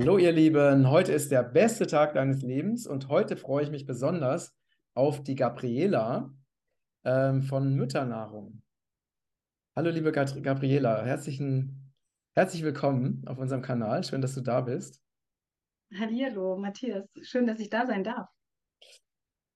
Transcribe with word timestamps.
Hallo 0.00 0.16
ihr 0.16 0.30
Lieben, 0.30 0.88
heute 0.88 1.10
ist 1.10 1.32
der 1.32 1.42
beste 1.42 1.84
Tag 1.84 2.14
deines 2.14 2.42
Lebens 2.42 2.86
und 2.86 3.08
heute 3.08 3.36
freue 3.36 3.64
ich 3.64 3.70
mich 3.72 3.84
besonders 3.84 4.56
auf 4.94 5.24
die 5.24 5.34
Gabriela 5.34 6.32
ähm, 7.04 7.42
von 7.42 7.74
Mütternahrung. 7.74 8.62
Hallo 9.74 9.90
liebe 9.90 10.12
Gat 10.12 10.40
Gabriela, 10.40 11.04
herzlichen, 11.04 11.92
herzlich 12.36 12.62
willkommen 12.62 13.24
auf 13.26 13.38
unserem 13.38 13.60
Kanal. 13.60 14.04
Schön, 14.04 14.22
dass 14.22 14.36
du 14.36 14.40
da 14.40 14.60
bist. 14.60 15.02
Hallo, 15.98 16.56
Matthias. 16.56 17.04
Schön, 17.22 17.48
dass 17.48 17.58
ich 17.58 17.68
da 17.68 17.84
sein 17.84 18.04
darf. 18.04 18.28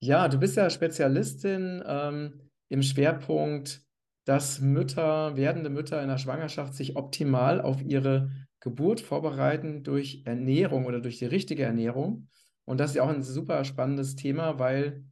Ja, 0.00 0.26
du 0.26 0.40
bist 0.40 0.56
ja 0.56 0.68
Spezialistin 0.70 1.84
ähm, 1.86 2.50
im 2.68 2.82
Schwerpunkt, 2.82 3.86
dass 4.24 4.58
Mütter, 4.58 5.36
werdende 5.36 5.70
Mütter 5.70 6.02
in 6.02 6.08
der 6.08 6.18
Schwangerschaft 6.18 6.74
sich 6.74 6.96
optimal 6.96 7.60
auf 7.60 7.80
ihre 7.80 8.32
Geburt 8.62 9.00
vorbereiten 9.00 9.82
durch 9.82 10.22
Ernährung 10.24 10.86
oder 10.86 11.00
durch 11.00 11.18
die 11.18 11.26
richtige 11.26 11.64
Ernährung. 11.64 12.28
Und 12.64 12.78
das 12.78 12.90
ist 12.90 12.96
ja 12.96 13.02
auch 13.02 13.08
ein 13.08 13.24
super 13.24 13.64
spannendes 13.64 14.14
Thema, 14.14 14.60
weil 14.60 15.04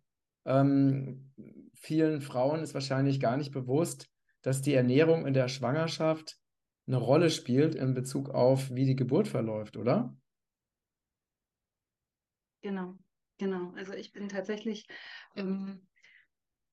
ähm, 0.44 1.32
vielen 1.74 2.20
Frauen 2.20 2.62
ist 2.62 2.74
wahrscheinlich 2.74 3.18
gar 3.18 3.36
nicht 3.36 3.50
bewusst, 3.50 4.08
dass 4.42 4.62
die 4.62 4.72
Ernährung 4.72 5.26
in 5.26 5.34
der 5.34 5.48
Schwangerschaft 5.48 6.38
eine 6.86 6.98
Rolle 6.98 7.28
spielt 7.28 7.74
in 7.74 7.92
Bezug 7.92 8.30
auf, 8.30 8.70
wie 8.72 8.86
die 8.86 8.94
Geburt 8.94 9.26
verläuft, 9.26 9.76
oder? 9.76 10.16
Genau, 12.62 12.94
genau. 13.36 13.72
Also 13.74 13.94
ich 13.94 14.12
bin 14.12 14.28
tatsächlich 14.28 14.86
ähm, 15.34 15.88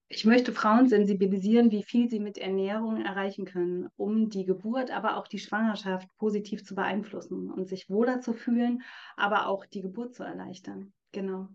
ich 0.10 0.24
möchte 0.24 0.54
Frauen 0.54 0.88
sensibilisieren, 0.88 1.72
wie 1.72 1.84
viel 1.84 2.10
sie 2.10 2.20
mit 2.20 2.38
Ernährung 2.38 3.04
erreichen 3.04 3.46
können, 3.46 3.90
um 3.98 4.30
die 4.30 4.46
Geburt, 4.46 4.90
aber 4.90 5.18
auch 5.18 5.28
die 5.28 5.40
Schwangerschaft 5.40 6.08
positiv 6.18 6.64
zu 6.64 6.76
beeinflussen 6.76 7.52
und 7.52 7.68
sich 7.68 7.90
wohler 7.90 8.22
zu 8.22 8.34
fühlen, 8.34 8.84
aber 9.18 9.48
auch 9.48 9.66
die 9.66 9.82
Geburt 9.82 10.16
zu 10.16 10.24
erleichtern. 10.24 10.94
Genau. 11.12 11.50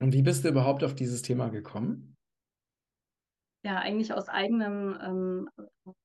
Und 0.00 0.12
wie 0.12 0.22
bist 0.22 0.44
du 0.44 0.48
überhaupt 0.48 0.84
auf 0.84 0.94
dieses 0.94 1.22
Thema 1.22 1.48
gekommen? 1.48 2.11
Ja, 3.64 3.78
eigentlich 3.78 4.12
aus 4.12 4.28
eigenem, 4.28 4.98
ähm, 5.00 5.48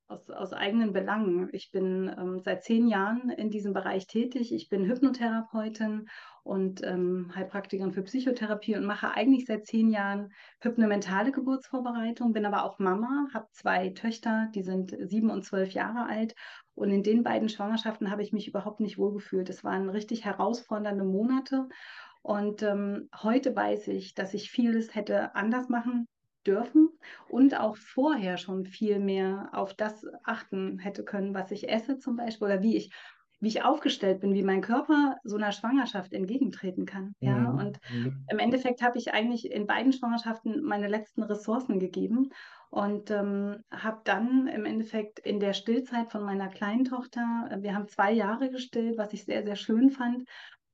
aus, 0.08 0.30
aus 0.30 0.54
eigenen 0.54 0.94
Belangen. 0.94 1.50
Ich 1.54 1.72
bin 1.72 2.14
ähm, 2.16 2.40
seit 2.40 2.64
zehn 2.64 2.88
Jahren 2.88 3.32
in 3.32 3.50
diesem 3.50 3.74
Bereich 3.74 4.06
tätig. 4.06 4.54
Ich 4.54 4.70
bin 4.70 4.86
Hypnotherapeutin 4.86 6.08
und 6.44 6.84
ähm, 6.84 7.32
Heilpraktikerin 7.34 7.94
für 7.94 8.04
Psychotherapie 8.04 8.76
und 8.76 8.86
mache 8.86 9.10
eigentlich 9.10 9.48
seit 9.48 9.66
zehn 9.66 9.90
Jahren 9.90 10.30
hypnomentale 10.62 11.32
Geburtsvorbereitung, 11.32 12.32
bin 12.32 12.46
aber 12.46 12.64
auch 12.64 12.78
Mama, 12.78 13.28
habe 13.34 13.48
zwei 13.52 13.90
Töchter, 13.90 14.50
die 14.54 14.62
sind 14.62 14.96
sieben 15.10 15.32
und 15.32 15.44
zwölf 15.44 15.72
Jahre 15.72 16.06
alt. 16.08 16.36
Und 16.76 16.92
in 16.92 17.02
den 17.02 17.24
beiden 17.24 17.50
Schwangerschaften 17.50 18.12
habe 18.12 18.22
ich 18.22 18.34
mich 18.34 18.48
überhaupt 18.48 18.82
nicht 18.82 19.00
wohlgefühlt. 19.00 19.50
Es 19.50 19.64
waren 19.64 19.90
richtig 19.90 20.26
herausfordernde 20.26 21.06
Monate. 21.06 21.68
Und 22.22 22.62
ähm, 22.62 23.10
heute 23.24 23.56
weiß 23.56 23.88
ich, 23.88 24.14
dass 24.14 24.36
ich 24.36 24.52
vieles 24.52 24.94
hätte 24.94 25.34
anders 25.36 25.70
machen 25.70 26.08
dürfen 26.48 26.90
und 27.30 27.60
auch 27.60 27.76
vorher 27.76 28.38
schon 28.38 28.66
viel 28.66 29.00
mehr 29.00 29.50
auf 29.52 29.74
das 29.74 30.06
achten 30.24 30.80
hätte 30.80 31.04
können, 31.04 31.34
was 31.34 31.52
ich 31.52 31.70
esse 31.70 32.00
zum 32.00 32.16
Beispiel 32.16 32.48
oder 32.48 32.62
wie 32.64 32.78
ich 32.78 32.92
wie 33.40 33.50
ich 33.50 33.64
aufgestellt 33.64 34.22
bin, 34.22 34.34
wie 34.34 34.44
mein 34.44 34.62
Körper 34.62 35.18
so 35.24 35.36
einer 35.36 35.52
Schwangerschaft 35.52 36.14
entgegentreten 36.14 36.86
kann. 36.86 37.14
Ja, 37.20 37.38
mhm. 37.38 37.60
und 37.60 37.80
mhm. 37.92 38.26
im 38.30 38.40
Endeffekt 38.40 38.82
habe 38.82 38.98
ich 38.98 39.14
eigentlich 39.14 39.52
in 39.52 39.68
beiden 39.68 39.94
Schwangerschaften 39.94 40.64
meine 40.64 40.88
letzten 40.88 41.24
Ressourcen 41.24 41.80
gegeben 41.80 42.32
und 42.70 43.12
ähm, 43.12 43.64
habe 43.72 44.02
dann 44.04 44.48
im 44.48 44.66
Endeffekt 44.66 45.20
in 45.20 45.40
der 45.40 45.54
Stillzeit 45.54 46.12
von 46.12 46.24
meiner 46.24 46.48
kleinen 46.48 46.84
Tochter, 46.84 47.50
wir 47.60 47.76
haben 47.76 47.88
zwei 47.88 48.12
Jahre 48.12 48.50
gestillt, 48.50 48.98
was 48.98 49.14
ich 49.14 49.24
sehr, 49.24 49.44
sehr 49.44 49.56
schön 49.56 49.90
fand, 49.90 50.28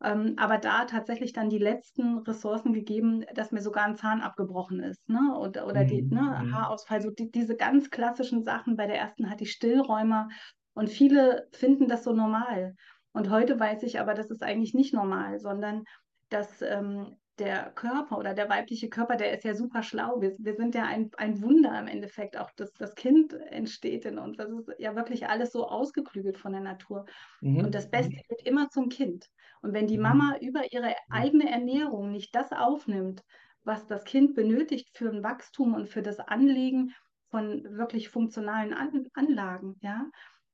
ähm, 0.04 0.36
aber 0.38 0.58
da 0.58 0.86
tatsächlich 0.86 1.34
dann 1.34 1.50
die 1.50 1.58
letzten 1.58 2.20
Ressourcen 2.20 2.74
gegeben, 2.74 3.26
dass 3.34 3.52
mir 3.52 3.62
sogar 3.62 3.86
ein 3.86 3.96
Zahn 3.96 4.22
abgebrochen 4.22 4.80
ist, 4.82 5.08
ne? 5.10 5.36
Oder, 5.38 5.66
oder 5.66 5.84
mhm. 5.84 5.88
die, 5.88 6.02
ne? 6.04 6.40
Mhm. 6.44 6.56
Haarausfall, 6.56 7.02
so 7.02 7.10
die, 7.10 7.32
diese 7.32 7.56
ganz 7.56 7.90
klassischen 7.90 8.44
Sachen. 8.44 8.76
Bei 8.76 8.88
der 8.88 8.98
ersten 8.98 9.30
hatte 9.30 9.44
ich 9.44 9.52
Stillräumer 9.52 10.30
und 10.74 10.90
viele 10.90 11.48
finden 11.52 11.88
das 11.88 12.04
so 12.04 12.14
normal. 12.14 12.76
Und 13.14 13.30
heute 13.30 13.60
weiß 13.60 13.84
ich 13.84 14.00
aber, 14.00 14.14
das 14.14 14.30
ist 14.30 14.44
eigentlich 14.44 14.74
nicht 14.74 14.94
normal, 14.94 15.40
sondern 15.40 15.84
dass 16.30 16.62
ähm, 16.62 17.16
der 17.40 17.72
Körper 17.72 18.18
oder 18.18 18.34
der 18.34 18.50
weibliche 18.50 18.90
Körper, 18.90 19.16
der 19.16 19.34
ist 19.34 19.44
ja 19.44 19.56
super 19.56 19.82
schlau. 19.82 20.22
Wir, 20.22 20.36
wir 20.38 20.56
sind 20.56 20.76
ja 20.76 20.84
ein, 20.84 21.10
ein 21.18 21.42
Wunder 21.42 21.78
im 21.80 21.88
Endeffekt. 21.88 22.38
Auch 22.38 22.52
das, 22.56 22.72
das 22.74 22.94
Kind 22.96 23.34
entsteht 23.34 24.06
in 24.06 24.20
uns. 24.20 24.38
Das 24.38 24.50
ist 24.50 24.70
ja 24.78 24.96
wirklich 24.96 25.28
alles 25.28 25.52
so 25.52 25.68
ausgeklügelt 25.68 26.38
von 26.38 26.52
der 26.52 26.62
Natur. 26.62 27.06
Mhm. 27.42 27.66
Und 27.66 27.76
das 27.76 27.90
Beste 27.90 28.18
wird 28.28 28.46
immer 28.46 28.70
zum 28.70 28.90
Kind. 28.90 29.30
Und 29.64 29.74
wenn 29.74 29.88
die 29.88 29.98
mhm. 29.98 30.04
Mama 30.04 30.38
über 30.42 30.72
ihre 30.72 30.94
eigene 31.10 31.50
Ernährung 31.50 32.12
nicht 32.12 32.36
das 32.36 32.52
aufnimmt, 32.52 33.24
was 33.64 33.88
das 33.88 34.04
Kind 34.04 34.36
benötigt 34.36 34.90
für 34.96 35.10
ein 35.10 35.24
Wachstum 35.24 35.74
und 35.74 35.88
für 35.90 36.02
das 36.02 36.20
Anlegen 36.20 36.94
von 37.32 37.64
wirklich 37.64 38.10
funktionalen 38.10 38.74
An 38.74 39.08
Anlagen, 39.14 39.78
ja, 39.82 40.06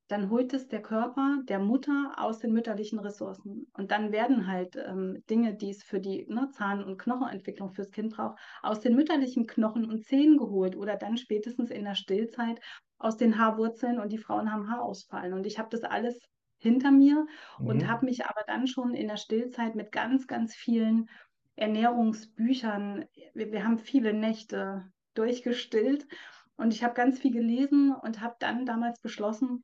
dann 0.09 0.29
holt 0.29 0.53
es 0.53 0.67
der 0.67 0.81
Körper 0.81 1.39
der 1.43 1.59
Mutter 1.59 2.13
aus 2.17 2.39
den 2.39 2.51
mütterlichen 2.51 2.99
Ressourcen. 2.99 3.67
Und 3.73 3.91
dann 3.91 4.11
werden 4.11 4.47
halt 4.47 4.75
ähm, 4.75 5.23
Dinge, 5.29 5.55
die 5.55 5.69
es 5.69 5.83
für 5.83 5.99
die 5.99 6.25
ne, 6.27 6.49
Zahn- 6.51 6.83
und 6.83 6.97
Knochenentwicklung 6.97 7.71
fürs 7.71 7.91
Kind 7.91 8.15
braucht, 8.15 8.39
aus 8.61 8.79
den 8.79 8.95
mütterlichen 8.95 9.45
Knochen 9.45 9.85
und 9.85 10.05
Zähnen 10.05 10.37
geholt 10.37 10.75
oder 10.75 10.95
dann 10.97 11.17
spätestens 11.17 11.69
in 11.69 11.83
der 11.83 11.95
Stillzeit 11.95 12.59
aus 12.97 13.17
den 13.17 13.37
Haarwurzeln 13.37 13.99
und 13.99 14.11
die 14.11 14.17
Frauen 14.17 14.51
haben 14.51 14.69
Haarausfallen. 14.69 15.33
Und 15.33 15.45
ich 15.45 15.59
habe 15.59 15.69
das 15.69 15.83
alles 15.83 16.19
hinter 16.59 16.91
mir 16.91 17.25
mhm. 17.57 17.67
und 17.67 17.87
habe 17.87 18.05
mich 18.05 18.25
aber 18.25 18.41
dann 18.45 18.67
schon 18.67 18.93
in 18.93 19.07
der 19.07 19.17
Stillzeit 19.17 19.75
mit 19.75 19.91
ganz, 19.91 20.27
ganz 20.27 20.53
vielen 20.53 21.09
Ernährungsbüchern, 21.55 23.05
wir, 23.33 23.51
wir 23.51 23.65
haben 23.65 23.79
viele 23.79 24.13
Nächte 24.13 24.85
durchgestillt 25.13 26.07
und 26.55 26.73
ich 26.73 26.83
habe 26.83 26.93
ganz 26.93 27.19
viel 27.19 27.31
gelesen 27.31 27.93
und 27.93 28.21
habe 28.21 28.35
dann 28.39 28.65
damals 28.65 28.99
beschlossen, 29.01 29.63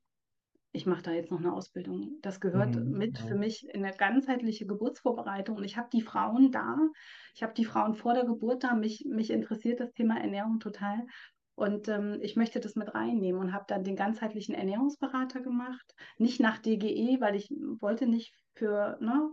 ich 0.75 0.85
mache 0.85 1.03
da 1.03 1.11
jetzt 1.11 1.31
noch 1.31 1.39
eine 1.39 1.53
Ausbildung. 1.53 2.17
Das 2.21 2.41
gehört 2.41 2.75
mhm, 2.75 2.97
mit 2.97 3.17
ja. 3.17 3.25
für 3.25 3.35
mich 3.35 3.65
in 3.69 3.85
eine 3.85 3.95
ganzheitliche 3.95 4.65
Geburtsvorbereitung. 4.65 5.55
Und 5.55 5.63
ich 5.63 5.77
habe 5.77 5.87
die 5.91 6.01
Frauen 6.01 6.51
da, 6.51 6.77
ich 7.33 7.43
habe 7.43 7.53
die 7.53 7.63
Frauen 7.63 7.95
vor 7.95 8.13
der 8.13 8.25
Geburt 8.25 8.65
da. 8.65 8.75
Mich, 8.75 9.05
mich 9.07 9.29
interessiert 9.29 9.79
das 9.79 9.93
Thema 9.93 10.19
Ernährung 10.19 10.59
total. 10.59 11.07
Und 11.55 11.87
ähm, 11.87 12.19
ich 12.21 12.35
möchte 12.35 12.59
das 12.59 12.75
mit 12.75 12.93
reinnehmen 12.93 13.39
und 13.39 13.53
habe 13.53 13.65
dann 13.67 13.83
den 13.83 13.95
ganzheitlichen 13.95 14.55
Ernährungsberater 14.55 15.41
gemacht. 15.41 15.95
Nicht 16.17 16.39
nach 16.39 16.57
DGE, 16.57 17.21
weil 17.21 17.35
ich 17.35 17.49
wollte 17.79 18.07
nicht 18.07 18.33
für 18.53 18.97
ne, 18.99 19.29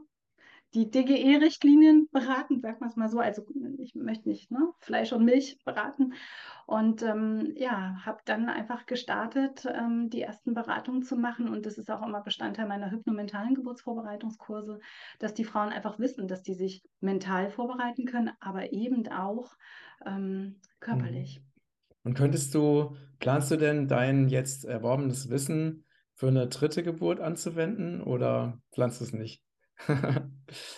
die 0.74 0.90
DGE-Richtlinien 0.90 2.08
beraten, 2.12 2.60
sagen 2.60 2.80
wir 2.80 2.86
es 2.86 2.96
mal 2.96 3.08
so. 3.08 3.18
Also 3.18 3.44
ich 3.78 3.94
möchte 3.94 4.28
nicht 4.28 4.50
ne, 4.50 4.72
Fleisch 4.78 5.12
und 5.12 5.24
Milch 5.24 5.58
beraten. 5.64 6.14
Und 6.66 7.02
ähm, 7.02 7.52
ja, 7.56 7.96
habe 8.06 8.20
dann 8.24 8.48
einfach 8.48 8.86
gestartet, 8.86 9.66
ähm, 9.66 10.08
die 10.08 10.22
ersten 10.22 10.54
Beratungen 10.54 11.02
zu 11.02 11.16
machen. 11.16 11.48
Und 11.48 11.66
das 11.66 11.76
ist 11.76 11.90
auch 11.90 12.06
immer 12.06 12.22
Bestandteil 12.22 12.66
meiner 12.66 12.90
hypnomentalen 12.90 13.54
Geburtsvorbereitungskurse, 13.54 14.80
dass 15.18 15.34
die 15.34 15.44
Frauen 15.44 15.68
einfach 15.68 15.98
wissen, 15.98 16.26
dass 16.26 16.42
die 16.42 16.54
sich 16.54 16.82
mental 17.00 17.50
vorbereiten 17.50 18.06
können, 18.06 18.30
aber 18.40 18.72
eben 18.72 19.06
auch 19.08 19.52
ähm, 20.06 20.60
körperlich. 20.80 21.40
Mhm. 21.40 21.51
Und 22.04 22.14
könntest 22.14 22.54
du, 22.54 22.96
planst 23.20 23.50
du 23.50 23.56
denn 23.56 23.88
dein 23.88 24.28
jetzt 24.28 24.64
erworbenes 24.64 25.30
Wissen 25.30 25.84
für 26.14 26.28
eine 26.28 26.48
dritte 26.48 26.82
Geburt 26.82 27.20
anzuwenden 27.20 28.02
oder 28.02 28.60
planst 28.72 29.00
du 29.00 29.04
es 29.04 29.12
nicht? 29.12 29.42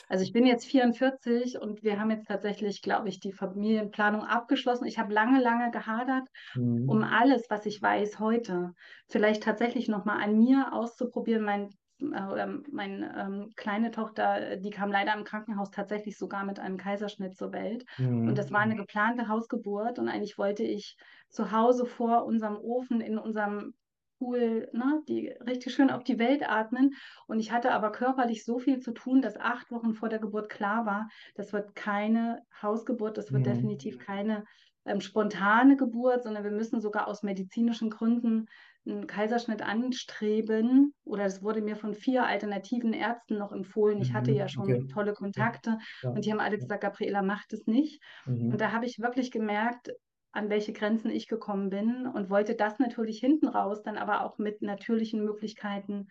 Also 0.08 0.22
ich 0.22 0.32
bin 0.32 0.46
jetzt 0.46 0.66
44 0.66 1.58
und 1.60 1.82
wir 1.82 1.98
haben 1.98 2.10
jetzt 2.10 2.28
tatsächlich, 2.28 2.80
glaube 2.80 3.08
ich, 3.08 3.18
die 3.18 3.32
Familienplanung 3.32 4.22
abgeschlossen. 4.22 4.86
Ich 4.86 5.00
habe 5.00 5.12
lange, 5.12 5.42
lange 5.42 5.72
gehadert, 5.72 6.28
mhm. 6.54 6.88
um 6.88 7.02
alles, 7.02 7.46
was 7.48 7.66
ich 7.66 7.82
weiß 7.82 8.20
heute, 8.20 8.72
vielleicht 9.08 9.42
tatsächlich 9.42 9.88
nochmal 9.88 10.22
an 10.22 10.38
mir 10.38 10.72
auszuprobieren. 10.72 11.42
Mein 11.42 11.70
äh, 12.12 12.46
meine 12.70 13.16
ähm, 13.16 13.52
kleine 13.56 13.90
Tochter, 13.90 14.56
die 14.56 14.70
kam 14.70 14.90
leider 14.90 15.14
im 15.14 15.24
Krankenhaus 15.24 15.70
tatsächlich 15.70 16.18
sogar 16.18 16.44
mit 16.44 16.58
einem 16.58 16.76
Kaiserschnitt 16.76 17.36
zur 17.36 17.52
Welt. 17.52 17.84
Mhm. 17.98 18.28
Und 18.28 18.38
das 18.38 18.50
war 18.50 18.60
eine 18.60 18.76
geplante 18.76 19.28
Hausgeburt. 19.28 19.98
Und 19.98 20.08
eigentlich 20.08 20.38
wollte 20.38 20.62
ich 20.62 20.96
zu 21.28 21.52
Hause 21.52 21.86
vor 21.86 22.24
unserem 22.24 22.56
Ofen 22.56 23.00
in 23.00 23.18
unserem 23.18 23.74
Pool, 24.18 24.68
ne, 24.72 25.02
die 25.08 25.28
richtig 25.46 25.74
schön 25.74 25.90
auf 25.90 26.04
die 26.04 26.18
Welt 26.18 26.48
atmen. 26.48 26.94
Und 27.26 27.40
ich 27.40 27.52
hatte 27.52 27.72
aber 27.72 27.92
körperlich 27.92 28.44
so 28.44 28.58
viel 28.58 28.80
zu 28.80 28.92
tun, 28.92 29.22
dass 29.22 29.36
acht 29.36 29.70
Wochen 29.70 29.94
vor 29.94 30.08
der 30.08 30.18
Geburt 30.18 30.48
klar 30.48 30.86
war, 30.86 31.08
das 31.34 31.52
wird 31.52 31.74
keine 31.74 32.42
Hausgeburt, 32.62 33.18
das 33.18 33.32
wird 33.32 33.46
mhm. 33.46 33.50
definitiv 33.50 33.98
keine 33.98 34.44
ähm, 34.86 35.00
spontane 35.00 35.76
Geburt, 35.76 36.22
sondern 36.22 36.44
wir 36.44 36.50
müssen 36.50 36.80
sogar 36.80 37.08
aus 37.08 37.22
medizinischen 37.22 37.90
Gründen 37.90 38.46
einen 38.86 39.06
Kaiserschnitt 39.06 39.62
anstreben. 39.62 40.94
Oder 41.04 41.24
es 41.24 41.42
wurde 41.42 41.62
mir 41.62 41.76
von 41.76 41.94
vier 41.94 42.26
alternativen 42.26 42.92
Ärzten 42.92 43.38
noch 43.38 43.52
empfohlen. 43.52 44.00
Ich 44.00 44.12
hatte 44.12 44.30
mhm, 44.30 44.36
ja 44.36 44.48
schon 44.48 44.64
okay. 44.64 44.86
tolle 44.92 45.14
Kontakte 45.14 45.78
ja. 46.02 46.10
und 46.10 46.24
die 46.24 46.32
haben 46.32 46.40
alle 46.40 46.58
gesagt, 46.58 46.82
Gabriela, 46.82 47.22
macht 47.22 47.52
es 47.52 47.66
nicht. 47.66 48.02
Mhm. 48.26 48.52
Und 48.52 48.60
da 48.60 48.72
habe 48.72 48.86
ich 48.86 48.98
wirklich 48.98 49.30
gemerkt, 49.30 49.90
an 50.32 50.50
welche 50.50 50.72
Grenzen 50.72 51.10
ich 51.10 51.28
gekommen 51.28 51.70
bin 51.70 52.06
und 52.08 52.28
wollte 52.28 52.56
das 52.56 52.78
natürlich 52.80 53.20
hinten 53.20 53.46
raus 53.46 53.82
dann 53.82 53.96
aber 53.96 54.24
auch 54.24 54.36
mit 54.38 54.62
natürlichen 54.62 55.24
Möglichkeiten 55.24 56.08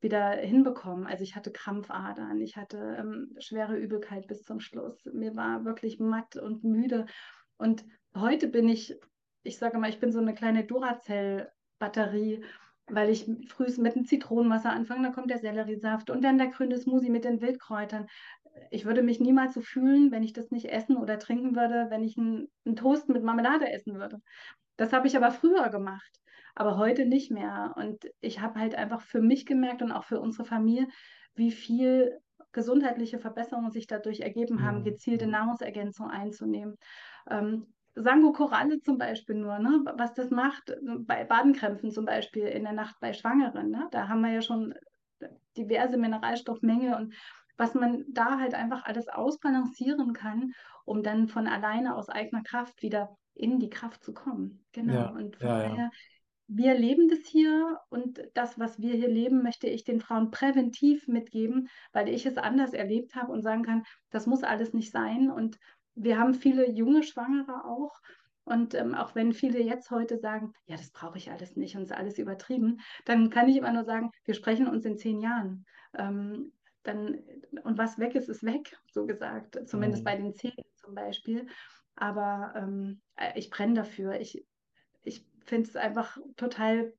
wieder 0.00 0.30
hinbekommen. 0.30 1.06
Also 1.06 1.24
ich 1.24 1.34
hatte 1.34 1.50
Krampfadern, 1.50 2.40
ich 2.40 2.56
hatte 2.56 2.96
ähm, 2.98 3.34
schwere 3.38 3.76
Übelkeit 3.76 4.28
bis 4.28 4.42
zum 4.42 4.60
Schluss. 4.60 5.04
Mir 5.12 5.34
war 5.34 5.64
wirklich 5.64 5.98
matt 5.98 6.36
und 6.36 6.62
müde. 6.62 7.06
Und 7.56 7.84
heute 8.16 8.48
bin 8.48 8.68
ich, 8.68 8.98
ich 9.42 9.58
sage 9.58 9.78
mal, 9.78 9.90
ich 9.90 10.00
bin 10.00 10.12
so 10.12 10.20
eine 10.20 10.34
kleine 10.34 10.64
Duracell-Batterie, 10.64 12.44
weil 12.88 13.08
ich 13.10 13.26
früh 13.48 13.66
mit 13.78 13.94
dem 13.94 14.04
Zitronenwasser 14.04 14.70
anfange, 14.70 15.04
dann 15.04 15.14
kommt 15.14 15.30
der 15.30 15.38
Selleriesaft 15.38 16.10
und 16.10 16.22
dann 16.22 16.38
der 16.38 16.48
grüne 16.48 16.78
Smoothie 16.78 17.10
mit 17.10 17.24
den 17.24 17.40
Wildkräutern. 17.40 18.06
Ich 18.70 18.84
würde 18.84 19.02
mich 19.02 19.20
niemals 19.20 19.54
so 19.54 19.60
fühlen, 19.62 20.12
wenn 20.12 20.22
ich 20.22 20.32
das 20.32 20.50
nicht 20.50 20.66
essen 20.66 20.96
oder 20.96 21.18
trinken 21.18 21.56
würde, 21.56 21.86
wenn 21.90 22.04
ich 22.04 22.16
einen, 22.18 22.48
einen 22.64 22.76
Toast 22.76 23.08
mit 23.08 23.22
Marmelade 23.22 23.68
essen 23.70 23.94
würde. 23.98 24.18
Das 24.76 24.92
habe 24.92 25.06
ich 25.06 25.16
aber 25.16 25.30
früher 25.30 25.68
gemacht, 25.70 26.18
aber 26.54 26.76
heute 26.78 27.06
nicht 27.06 27.30
mehr. 27.30 27.74
Und 27.76 28.06
ich 28.20 28.40
habe 28.40 28.58
halt 28.60 28.74
einfach 28.74 29.02
für 29.02 29.20
mich 29.20 29.46
gemerkt 29.46 29.82
und 29.82 29.92
auch 29.92 30.04
für 30.04 30.20
unsere 30.20 30.44
Familie, 30.44 30.88
wie 31.34 31.52
viel 31.52 32.18
gesundheitliche 32.52 33.18
Verbesserungen 33.18 33.70
sich 33.70 33.86
dadurch 33.86 34.20
ergeben 34.20 34.62
haben, 34.62 34.82
Mhm. 34.82 34.84
gezielte 34.84 35.26
Nahrungsergänzung 35.26 36.08
einzunehmen. 36.10 36.76
Ähm, 37.28 37.74
Sango 37.94 38.32
Koralle 38.32 38.80
zum 38.80 38.98
Beispiel 38.98 39.36
nur, 39.36 39.58
ne? 39.58 39.84
was 39.96 40.14
das 40.14 40.30
macht 40.30 40.74
bei 41.00 41.24
Badenkrämpfen 41.24 41.90
zum 41.90 42.04
Beispiel 42.04 42.44
in 42.44 42.64
der 42.64 42.72
Nacht 42.72 42.96
bei 43.00 43.12
Schwangeren. 43.12 43.70
Ne? 43.70 43.88
Da 43.92 44.08
haben 44.08 44.20
wir 44.22 44.32
ja 44.32 44.42
schon 44.42 44.74
diverse 45.56 45.96
Mineralstoffmenge 45.96 46.96
und 46.96 47.14
was 47.56 47.74
man 47.74 48.04
da 48.08 48.38
halt 48.38 48.54
einfach 48.54 48.84
alles 48.84 49.08
ausbalancieren 49.08 50.12
kann, 50.12 50.52
um 50.84 51.02
dann 51.02 51.28
von 51.28 51.46
alleine 51.46 51.94
aus 51.94 52.08
eigener 52.08 52.42
Kraft 52.42 52.82
wieder 52.82 53.16
in 53.34 53.60
die 53.60 53.70
Kraft 53.70 54.02
zu 54.02 54.12
kommen. 54.12 54.64
Genau. 54.72 54.92
Ja, 54.92 55.08
Und 55.10 55.36
von 55.36 55.46
ja, 55.48 55.62
ja. 55.62 55.68
daher, 55.68 55.90
wir 56.46 56.74
leben 56.74 57.08
das 57.08 57.20
hier 57.26 57.78
und 57.88 58.20
das, 58.34 58.58
was 58.58 58.80
wir 58.80 58.94
hier 58.94 59.08
leben, 59.08 59.42
möchte 59.42 59.66
ich 59.66 59.84
den 59.84 60.00
Frauen 60.00 60.30
präventiv 60.30 61.08
mitgeben, 61.08 61.68
weil 61.92 62.08
ich 62.08 62.26
es 62.26 62.36
anders 62.36 62.74
erlebt 62.74 63.14
habe 63.14 63.32
und 63.32 63.42
sagen 63.42 63.62
kann, 63.62 63.84
das 64.10 64.26
muss 64.26 64.42
alles 64.42 64.74
nicht 64.74 64.90
sein. 64.90 65.30
Und 65.30 65.58
wir 65.94 66.18
haben 66.18 66.34
viele 66.34 66.70
junge 66.70 67.02
Schwangere 67.02 67.64
auch. 67.64 68.00
Und 68.44 68.74
ähm, 68.74 68.94
auch 68.94 69.14
wenn 69.14 69.32
viele 69.32 69.60
jetzt 69.62 69.90
heute 69.90 70.18
sagen, 70.18 70.52
ja, 70.66 70.76
das 70.76 70.90
brauche 70.90 71.16
ich 71.16 71.30
alles 71.30 71.56
nicht 71.56 71.76
und 71.76 71.82
ist 71.82 71.92
alles 71.92 72.18
übertrieben, 72.18 72.80
dann 73.06 73.30
kann 73.30 73.48
ich 73.48 73.56
immer 73.56 73.72
nur 73.72 73.84
sagen, 73.84 74.10
wir 74.24 74.34
sprechen 74.34 74.68
uns 74.68 74.84
in 74.84 74.98
zehn 74.98 75.20
Jahren. 75.20 75.64
Ähm, 75.94 76.52
dann, 76.82 77.22
und 77.62 77.78
was 77.78 77.98
weg 77.98 78.14
ist, 78.14 78.28
ist 78.28 78.44
weg, 78.44 78.76
so 78.90 79.06
gesagt, 79.06 79.58
zumindest 79.66 80.02
Mhm. 80.02 80.04
bei 80.04 80.16
den 80.16 80.34
Zähnen 80.34 80.64
zum 80.76 80.94
Beispiel. 80.94 81.46
Aber 81.96 82.52
ähm, 82.56 83.00
äh, 83.16 83.38
ich 83.38 83.48
brenne 83.48 83.74
dafür. 83.74 84.20
Ich, 84.20 84.44
ich 85.02 85.26
finde 85.46 85.68
es 85.68 85.76
einfach 85.76 86.18
total, 86.36 86.92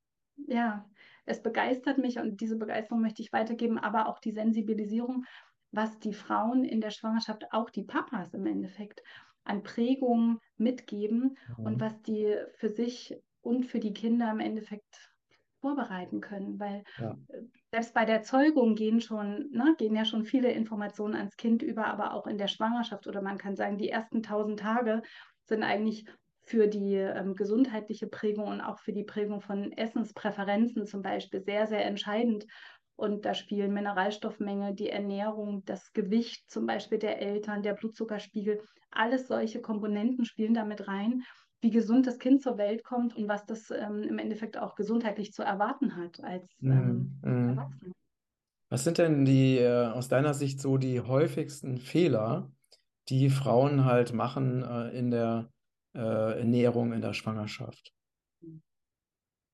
ja, 0.48 0.90
es 1.26 1.42
begeistert 1.44 1.98
mich 1.98 2.20
und 2.20 2.42
diese 2.42 2.58
Begeisterung 2.58 3.02
möchte 3.02 3.22
ich 3.22 3.34
weitergeben, 3.34 3.78
aber 3.78 4.08
auch 4.08 4.20
die 4.20 4.32
Sensibilisierung, 4.32 5.26
was 5.76 6.00
die 6.00 6.14
Frauen 6.14 6.64
in 6.64 6.82
der 6.82 6.92
Schwangerschaft, 6.92 7.46
auch 7.52 7.70
die 7.70 7.84
Papas 7.84 8.34
im 8.34 8.46
Endeffekt, 8.46 9.02
an 9.44 9.64
Prägungen 9.64 10.40
mitgeben 10.58 11.38
und 11.62 11.80
Mhm. 11.80 11.82
was 11.82 12.02
die 12.02 12.36
für 12.56 12.70
sich 12.70 13.16
und 13.42 13.66
für 13.66 13.80
die 13.80 13.94
Kinder 13.94 14.32
im 14.32 14.40
Endeffekt 14.40 15.12
vorbereiten 15.62 16.22
können, 16.22 16.60
weil 16.60 16.84
Ja. 16.98 17.16
äh, 17.28 17.42
selbst 17.72 17.94
bei 17.94 18.06
der 18.06 18.22
Zeugung 18.22 18.76
gehen 18.76 19.02
schon, 19.02 19.50
ne, 19.52 19.76
gehen 19.78 19.96
ja 19.96 20.06
schon 20.06 20.24
viele 20.24 20.52
Informationen 20.52 21.16
ans 21.16 21.36
Kind 21.38 21.62
über, 21.64 21.86
aber 21.88 22.14
auch 22.14 22.28
in 22.28 22.38
der 22.38 22.48
Schwangerschaft 22.48 23.08
oder 23.08 23.22
man 23.22 23.38
kann 23.38 23.56
sagen, 23.56 23.78
die 23.78 23.90
ersten 23.90 24.24
tausend 24.24 24.60
Tage 24.60 25.02
sind 25.44 25.64
eigentlich 25.64 26.06
für 26.44 26.68
die 26.68 26.94
ähm, 26.94 27.34
gesundheitliche 27.34 28.08
Prägung 28.08 28.46
und 28.48 28.62
auch 28.62 28.80
für 28.80 28.94
die 28.94 29.04
Prägung 29.04 29.42
von 29.42 29.72
Essenspräferenzen 29.72 30.86
zum 30.86 31.02
Beispiel 31.02 31.42
sehr, 31.42 31.66
sehr 31.66 31.84
entscheidend. 31.86 32.46
Und 32.96 33.26
da 33.26 33.34
spielen 33.34 33.74
Mineralstoffmenge, 33.74 34.74
die 34.74 34.90
Ernährung, 34.90 35.64
das 35.66 35.92
Gewicht 35.94 36.50
zum 36.50 36.66
Beispiel 36.66 36.98
der 37.00 37.22
Eltern, 37.22 37.62
der 37.62 37.74
Blutzuckerspiegel, 37.74 38.62
alles 38.92 39.28
solche 39.28 39.62
Komponenten 39.62 40.26
spielen 40.26 40.54
damit 40.54 40.88
rein, 40.88 41.24
wie 41.62 41.72
gesund 41.72 42.08
das 42.08 42.20
Kind 42.20 42.42
zur 42.42 42.58
Welt 42.58 42.84
kommt 42.84 43.16
und 43.16 43.28
was 43.28 43.46
das 43.46 43.70
ähm, 43.72 44.04
im 44.04 44.18
Endeffekt 44.20 44.58
auch 44.58 44.76
gesundheitlich 44.76 45.32
zu 45.34 45.44
erwarten 45.44 45.96
hat 45.98 46.24
als 46.24 46.48
Mhm. 46.60 46.70
ähm, 46.70 47.20
Mhm. 47.24 47.58
Erwachsener. 47.58 47.94
Was 48.70 48.84
sind 48.84 48.98
denn 48.98 49.26
die, 49.26 49.58
äh, 49.60 49.88
aus 49.88 50.08
deiner 50.10 50.34
Sicht 50.34 50.60
so 50.62 50.78
die 50.78 51.02
häufigsten 51.02 51.78
Fehler, 51.78 52.52
die 53.10 53.30
Frauen 53.30 53.86
halt 53.86 54.14
machen, 54.14 54.64
äh, 54.64 54.90
in 54.98 55.12
der, 55.12 55.52
äh, 55.96 56.40
Ernährung 56.40 56.94
in 56.94 57.02
der 57.02 57.14
Schwangerschaft? 57.14 57.94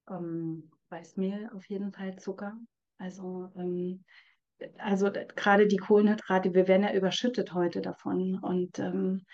Ähm, 0.08 0.70
Weißmehl 0.90 1.50
auf 1.56 1.66
jeden 1.68 1.92
Fall, 1.92 2.16
Zucker. 2.20 2.60
Also, 3.02 3.50
ähm, 3.58 4.04
also 4.78 5.10
d- 5.10 5.28
gerade 5.36 5.68
die 5.68 5.78
Kohlenhydrate, 5.78 6.54
wir 6.54 6.68
werden 6.68 6.84
ja 6.84 6.94
überschüttet 6.94 7.54
heute 7.54 7.82
davon. 7.82 8.40
Und 8.42 8.80
ähm, 8.80 9.26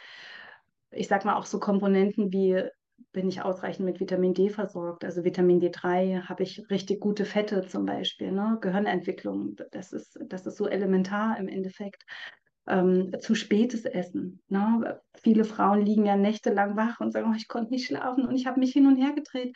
ich 0.92 1.08
sag 1.08 1.26
mal 1.26 1.36
auch 1.36 1.46
so 1.46 1.60
Komponenten 1.60 2.32
wie, 2.32 2.64
bin 3.12 3.28
ich 3.30 3.42
ausreichend 3.42 3.86
mit 3.86 4.00
Vitamin 4.00 4.34
D 4.34 4.50
versorgt? 4.50 5.04
Also 5.06 5.24
Vitamin 5.24 5.60
D3 5.60 6.22
habe 6.26 6.44
ich 6.44 6.70
richtig 6.70 7.00
gute 7.00 7.26
Fette 7.26 7.68
zum 7.68 7.86
Beispiel, 7.86 8.32
ne? 8.32 8.58
Gehirnentwicklung, 8.62 9.56
das 9.72 9.92
ist, 9.92 10.18
das 10.28 10.46
ist 10.48 10.58
so 10.58 10.68
elementar 10.68 11.38
im 11.40 11.48
Endeffekt. 11.48 12.04
Ähm, 12.68 13.14
zu 13.22 13.34
spätes 13.34 13.86
Essen. 13.86 14.42
Ne? 14.50 15.00
Viele 15.24 15.46
Frauen 15.46 15.86
liegen 15.86 16.06
ja 16.06 16.18
nächtelang 16.18 16.76
wach 16.76 17.00
und 17.00 17.14
sagen, 17.14 17.30
oh, 17.32 17.36
ich 17.38 17.48
konnte 17.48 17.72
nicht 17.72 17.88
schlafen 17.88 18.28
und 18.28 18.36
ich 18.36 18.46
habe 18.46 18.60
mich 18.60 18.74
hin 18.74 18.88
und 18.88 18.98
her 18.98 19.14
gedreht. 19.14 19.56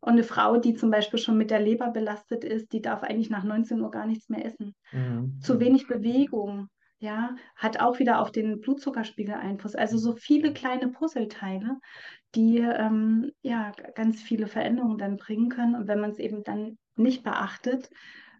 Und 0.00 0.12
eine 0.12 0.24
Frau, 0.24 0.58
die 0.58 0.74
zum 0.74 0.90
Beispiel 0.90 1.18
schon 1.18 1.38
mit 1.38 1.50
der 1.50 1.60
Leber 1.60 1.90
belastet 1.90 2.44
ist, 2.44 2.72
die 2.72 2.82
darf 2.82 3.02
eigentlich 3.02 3.30
nach 3.30 3.44
19 3.44 3.80
Uhr 3.80 3.90
gar 3.90 4.06
nichts 4.06 4.28
mehr 4.28 4.44
essen. 4.44 4.74
Mhm. 4.92 5.24
Zu 5.40 5.54
Mhm. 5.54 5.60
wenig 5.60 5.86
Bewegung, 5.86 6.68
ja, 6.98 7.36
hat 7.56 7.80
auch 7.80 7.98
wieder 8.00 8.20
auf 8.20 8.32
den 8.32 8.60
Blutzuckerspiegel 8.60 9.34
Einfluss. 9.34 9.74
Also 9.76 9.98
so 9.98 10.14
viele 10.16 10.52
kleine 10.52 10.88
Puzzleteile, 10.88 11.78
die 12.34 12.58
ähm, 12.58 13.32
ja 13.42 13.72
ganz 13.94 14.22
viele 14.22 14.48
Veränderungen 14.48 14.98
dann 14.98 15.16
bringen 15.16 15.48
können. 15.50 15.76
Und 15.76 15.88
wenn 15.88 16.00
man 16.00 16.10
es 16.12 16.18
eben 16.18 16.44
dann 16.44 16.78
nicht 16.96 17.24
beachtet, 17.24 17.90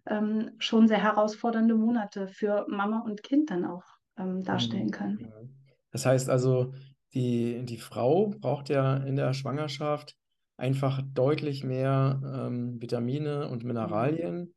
ähm, 0.07 0.51
schon 0.59 0.87
sehr 0.87 1.03
herausfordernde 1.03 1.75
Monate 1.75 2.27
für 2.27 2.65
Mama 2.69 2.99
und 3.01 3.23
Kind 3.23 3.51
dann 3.51 3.65
auch 3.65 3.83
ähm, 4.17 4.43
darstellen 4.43 4.91
Mhm. 4.91 4.91
können. 4.91 5.19
Mhm. 5.19 5.55
Das 5.91 6.05
heißt 6.05 6.29
also, 6.29 6.73
die, 7.13 7.63
die 7.65 7.77
Frau 7.77 8.27
braucht 8.29 8.69
ja 8.69 8.97
in 8.97 9.15
der 9.15 9.33
Schwangerschaft 9.33 10.15
einfach 10.59 11.01
deutlich 11.13 11.63
mehr 11.63 12.21
ähm, 12.25 12.81
Vitamine 12.81 13.49
und 13.49 13.63
Mineralien, 13.63 14.53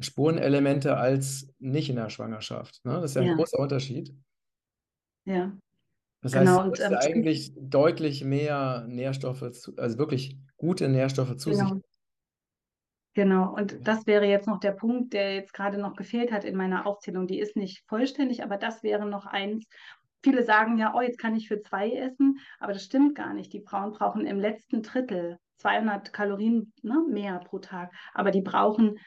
Spurenelemente 0.00 0.96
als 0.98 1.48
nicht 1.58 1.90
in 1.90 1.96
der 1.96 2.10
Schwangerschaft. 2.10 2.84
Ne? 2.84 2.94
Das 2.94 3.12
ist 3.12 3.14
ja 3.16 3.22
ein 3.22 3.28
Ja, 3.28 3.34
großer 3.34 3.58
Unterschied. 3.60 4.14
ja, 5.24 5.52
Das 6.22 6.34
heißt, 6.34 6.54
genau. 6.54 6.62
sie 6.64 6.70
Und 6.70 6.80
ähm, 6.80 6.98
eigentlich 6.98 7.52
deutlich 7.56 8.22
mehr 8.24 8.84
Nährstoffe, 8.88 9.50
zu, 9.52 9.74
also 9.76 9.96
wirklich 9.98 10.38
gute 10.56 10.88
Nährstoffe 10.88 11.36
zu 11.36 11.52
sich. 11.54 11.70
genau. 11.70 11.80
Genau, 13.14 13.54
und 13.54 13.78
das 13.88 14.06
wäre 14.06 14.26
jetzt 14.26 14.46
noch 14.46 14.60
der 14.60 14.72
Punkt, 14.72 15.14
der 15.14 15.34
jetzt 15.34 15.54
gerade 15.54 15.78
noch 15.78 15.96
gefehlt 15.96 16.30
hat 16.32 16.44
in 16.44 16.54
meiner 16.54 16.86
Aufzählung. 16.86 17.26
Die 17.26 17.38
ist 17.38 17.56
nicht 17.56 17.82
vollständig, 17.88 18.42
aber 18.42 18.58
das 18.58 18.82
wäre 18.82 19.06
noch 19.06 19.24
eins. 19.24 19.64
Viele 20.26 20.42
sagen 20.42 20.76
ja, 20.76 20.92
oh, 20.92 21.00
jetzt 21.00 21.18
kann 21.20 21.36
ich 21.36 21.46
für 21.46 21.60
zwei 21.62 21.88
essen, 21.92 22.40
aber 22.58 22.72
das 22.72 22.82
stimmt 22.82 23.14
gar 23.14 23.32
nicht. 23.32 23.52
Die 23.52 23.60
Frauen 23.60 23.92
brauchen 23.92 24.26
im 24.26 24.40
letzten 24.40 24.82
Drittel 24.82 25.38
200 25.58 26.12
Kalorien, 26.12 26.72
ne, 26.82 27.00
mehr 27.08 27.38
pro 27.38 27.60
Tag, 27.60 27.92
aber 28.12 28.32
die 28.32 28.40
brauchen, 28.42 28.98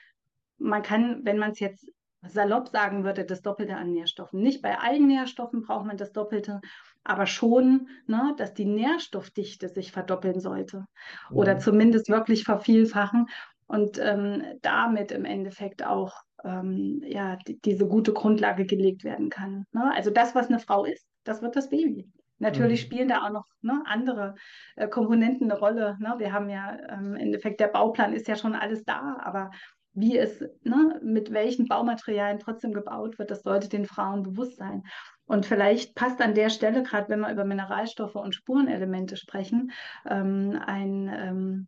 man 0.57 0.81
kann, 0.81 1.25
wenn 1.25 1.37
man 1.37 1.51
es 1.51 1.59
jetzt 1.59 1.91
salopp 2.21 2.69
sagen 2.69 3.03
würde, 3.03 3.25
das 3.25 3.41
Doppelte 3.41 3.75
an 3.75 3.91
Nährstoffen. 3.91 4.39
Nicht 4.41 4.61
bei 4.61 4.77
allen 4.79 5.07
Nährstoffen 5.07 5.61
braucht 5.61 5.85
man 5.85 5.97
das 5.97 6.13
Doppelte, 6.13 6.61
aber 7.03 7.25
schon, 7.25 7.89
ne, 8.07 8.33
dass 8.37 8.53
die 8.53 8.65
Nährstoffdichte 8.65 9.67
sich 9.67 9.91
verdoppeln 9.91 10.39
sollte 10.39 10.85
oder 11.33 11.55
Mhm. 11.55 11.59
zumindest 11.59 12.07
wirklich 12.09 12.45
vervielfachen 12.45 13.27
und 13.67 13.99
ähm, 14.01 14.43
damit 14.61 15.11
im 15.11 15.25
Endeffekt 15.25 15.85
auch 15.85 16.13
ähm, 16.43 17.01
ja, 17.05 17.35
die, 17.47 17.59
diese 17.59 17.87
gute 17.87 18.13
Grundlage 18.13 18.65
gelegt 18.65 19.03
werden 19.03 19.29
kann. 19.29 19.65
Ne? 19.73 19.91
Also 19.93 20.09
das, 20.11 20.35
was 20.35 20.47
eine 20.47 20.59
Frau 20.59 20.85
ist, 20.85 21.05
das 21.23 21.41
wird 21.41 21.55
das 21.55 21.69
Baby. 21.69 22.11
Natürlich 22.37 22.81
Mhm. 22.81 22.85
spielen 22.85 23.07
da 23.09 23.25
auch 23.25 23.31
noch 23.31 23.45
ne, 23.61 23.83
andere 23.85 24.35
äh, 24.75 24.87
Komponenten 24.87 25.51
eine 25.51 25.59
Rolle. 25.59 25.97
Ne? 25.99 26.15
Wir 26.17 26.31
haben 26.31 26.49
ja 26.49 26.77
ähm, 26.89 27.07
im 27.07 27.15
Endeffekt, 27.15 27.59
der 27.59 27.67
Bauplan 27.67 28.13
ist 28.13 28.27
ja 28.27 28.35
schon 28.35 28.55
alles 28.55 28.83
da, 28.85 29.17
aber 29.21 29.51
wie 29.93 30.17
es, 30.17 30.39
ne, 30.63 30.99
mit 31.03 31.33
welchen 31.33 31.67
Baumaterialien 31.67 32.39
trotzdem 32.39 32.73
gebaut 32.73 33.19
wird, 33.19 33.31
das 33.31 33.41
sollte 33.41 33.67
den 33.69 33.85
Frauen 33.85 34.23
bewusst 34.23 34.57
sein. 34.57 34.83
Und 35.25 35.45
vielleicht 35.45 35.95
passt 35.95 36.21
an 36.21 36.33
der 36.33 36.49
Stelle, 36.49 36.83
gerade 36.83 37.09
wenn 37.09 37.19
wir 37.19 37.31
über 37.31 37.43
Mineralstoffe 37.43 38.15
und 38.15 38.33
Spurenelemente 38.35 39.17
sprechen, 39.17 39.71
ähm, 40.05 40.59
ein, 40.65 41.09
ähm, 41.13 41.67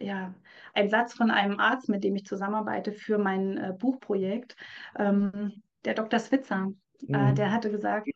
ja, 0.00 0.34
ein 0.74 0.88
Satz 0.90 1.14
von 1.14 1.30
einem 1.30 1.58
Arzt, 1.58 1.88
mit 1.88 2.04
dem 2.04 2.16
ich 2.16 2.24
zusammenarbeite 2.24 2.92
für 2.92 3.18
mein 3.18 3.56
äh, 3.58 3.72
Buchprojekt, 3.76 4.56
ähm, 4.98 5.62
der 5.84 5.94
Dr. 5.94 6.18
Switzer. 6.20 6.68
Äh, 7.12 7.34
der 7.34 7.50
Mhm. 7.50 7.52
hatte 7.52 7.70
gesagt, 7.70 8.08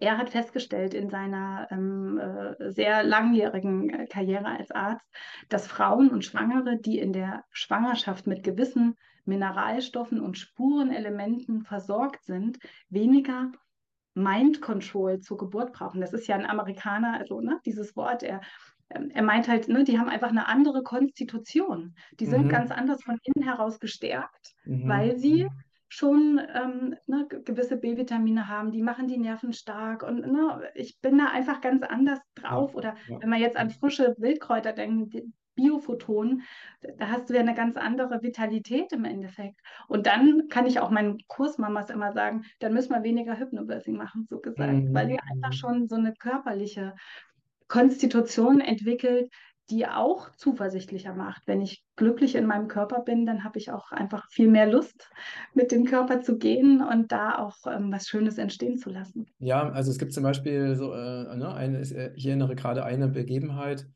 er 0.00 0.18
hat 0.18 0.30
festgestellt 0.30 0.94
in 0.94 1.08
seiner 1.10 1.68
ähm, 1.70 2.18
äh, 2.18 2.70
sehr 2.70 3.02
langjährigen 3.04 3.90
äh, 3.90 4.06
Karriere 4.06 4.46
als 4.46 4.70
Arzt, 4.70 5.06
dass 5.48 5.66
Frauen 5.66 6.10
und 6.10 6.24
Schwangere, 6.24 6.78
die 6.78 6.98
in 6.98 7.12
der 7.12 7.44
Schwangerschaft 7.50 8.26
mit 8.26 8.42
gewissen 8.42 8.94
Mineralstoffen 9.24 10.20
und 10.20 10.38
Spurenelementen 10.38 11.62
versorgt 11.62 12.24
sind, 12.24 12.58
weniger 12.88 13.52
Mind 14.14 14.60
Control 14.60 15.20
zur 15.20 15.36
Geburt 15.38 15.72
brauchen. 15.72 16.00
Das 16.00 16.12
ist 16.12 16.26
ja 16.26 16.34
ein 16.36 16.46
Amerikaner, 16.46 17.18
also 17.18 17.40
ne, 17.40 17.60
dieses 17.64 17.94
Wort, 17.96 18.22
er, 18.22 18.40
ähm, 18.90 19.10
er 19.10 19.22
meint 19.22 19.48
halt, 19.48 19.68
ne, 19.68 19.84
die 19.84 19.98
haben 19.98 20.08
einfach 20.08 20.30
eine 20.30 20.48
andere 20.48 20.82
Konstitution. 20.82 21.94
Die 22.18 22.26
sind 22.26 22.46
Mhm. 22.46 22.48
ganz 22.48 22.70
anders 22.70 23.02
von 23.04 23.18
innen 23.22 23.46
heraus 23.46 23.78
gestärkt, 23.78 24.54
Mhm. 24.64 24.88
weil 24.88 25.16
sie 25.16 25.48
schon 25.88 26.40
ähm, 26.54 26.96
ne, 27.06 27.26
gewisse 27.28 27.76
B-Vitamine 27.78 28.48
haben, 28.48 28.72
die 28.72 28.82
machen 28.82 29.08
die 29.08 29.18
Nerven 29.18 29.52
stark 29.52 30.02
und 30.02 30.20
ne, 30.20 30.70
ich 30.74 31.00
bin 31.00 31.18
da 31.18 31.28
einfach 31.30 31.60
ganz 31.60 31.82
anders 31.82 32.20
drauf. 32.34 32.74
Oder 32.74 32.94
ja. 33.06 33.18
wenn 33.20 33.30
man 33.30 33.40
jetzt 33.40 33.56
an 33.56 33.70
frische 33.70 34.14
Wildkräuter 34.18 34.72
denkt, 34.72 35.14
die 35.14 35.32
Biophotonen, 35.54 36.42
da 36.98 37.08
hast 37.08 37.28
du 37.28 37.34
ja 37.34 37.40
eine 37.40 37.54
ganz 37.54 37.76
andere 37.76 38.22
Vitalität 38.22 38.92
im 38.92 39.04
Endeffekt. 39.04 39.60
Und 39.88 40.06
dann 40.06 40.46
kann 40.48 40.66
ich 40.66 40.78
auch 40.78 40.90
meinen 40.90 41.18
Kursmamas 41.26 41.90
immer 41.90 42.12
sagen, 42.12 42.44
dann 42.60 42.72
müssen 42.74 42.92
wir 42.92 43.02
weniger 43.02 43.36
Hypnobirthing 43.38 43.96
machen, 43.96 44.26
so 44.30 44.38
gesagt, 44.40 44.84
Mhm. 44.84 44.94
weil 44.94 45.10
ihr 45.10 45.18
einfach 45.28 45.50
Mhm. 45.50 45.52
schon 45.52 45.88
so 45.88 45.96
eine 45.96 46.14
körperliche 46.14 46.94
Konstitution 47.66 48.60
entwickelt, 48.60 49.30
die 49.70 49.86
auch 49.86 50.30
zuversichtlicher 50.36 51.14
macht. 51.14 51.42
Wenn 51.46 51.60
ich 51.62 51.84
glücklich 51.96 52.34
in 52.34 52.46
meinem 52.46 52.68
Körper 52.68 53.00
bin, 53.02 53.26
dann 53.26 53.44
habe 53.44 53.58
ich 53.58 53.70
auch 53.70 53.92
einfach 53.92 54.26
viel 54.30 54.48
mehr 54.48 54.66
Lust, 54.66 55.10
mit 55.54 55.72
dem 55.72 55.84
Körper 55.84 56.20
zu 56.22 56.38
gehen 56.38 56.82
und 56.82 57.12
da 57.12 57.38
auch 57.38 57.56
ähm, 57.66 57.92
was 57.92 58.06
Schönes 58.08 58.38
entstehen 58.38 58.78
zu 58.78 58.90
lassen. 58.90 59.26
Ja, 59.40 59.70
also 59.70 59.90
es 59.92 59.98
gibt 59.98 60.12
zum 60.12 60.24
Beispiel 60.24 60.74
so, 60.74 60.92
äh, 60.92 61.36
ne, 61.36 61.54
eine, 61.54 61.80
ich 62.16 62.26
erinnere 62.26 62.56
gerade 62.56 62.84
eine 62.84 63.08
Begebenheit, 63.08 63.88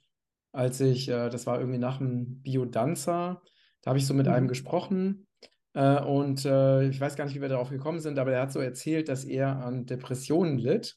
als 0.53 0.81
ich, 0.81 1.09
äh, 1.09 1.31
das 1.31 1.47
war 1.47 1.61
irgendwie 1.61 1.79
nach 1.79 1.99
dem 1.99 2.43
Biodanza, 2.43 3.43
da 3.83 3.91
habe 3.91 3.99
ich 3.99 4.07
so 4.07 4.15
mit 4.15 4.29
einem 4.29 4.47
Mhm. 4.47 4.49
gesprochen 4.49 5.27
äh, 5.75 6.01
und 6.03 6.45
äh, 6.47 6.89
ich 6.89 7.01
weiß 7.01 7.17
gar 7.17 7.27
nicht, 7.27 7.35
wie 7.37 7.41
wir 7.43 7.49
darauf 7.49 7.71
gekommen 7.71 8.01
sind, 8.01 8.19
aber 8.19 8.33
er 8.33 8.43
hat 8.43 8.53
so 8.53 8.61
erzählt, 8.61 9.09
dass 9.09 9.25
er 9.25 9.65
an 9.65 9.87
Depressionen 9.87 10.59
litt, 10.59 10.97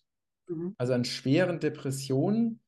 Mhm. 0.49 0.75
also 0.77 0.93
an 0.93 1.05
schweren 1.05 1.59
Depressionen 1.59 2.61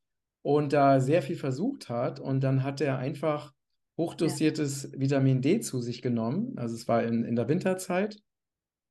und 0.48 0.72
da 0.72 1.01
sehr 1.01 1.22
viel 1.22 1.36
versucht 1.36 1.89
hat 1.89 2.22
und 2.22 2.42
dann 2.42 2.63
hat 2.63 2.80
er 2.80 2.98
einfach 2.98 3.54
hochdosiertes 3.98 4.94
Vitamin 4.98 5.42
D 5.42 5.60
zu 5.60 5.82
sich 5.82 6.01
genommen, 6.01 6.58
also 6.58 6.74
es 6.74 6.88
war 6.88 7.04
in, 7.04 7.25
in 7.25 7.36
der 7.36 7.50
Winterzeit 7.50 8.22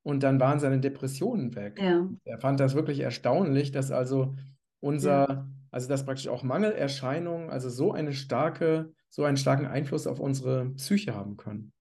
und 0.03 0.21
dann 0.21 0.39
waren 0.39 0.59
seine 0.59 0.79
Depressionen 0.79 1.55
weg. 1.55 1.81
Ja, 1.81 2.07
Er 2.25 2.39
fand 2.39 2.59
das 2.59 2.75
wirklich 2.75 2.99
erstaunlich, 2.99 3.71
dass 3.71 3.89
also 3.89 4.35
unser, 4.81 5.49
also 5.71 5.87
dass 5.89 6.05
praktisch 6.05 6.27
auch 6.27 6.43
Mangelerscheinungen, 6.43 7.49
also 7.49 7.69
so 7.69 7.91
eine 7.91 8.13
starke, 8.13 8.93
so 9.09 9.23
einen 9.23 9.37
starken 9.37 9.65
Einfluss 9.65 10.05
auf 10.05 10.19
unsere 10.19 10.69
Psyche 10.75 11.15
haben 11.15 11.37
können. 11.37 11.71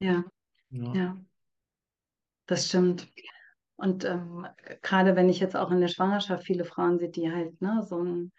ja, 0.00 0.24
Ja. 0.70 0.92
ja, 0.94 1.16
das 2.46 2.66
stimmt. 2.66 3.08
Und 3.76 4.04
ähm, 4.04 4.46
gerade 4.82 5.16
wenn 5.16 5.28
ich 5.28 5.40
jetzt 5.40 5.56
auch 5.56 5.70
in 5.70 5.80
der 5.80 5.88
Schwangerschaft 5.88 6.44
viele 6.44 6.64
Frauen 6.64 6.98
sehe, 6.98 7.10
die 7.10 7.30
halt 7.30 7.60
ne, 7.60 7.82
so 7.82 8.02
ein 8.02 8.32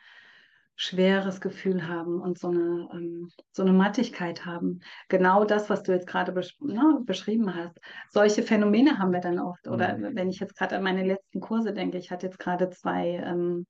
schweres 0.79 1.41
Gefühl 1.41 1.87
haben 1.87 2.21
und 2.21 2.37
so 2.37 2.49
eine, 2.49 2.87
ähm, 2.93 3.31
so 3.51 3.63
eine 3.63 3.73
Mattigkeit 3.73 4.45
haben. 4.45 4.81
Genau 5.09 5.43
das, 5.43 5.71
was 5.71 5.81
du 5.81 5.91
jetzt 5.91 6.05
gerade 6.05 6.31
besch 6.31 6.55
ne, 6.59 6.99
beschrieben 7.03 7.55
hast. 7.55 7.79
Solche 8.11 8.43
Phänomene 8.43 8.99
haben 8.99 9.11
wir 9.11 9.19
dann 9.19 9.39
oft. 9.39 9.67
Oder 9.67 9.97
Mhm. 9.97 10.15
wenn 10.15 10.29
ich 10.29 10.39
jetzt 10.39 10.55
gerade 10.55 10.77
an 10.77 10.83
meine 10.83 11.03
letzten 11.03 11.39
Kurse 11.39 11.73
denke, 11.73 11.97
ich 11.97 12.11
hatte 12.11 12.27
jetzt 12.27 12.37
gerade 12.37 12.69
zwei, 12.69 13.21
ähm, 13.25 13.65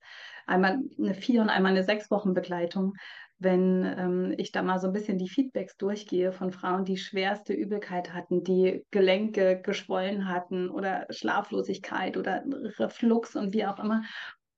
einmal 0.46 0.80
eine 0.98 1.14
vier 1.14 1.40
und 1.40 1.48
einmal 1.48 1.72
eine 1.72 1.82
sechs 1.84 2.10
Wochen 2.10 2.34
Begleitung. 2.34 2.92
Wenn 3.40 3.84
ähm, 3.84 4.34
ich 4.36 4.50
da 4.50 4.62
mal 4.62 4.80
so 4.80 4.88
ein 4.88 4.92
bisschen 4.92 5.18
die 5.18 5.28
Feedbacks 5.28 5.76
durchgehe 5.76 6.32
von 6.32 6.50
Frauen, 6.50 6.84
die 6.84 6.96
schwerste 6.96 7.52
Übelkeit 7.52 8.12
hatten, 8.12 8.42
die 8.42 8.84
Gelenke 8.90 9.60
geschwollen 9.62 10.28
hatten 10.28 10.68
oder 10.68 11.06
Schlaflosigkeit 11.10 12.16
oder 12.16 12.42
Reflux 12.78 13.36
und 13.36 13.54
wie 13.54 13.64
auch 13.66 13.78
immer. 13.78 14.02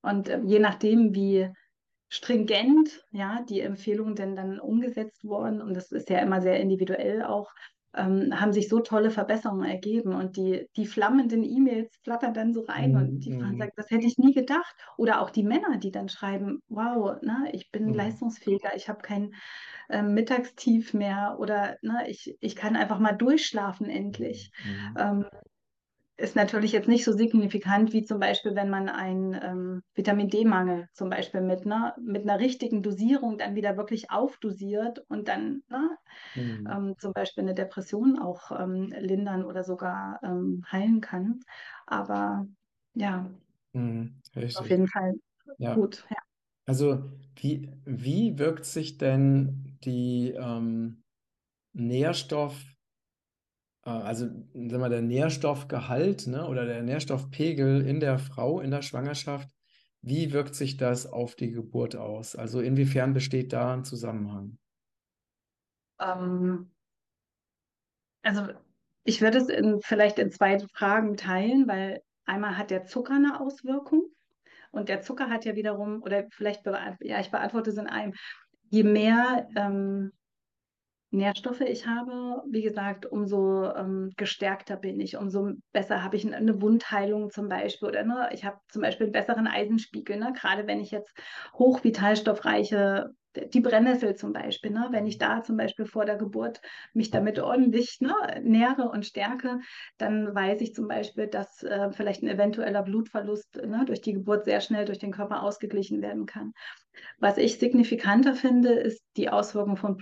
Und 0.01 0.29
ähm, 0.29 0.47
je 0.47 0.59
nachdem, 0.59 1.13
wie 1.13 1.49
stringent, 2.09 3.05
ja, 3.11 3.45
die 3.47 3.61
Empfehlungen 3.61 4.15
denn 4.15 4.35
dann 4.35 4.59
umgesetzt 4.59 5.23
worden 5.23 5.61
und 5.61 5.75
das 5.75 5.91
ist 5.91 6.09
ja 6.09 6.19
immer 6.19 6.41
sehr 6.41 6.59
individuell 6.59 7.23
auch, 7.23 7.51
ähm, 7.95 8.39
haben 8.39 8.53
sich 8.53 8.69
so 8.69 8.79
tolle 8.79 9.11
Verbesserungen 9.11 9.69
ergeben 9.69 10.13
und 10.13 10.37
die, 10.37 10.67
die 10.77 10.85
flammenden 10.85 11.43
E-Mails 11.43 11.97
flattern 12.03 12.33
dann 12.33 12.53
so 12.53 12.61
rein 12.61 12.95
und 12.95 13.13
die 13.25 13.31
Frauen 13.33 13.55
Mhm. 13.55 13.57
sagen, 13.57 13.71
das 13.75 13.89
hätte 13.89 14.07
ich 14.07 14.17
nie 14.17 14.33
gedacht. 14.33 14.75
Oder 14.97 15.21
auch 15.21 15.29
die 15.29 15.43
Männer, 15.43 15.77
die 15.77 15.91
dann 15.91 16.09
schreiben, 16.09 16.59
wow, 16.69 17.21
ne, 17.21 17.49
ich 17.53 17.71
bin 17.71 17.87
Mhm. 17.87 17.91
leistungsfähiger, 17.93 18.75
ich 18.75 18.89
habe 18.89 19.01
kein 19.01 19.33
ähm, 19.89 20.13
Mittagstief 20.13 20.93
mehr 20.93 21.37
oder 21.39 21.77
ne, 21.81 22.05
ich, 22.09 22.35
ich 22.39 22.55
kann 22.55 22.75
einfach 22.75 22.99
mal 22.99 23.13
durchschlafen 23.13 23.89
endlich. 23.89 24.51
Mhm. 24.63 24.97
Ähm, 24.97 25.25
ist 26.21 26.35
natürlich 26.35 26.71
jetzt 26.73 26.87
nicht 26.87 27.03
so 27.05 27.13
signifikant 27.13 27.93
wie 27.93 28.03
zum 28.03 28.19
Beispiel, 28.19 28.55
wenn 28.55 28.69
man 28.69 28.89
einen 28.89 29.33
ähm, 29.33 29.81
Vitamin 29.95 30.29
D-Mangel 30.29 30.87
zum 30.93 31.09
Beispiel 31.09 31.41
mit, 31.41 31.65
ne, 31.65 31.93
mit 32.01 32.23
einer 32.23 32.39
richtigen 32.39 32.83
Dosierung 32.83 33.37
dann 33.37 33.55
wieder 33.55 33.77
wirklich 33.77 34.11
aufdosiert 34.11 34.99
und 35.09 35.27
dann 35.27 35.63
ne, 35.69 35.97
Mhm. 36.35 36.71
ähm, 36.71 36.95
zum 36.99 37.13
Beispiel 37.13 37.43
eine 37.43 37.55
Depression 37.55 38.19
auch 38.19 38.51
ähm, 38.51 38.93
lindern 38.97 39.45
oder 39.45 39.63
sogar 39.63 40.19
ähm, 40.23 40.63
heilen 40.71 41.01
kann. 41.01 41.39
Aber 41.87 42.47
ja, 42.95 43.29
Mhm. 43.73 44.21
auf 44.53 44.69
jeden 44.69 44.87
Fall 44.87 45.13
Ja. 45.57 45.73
gut. 45.73 46.05
Ja. 46.09 46.17
Also 46.67 47.11
wie, 47.37 47.71
wie 47.85 48.39
wirkt 48.39 48.65
sich 48.65 48.97
denn 48.97 49.79
die 49.83 50.31
ähm, 50.37 51.03
Nährstoff, 51.73 52.61
äh, 52.61 52.70
also 53.83 54.25
sagen 54.25 54.81
wir, 54.81 54.89
der 54.89 55.01
Nährstoffgehalt, 55.01 56.27
ne, 56.27 56.47
oder 56.47 56.65
der 56.65 56.83
Nährstoffpegel 56.83 57.85
in 57.85 57.99
der 57.99 58.19
Frau 58.19 58.59
in 58.59 58.71
der 58.71 58.81
Schwangerschaft, 58.81 59.49
wie 60.01 60.33
wirkt 60.33 60.55
sich 60.55 60.77
das 60.77 61.05
auf 61.05 61.35
die 61.35 61.51
Geburt 61.51 61.95
aus? 61.95 62.35
Also 62.35 62.59
inwiefern 62.59 63.13
besteht 63.13 63.53
da 63.53 63.73
ein 63.73 63.83
Zusammenhang? 63.83 64.57
Ähm, 65.99 66.71
also 68.23 68.47
ich 69.03 69.21
würde 69.21 69.39
es 69.39 69.49
in, 69.49 69.79
vielleicht 69.81 70.19
in 70.19 70.31
zwei 70.31 70.59
Fragen 70.73 71.17
teilen, 71.17 71.67
weil 71.67 72.01
einmal 72.25 72.57
hat 72.57 72.71
der 72.71 72.85
Zucker 72.85 73.15
eine 73.15 73.39
Auswirkung. 73.39 74.05
Und 74.71 74.89
der 74.89 75.01
Zucker 75.01 75.29
hat 75.29 75.43
ja 75.45 75.55
wiederum, 75.55 76.01
oder 76.01 76.27
vielleicht, 76.31 76.65
ja, 76.65 77.19
ich 77.19 77.29
beantworte 77.29 77.71
es 77.71 77.77
in 77.77 77.87
einem, 77.87 78.13
je 78.69 78.83
mehr 78.83 79.49
ähm, 79.55 80.13
Nährstoffe 81.13 81.61
ich 81.61 81.85
habe, 81.85 82.41
wie 82.49 82.61
gesagt, 82.61 83.05
umso 83.05 83.65
ähm, 83.75 84.11
gestärkter 84.15 84.77
bin 84.77 84.99
ich, 85.01 85.17
umso 85.17 85.51
besser 85.73 86.03
habe 86.03 86.15
ich 86.15 86.33
eine 86.33 86.61
Wundheilung 86.61 87.29
zum 87.29 87.49
Beispiel 87.49 87.89
oder 87.89 88.03
ne, 88.03 88.29
ich 88.31 88.45
habe 88.45 88.57
zum 88.69 88.81
Beispiel 88.81 89.07
einen 89.07 89.11
besseren 89.11 89.45
Eisenspiegel, 89.45 90.17
ne, 90.17 90.31
gerade 90.33 90.67
wenn 90.67 90.79
ich 90.79 90.89
jetzt 90.91 91.13
hochvitalstoffreiche, 91.53 93.09
die 93.35 93.59
Brennnessel 93.59 94.15
zum 94.15 94.31
Beispiel, 94.31 94.71
ne, 94.71 94.87
wenn 94.91 95.05
ich 95.05 95.17
da 95.17 95.43
zum 95.43 95.57
Beispiel 95.57 95.85
vor 95.85 96.05
der 96.05 96.15
Geburt 96.15 96.61
mich 96.93 97.11
damit 97.11 97.39
ordentlich 97.39 97.97
ne, 97.99 98.13
nähere 98.41 98.89
und 98.89 99.05
stärke, 99.05 99.59
dann 99.97 100.33
weiß 100.33 100.61
ich 100.61 100.73
zum 100.73 100.87
Beispiel, 100.87 101.27
dass 101.27 101.61
äh, 101.63 101.91
vielleicht 101.91 102.23
ein 102.23 102.29
eventueller 102.29 102.83
Blutverlust 102.83 103.57
ne, 103.57 103.83
durch 103.85 103.99
die 103.99 104.13
Geburt 104.13 104.45
sehr 104.45 104.61
schnell 104.61 104.85
durch 104.85 104.99
den 104.99 105.11
Körper 105.11 105.43
ausgeglichen 105.43 106.01
werden 106.01 106.25
kann. 106.25 106.53
Was 107.19 107.37
ich 107.37 107.59
signifikanter 107.59 108.33
finde, 108.33 108.73
ist 108.73 109.03
die 109.17 109.29
Auswirkung 109.29 109.75
von 109.75 109.97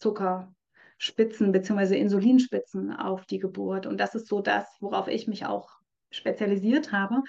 Blutzuckerspitzen 0.00 1.52
bzw. 1.52 1.98
Insulinspitzen 1.98 2.92
auf 2.92 3.26
die 3.26 3.38
Geburt. 3.38 3.86
Und 3.86 3.98
das 3.98 4.14
ist 4.14 4.26
so 4.26 4.40
das, 4.40 4.66
worauf 4.80 5.08
ich 5.08 5.28
mich 5.28 5.46
auch 5.46 5.70
spezialisiert 6.10 6.92
habe. 6.92 7.22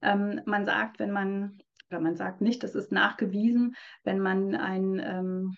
Ähm, 0.00 0.40
man 0.46 0.64
sagt, 0.64 0.98
wenn 0.98 1.10
man, 1.10 1.58
oder 1.90 2.00
man 2.00 2.16
sagt 2.16 2.40
nicht, 2.40 2.62
das 2.62 2.74
ist 2.74 2.92
nachgewiesen, 2.92 3.74
wenn 4.04 4.20
man 4.20 4.54
einen 4.54 4.98
ähm, 4.98 5.56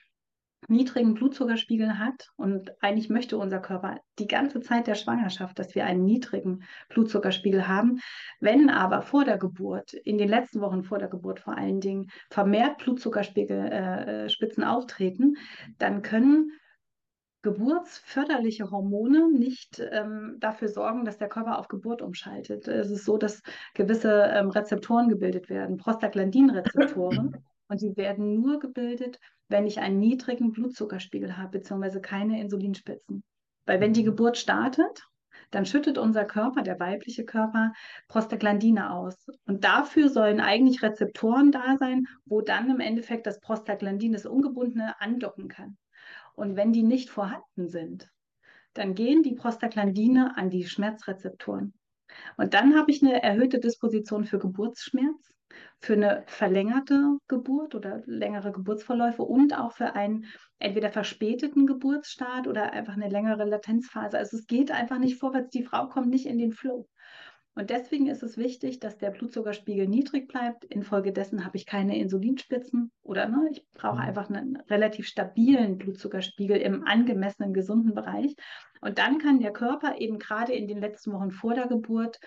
niedrigen 0.68 1.14
Blutzuckerspiegel 1.14 1.98
hat 1.98 2.30
und 2.36 2.72
eigentlich 2.82 3.10
möchte 3.10 3.38
unser 3.38 3.60
Körper 3.60 4.00
die 4.18 4.26
ganze 4.26 4.60
Zeit 4.60 4.86
der 4.86 4.94
Schwangerschaft, 4.94 5.58
dass 5.58 5.74
wir 5.74 5.84
einen 5.84 6.04
niedrigen 6.04 6.64
Blutzuckerspiegel 6.88 7.68
haben. 7.68 8.00
Wenn 8.40 8.70
aber 8.70 9.02
vor 9.02 9.24
der 9.24 9.38
Geburt, 9.38 9.92
in 9.92 10.18
den 10.18 10.28
letzten 10.28 10.60
Wochen 10.60 10.82
vor 10.82 10.98
der 10.98 11.08
Geburt 11.08 11.40
vor 11.40 11.56
allen 11.56 11.80
Dingen, 11.80 12.10
vermehrt 12.30 12.78
Blutzuckerspitzenspitzen 12.78 14.62
äh, 14.62 14.66
auftreten, 14.66 15.36
dann 15.78 16.02
können 16.02 16.52
geburtsförderliche 17.44 18.70
Hormone 18.70 19.30
nicht 19.30 19.80
ähm, 19.92 20.38
dafür 20.40 20.68
sorgen, 20.68 21.04
dass 21.04 21.18
der 21.18 21.28
Körper 21.28 21.58
auf 21.58 21.68
Geburt 21.68 22.00
umschaltet. 22.00 22.66
Es 22.66 22.90
ist 22.90 23.04
so, 23.04 23.18
dass 23.18 23.42
gewisse 23.74 24.30
ähm, 24.34 24.48
Rezeptoren 24.48 25.08
gebildet 25.08 25.50
werden, 25.50 25.76
Prostaglandinrezeptoren, 25.76 27.36
und 27.68 27.80
die 27.80 27.96
werden 27.96 28.34
nur 28.40 28.58
gebildet, 28.58 29.20
wenn 29.48 29.66
ich 29.66 29.80
einen 29.80 29.98
niedrigen 29.98 30.52
Blutzuckerspiegel 30.52 31.36
habe, 31.36 31.58
beziehungsweise 31.58 32.00
keine 32.00 32.40
Insulinspitzen. 32.40 33.22
Weil 33.66 33.80
wenn 33.80 33.92
die 33.92 34.04
Geburt 34.04 34.36
startet, 34.38 35.02
dann 35.50 35.66
schüttet 35.66 35.98
unser 35.98 36.24
Körper, 36.24 36.62
der 36.62 36.80
weibliche 36.80 37.24
Körper, 37.24 37.72
Prostaglandine 38.08 38.92
aus. 38.92 39.26
Und 39.46 39.64
dafür 39.64 40.08
sollen 40.08 40.40
eigentlich 40.40 40.82
Rezeptoren 40.82 41.52
da 41.52 41.76
sein, 41.78 42.06
wo 42.24 42.40
dann 42.40 42.70
im 42.70 42.80
Endeffekt 42.80 43.26
das 43.26 43.40
Prostaglandin, 43.40 44.12
das 44.12 44.26
Ungebundene, 44.26 45.00
andocken 45.00 45.48
kann. 45.48 45.76
Und 46.34 46.56
wenn 46.56 46.72
die 46.72 46.82
nicht 46.82 47.10
vorhanden 47.10 47.68
sind, 47.68 48.10
dann 48.72 48.94
gehen 48.94 49.22
die 49.22 49.34
Prostaglandine 49.34 50.36
an 50.36 50.50
die 50.50 50.64
Schmerzrezeptoren. 50.64 51.74
Und 52.36 52.54
dann 52.54 52.76
habe 52.76 52.90
ich 52.90 53.02
eine 53.02 53.22
erhöhte 53.22 53.60
Disposition 53.60 54.24
für 54.24 54.38
Geburtsschmerz, 54.38 55.32
für 55.80 55.94
eine 55.94 56.24
verlängerte 56.26 57.18
Geburt 57.28 57.74
oder 57.74 58.02
längere 58.06 58.52
Geburtsverläufe 58.52 59.22
und 59.22 59.58
auch 59.58 59.72
für 59.72 59.94
einen 59.94 60.26
entweder 60.58 60.90
verspäteten 60.90 61.66
Geburtsstart 61.66 62.46
oder 62.46 62.72
einfach 62.72 62.94
eine 62.94 63.08
längere 63.08 63.44
Latenzphase. 63.44 64.18
Also 64.18 64.36
es 64.36 64.46
geht 64.46 64.70
einfach 64.70 64.98
nicht 64.98 65.18
vorwärts, 65.18 65.50
die 65.50 65.64
Frau 65.64 65.88
kommt 65.88 66.08
nicht 66.08 66.26
in 66.26 66.38
den 66.38 66.52
Flow. 66.52 66.88
Und 67.56 67.70
deswegen 67.70 68.08
ist 68.08 68.24
es 68.24 68.36
wichtig, 68.36 68.80
dass 68.80 68.98
der 68.98 69.10
Blutzuckerspiegel 69.10 69.86
niedrig 69.86 70.26
bleibt. 70.26 70.64
Infolgedessen 70.64 71.44
habe 71.44 71.56
ich 71.56 71.66
keine 71.66 71.96
Insulinspitzen 71.98 72.90
oder 73.02 73.28
ne, 73.28 73.48
ich 73.52 73.64
brauche 73.74 73.96
mhm. 73.96 74.00
einfach 74.00 74.28
einen 74.28 74.56
relativ 74.68 75.06
stabilen 75.06 75.78
Blutzuckerspiegel 75.78 76.56
im 76.56 76.84
angemessenen, 76.84 77.54
gesunden 77.54 77.94
Bereich. 77.94 78.34
Und 78.80 78.98
dann 78.98 79.18
kann 79.18 79.38
der 79.38 79.52
Körper 79.52 79.98
eben 79.98 80.18
gerade 80.18 80.52
in 80.52 80.66
den 80.66 80.80
letzten 80.80 81.12
Wochen 81.12 81.30
vor 81.30 81.54
der 81.54 81.68
Geburt 81.68 82.18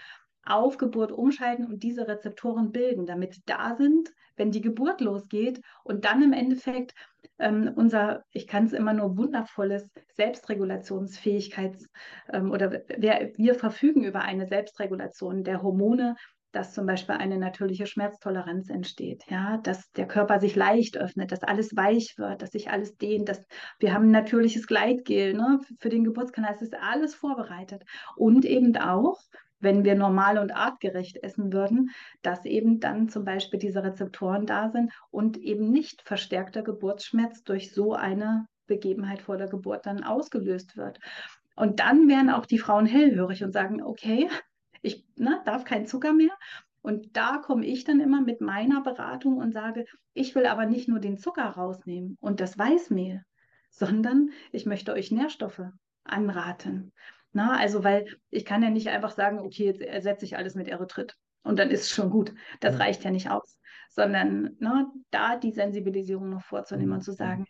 auf 0.50 0.78
Geburt 0.78 1.12
umschalten 1.12 1.66
und 1.66 1.84
diese 1.84 2.08
Rezeptoren 2.08 2.72
bilden, 2.72 3.06
damit 3.06 3.38
da 3.46 3.76
sind, 3.76 4.10
wenn 4.36 4.52
die 4.52 4.62
Geburt 4.62 5.02
losgeht 5.02 5.62
und 5.84 6.06
dann 6.06 6.22
im 6.22 6.34
Endeffekt 6.34 6.94
ähm, 7.40 7.72
unser, 7.76 8.24
ich 8.32 8.48
kann 8.48 8.66
es 8.66 8.74
immer 8.74 8.94
nur 8.94 9.18
wundervolles 9.18 9.88
Selbstregulationsfähigkeits 10.16 11.88
ähm, 12.32 12.52
oder 12.52 12.72
wir, 12.72 13.32
wir 13.36 13.56
verfügen 13.56 14.04
über 14.04 14.22
eine 14.22 14.48
Selbstregulation 14.48 15.44
der 15.44 15.62
Hormone, 15.62 16.16
dass 16.52 16.74
zum 16.74 16.86
Beispiel 16.86 17.16
eine 17.16 17.38
natürliche 17.38 17.86
Schmerztoleranz 17.86 18.70
entsteht, 18.70 19.24
ja, 19.30 19.58
dass 19.58 19.92
der 19.92 20.08
Körper 20.08 20.40
sich 20.40 20.56
leicht 20.56 20.98
öffnet, 20.98 21.32
dass 21.32 21.44
alles 21.44 21.76
weich 21.76 22.16
wird, 22.18 22.42
dass 22.42 22.52
sich 22.52 22.72
alles 22.72 22.98
dehnt, 22.98 23.30
dass 23.30 23.46
wir 23.80 23.94
haben 23.94 24.06
ein 24.06 24.12
natürliches 24.12 24.66
Gleitgel 24.66 25.34
ne, 25.34 25.60
für 25.80 25.90
den 25.90 26.04
Geburtskanal, 26.04 26.54
es 26.54 26.62
ist 26.62 26.76
alles 26.76 27.14
vorbereitet. 27.14 27.84
Und 28.16 28.46
eben 28.46 28.76
auch 28.78 29.20
wenn 29.60 29.84
wir 29.84 29.96
normal 29.96 30.38
und 30.38 30.52
artgerecht 30.52 31.18
essen 31.24 31.52
würden, 31.52 31.92
dass 32.22 32.46
eben 32.46 32.80
dann 32.80 33.10
zum 33.10 33.26
Beispiel 33.26 33.60
diese 33.60 33.84
Rezeptoren 33.84 34.46
da 34.46 34.70
sind 34.70 34.92
und 35.10 35.38
eben 35.38 35.72
nicht 35.72 36.02
verstärkter 36.04 36.64
Geburtsschmerz 36.64 37.44
durch 37.44 37.74
so 37.74 37.94
eine 37.94 38.48
Begebenheit 38.68 39.22
vor 39.22 39.38
der 39.38 39.48
Geburt 39.48 39.86
dann 39.86 40.04
ausgelöst 40.04 40.78
wird. 40.78 41.00
Und 41.56 41.80
dann 41.80 42.08
wären 42.08 42.30
auch 42.30 42.46
die 42.46 42.60
Frauen 42.60 42.86
hellhörig 42.86 43.44
und 43.44 43.52
sagen, 43.52 43.82
okay, 43.82 44.30
ich 44.82 45.06
ne, 45.16 45.42
darf 45.46 45.64
kein 45.64 45.88
Zucker 45.88 46.14
mehr. 46.14 46.38
Und 46.82 47.18
da 47.18 47.38
komme 47.38 47.66
ich 47.66 47.84
dann 47.84 48.00
immer 48.00 48.22
mit 48.22 48.40
meiner 48.40 48.82
Beratung 48.82 49.38
und 49.38 49.52
sage, 49.52 49.86
ich 50.14 50.36
will 50.36 50.46
aber 50.46 50.66
nicht 50.66 50.88
nur 50.88 51.00
den 51.00 51.18
Zucker 51.18 51.46
rausnehmen 51.46 52.18
und 52.22 52.40
das 52.40 52.58
Weißmehl, 52.58 53.24
sondern 53.70 54.30
ich 54.52 54.66
möchte 54.66 54.94
euch 54.94 55.12
Nährstoffe 55.12 55.64
anraten. 56.04 56.94
Na, 57.38 57.56
also, 57.56 57.84
weil 57.84 58.08
ich 58.32 58.46
kann 58.46 58.64
ja 58.64 58.72
nicht 58.72 58.88
einfach 58.88 59.12
sagen, 59.12 59.38
okay, 59.38 59.66
jetzt 59.66 59.80
ersetze 59.80 60.26
ich 60.26 60.38
alles 60.38 60.56
mit 60.56 60.68
Erythrit 60.68 61.14
und 61.44 61.60
dann 61.60 61.70
ist 61.70 61.82
es 61.82 61.92
schon 61.92 62.10
gut. 62.10 62.34
Das 62.62 62.74
ja. 62.74 62.80
reicht 62.80 63.04
ja 63.04 63.12
nicht 63.12 63.30
aus, 63.30 63.60
sondern 63.92 64.56
na, 64.60 64.92
da 65.12 65.36
die 65.36 65.52
Sensibilisierung 65.52 66.32
noch 66.32 66.42
vorzunehmen 66.42 66.94
und 66.94 67.04
zu 67.04 67.12
sagen, 67.12 67.46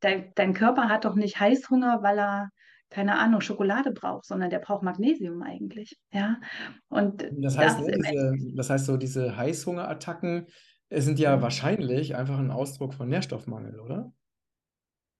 dein, 0.00 0.30
dein 0.34 0.52
Körper 0.52 0.90
hat 0.90 1.06
doch 1.06 1.14
nicht 1.14 1.40
Heißhunger, 1.40 2.02
weil 2.02 2.18
er 2.18 2.50
keine 2.90 3.18
Ahnung, 3.18 3.40
Schokolade 3.40 3.92
braucht, 3.92 4.26
sondern 4.26 4.50
der 4.50 4.58
braucht 4.58 4.82
Magnesium 4.82 5.42
eigentlich. 5.42 5.98
Ja. 6.12 6.36
Und 6.90 7.26
das 7.38 7.56
heißt, 7.56 7.78
das, 7.78 7.86
ne, 7.86 7.96
diese, 7.96 8.34
das 8.56 8.68
heißt 8.68 8.84
so, 8.84 8.98
diese 8.98 9.38
Heißhungerattacken 9.38 10.48
sind 10.90 11.18
ja 11.18 11.40
wahrscheinlich 11.40 12.14
einfach 12.14 12.38
ein 12.38 12.50
Ausdruck 12.50 12.92
von 12.92 13.08
Nährstoffmangel, 13.08 13.80
oder? 13.80 14.12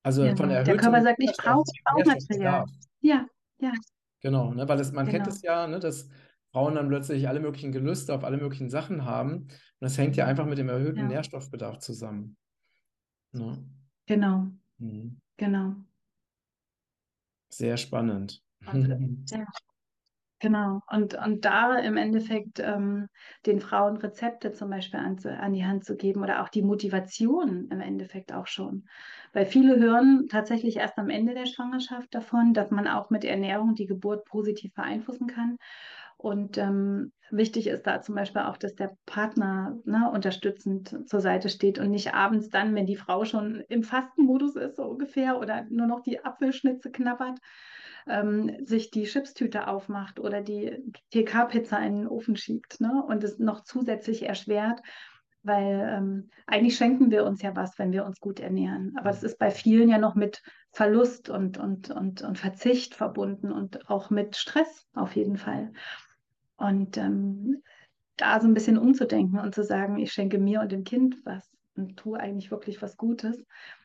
Also 0.03 0.25
ja, 0.25 0.37
von 0.37 0.51
erhöhtem 0.51 0.75
Der 0.75 0.83
Körper 0.83 1.03
sagt, 1.03 1.23
ich 1.23 1.33
brauche 1.39 1.65
Material. 2.05 2.67
Ja, 3.01 3.25
ja. 3.61 3.73
Genau, 4.21 4.53
ne? 4.53 4.69
weil 4.69 4.81
es, 4.81 4.93
man 4.93 5.07
genau. 5.07 5.19
kennt 5.19 5.29
es 5.29 5.43
ja, 5.43 5.67
ne, 5.67 5.81
dass 5.81 6.09
Frauen 6.53 6.75
dann 6.75 6.89
plötzlich 6.89 7.29
alle 7.29 7.41
möglichen 7.41 7.73
Gelüste 7.73 8.15
auf 8.15 8.25
alle 8.25 8.37
möglichen 8.37 8.71
Sachen 8.71 9.05
haben. 9.05 9.43
Und 9.43 9.51
das 9.81 9.97
hängt 9.97 10.17
ja 10.17 10.27
einfach 10.27 10.47
mit 10.47 10.59
dem 10.59 10.69
erhöhten 10.69 10.99
ja. 10.99 11.07
Nährstoffbedarf 11.07 11.79
zusammen. 11.79 12.37
Ne? 13.33 13.65
Genau. 14.07 14.49
Mhm. 14.79 15.21
Genau. 15.37 15.77
Sehr 17.49 17.77
spannend. 17.77 18.43
Ja. 18.63 18.73
Genau. 20.43 20.81
Und, 20.91 21.15
und 21.15 21.45
da 21.45 21.77
im 21.79 21.99
Endeffekt 21.99 22.61
ähm, 22.61 23.09
den 23.45 23.61
Frauen 23.61 23.99
Rezepte 23.99 24.53
zum 24.53 24.71
Beispiel 24.71 24.99
an, 24.99 25.19
an 25.27 25.53
die 25.53 25.67
Hand 25.67 25.85
zu 25.85 25.97
geben 25.97 26.23
oder 26.23 26.43
auch 26.43 26.49
die 26.49 26.63
Motivation 26.63 27.69
im 27.71 27.81
Endeffekt 27.83 28.33
auch 28.33 28.47
schon. 28.47 28.87
Weil 29.35 29.45
viele 29.45 29.79
hören 29.79 30.29
tatsächlich 30.31 30.77
erst 30.77 30.97
am 30.99 31.11
Ende 31.11 31.35
der 31.35 31.45
Schwangerschaft 31.45 32.15
davon, 32.15 32.55
dass 32.55 32.71
man 32.71 32.89
auch 32.89 33.11
mit 33.11 33.25
Ernährung 33.25 33.75
die 33.75 33.85
Geburt 33.87 34.25
positiv 34.25 34.73
beeinflussen 34.73 35.27
kann. 35.27 35.59
Und 36.17 36.57
ähm, 36.57 37.13
wichtig 37.31 37.67
ist 37.67 37.87
da 37.87 38.01
zum 38.01 38.15
Beispiel 38.15 38.43
auch, 38.43 38.57
dass 38.57 38.75
der 38.75 38.97
Partner 39.05 39.79
ne, 39.85 40.11
unterstützend 40.11 41.07
zur 41.09 41.21
Seite 41.21 41.51
steht 41.51 41.79
und 41.79 41.91
nicht 41.91 42.15
abends 42.15 42.49
dann, 42.49 42.75
wenn 42.75 42.87
die 42.87 42.97
Frau 42.97 43.27
schon 43.27 43.63
im 43.69 43.83
Fastenmodus 43.83 44.57
ist, 44.57 44.77
so 44.77 44.85
ungefähr, 44.85 45.39
oder 45.39 45.67
nur 45.69 45.87
noch 45.87 46.01
die 46.01 46.25
Apfelschnitze 46.25 46.91
knabbert, 46.91 47.39
ähm, 48.07 48.65
sich 48.65 48.91
die 48.91 49.05
Chipstüte 49.05 49.69
aufmacht 49.69 50.21
oder 50.21 50.41
die 50.41 50.83
TK-Pizza 51.13 51.79
in 51.81 51.97
den 51.97 52.09
Ofen 52.09 52.37
schiebt 52.37 52.81
ne? 52.81 53.03
und 53.07 53.25
es 53.25 53.39
noch 53.39 53.65
zusätzlich 53.65 54.25
erschwert, 54.25 54.81
weil 55.43 55.89
ähm, 55.91 56.31
eigentlich 56.47 56.77
schenken 56.77 57.11
wir 57.11 57.25
uns 57.25 57.43
ja 57.43 57.57
was, 57.57 57.79
wenn 57.79 57.93
wir 57.93 58.05
uns 58.05 58.21
gut 58.21 58.41
ernähren. 58.41 58.95
Aber 58.99 59.11
es 59.11 59.23
ist 59.23 59.39
bei 59.39 59.51
vielen 59.51 59.89
ja 59.89 59.99
noch 59.99 60.15
mit 60.15 60.43
Verlust 60.73 61.31
und, 61.31 61.59
und, 61.59 61.91
und, 61.91 62.23
und 62.23 62.39
Verzicht 62.39 62.95
verbunden 62.95 63.51
und 63.51 63.89
auch 63.89 64.11
mit 64.11 64.37
Stress 64.37 64.87
auf 64.95 65.17
jeden 65.17 65.37
Fall. 65.37 65.73
Und 66.57 66.99
ähm, 66.99 67.63
da 68.17 68.41
so 68.41 68.47
ein 68.47 68.55
bisschen 68.55 68.79
umzudenken 68.79 69.39
und 69.39 69.55
zu 69.55 69.65
sagen, 69.65 69.99
ich 69.99 70.13
schenke 70.13 70.39
mir 70.39 70.61
und 70.61 70.73
dem 70.73 70.85
Kind 70.85 71.17
was 71.25 71.51
und 71.75 71.97
tue 71.97 72.21
eigentlich 72.21 72.51
wirklich 72.51 72.83
was 72.83 72.97
Gutes. 72.97 73.43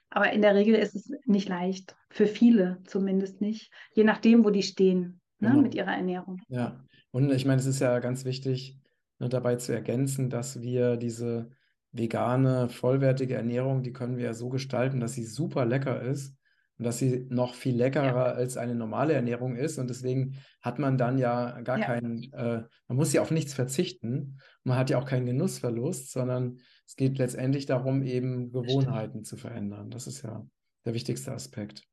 Aber 0.10 0.32
in 0.32 0.42
der 0.42 0.56
Regel 0.56 0.76
ist 0.76 0.96
es 0.96 1.12
nicht 1.26 1.50
leicht, 1.50 1.96
für 2.10 2.28
viele 2.28 2.80
zumindest 2.86 3.42
nicht, 3.42 3.72
je 3.94 4.04
nachdem, 4.04 4.46
wo 4.46 4.50
die 4.50 4.64
stehen 4.64 5.20
ne, 5.40 5.50
genau. 5.50 5.62
mit 5.62 5.76
ihrer 5.76 5.96
Ernährung. 5.96 6.42
Ja, 6.48 6.84
und 7.12 7.32
ich 7.32 7.46
meine, 7.46 7.60
es 7.60 7.66
ist 7.66 7.80
ja 7.80 8.00
ganz 8.00 8.26
wichtig, 8.26 8.80
ne, 9.20 9.30
dabei 9.30 9.56
zu 9.56 9.74
ergänzen, 9.74 10.30
dass 10.30 10.62
wir 10.62 10.98
diese 10.98 11.50
vegane, 11.92 12.70
vollwertige 12.70 13.36
Ernährung, 13.36 13.84
die 13.84 13.94
können 13.94 14.18
wir 14.18 14.26
ja 14.26 14.34
so 14.34 14.50
gestalten, 14.50 15.00
dass 15.00 15.14
sie 15.14 15.24
super 15.24 15.66
lecker 15.66 16.02
ist 16.02 16.36
und 16.78 16.86
dass 16.86 16.98
sie 16.98 17.26
noch 17.30 17.54
viel 17.54 17.76
leckerer 17.76 18.28
ja. 18.28 18.34
als 18.34 18.58
eine 18.58 18.76
normale 18.76 19.14
Ernährung 19.14 19.56
ist. 19.56 19.80
Und 19.80 19.90
deswegen 19.90 20.36
hat 20.62 20.78
man 20.78 20.98
dann 20.98 21.18
ja 21.18 21.62
gar 21.62 21.80
ja. 21.80 21.86
keinen, 21.86 22.24
äh, 22.34 22.64
man 22.88 22.98
muss 22.98 23.14
ja 23.14 23.22
auf 23.22 23.32
nichts 23.32 23.54
verzichten. 23.54 24.40
Man 24.64 24.78
hat 24.78 24.90
ja 24.90 24.98
auch 24.98 25.06
keinen 25.06 25.26
Genussverlust, 25.26 26.12
sondern 26.12 26.60
es 26.88 26.96
geht 26.96 27.18
letztendlich 27.18 27.66
darum, 27.66 28.04
eben 28.04 28.52
Gewohnheiten 28.52 29.24
zu 29.24 29.38
verändern. 29.38 29.90
Das 29.90 30.08
ist 30.08 30.22
ja 30.22 30.46
der 30.86 30.94
wichtigste 30.94 31.32
Aspekt. 31.32 31.84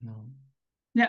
Ja. 0.00 0.26
ja. 0.94 1.08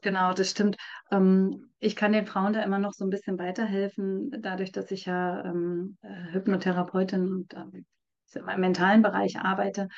Genau, 0.00 0.32
das 0.32 0.50
stimmt. 0.50 0.76
Ähm, 1.10 1.70
ich 1.80 1.96
kann 1.96 2.12
den 2.12 2.26
Frauen 2.26 2.52
da 2.52 2.62
immer 2.62 2.78
noch 2.78 2.92
so 2.92 3.04
ein 3.04 3.10
bisschen 3.10 3.38
weiterhelfen, 3.38 4.30
dadurch, 4.42 4.70
dass 4.70 4.90
ich 4.90 5.06
ja 5.06 5.44
ähm, 5.44 5.98
äh, 6.02 6.32
Hypnotherapeutin 6.32 7.28
und 7.28 7.54
ähm, 7.54 7.84
im 8.34 8.60
mentalen 8.60 9.02
Bereich 9.02 9.38
arbeite. 9.40 9.88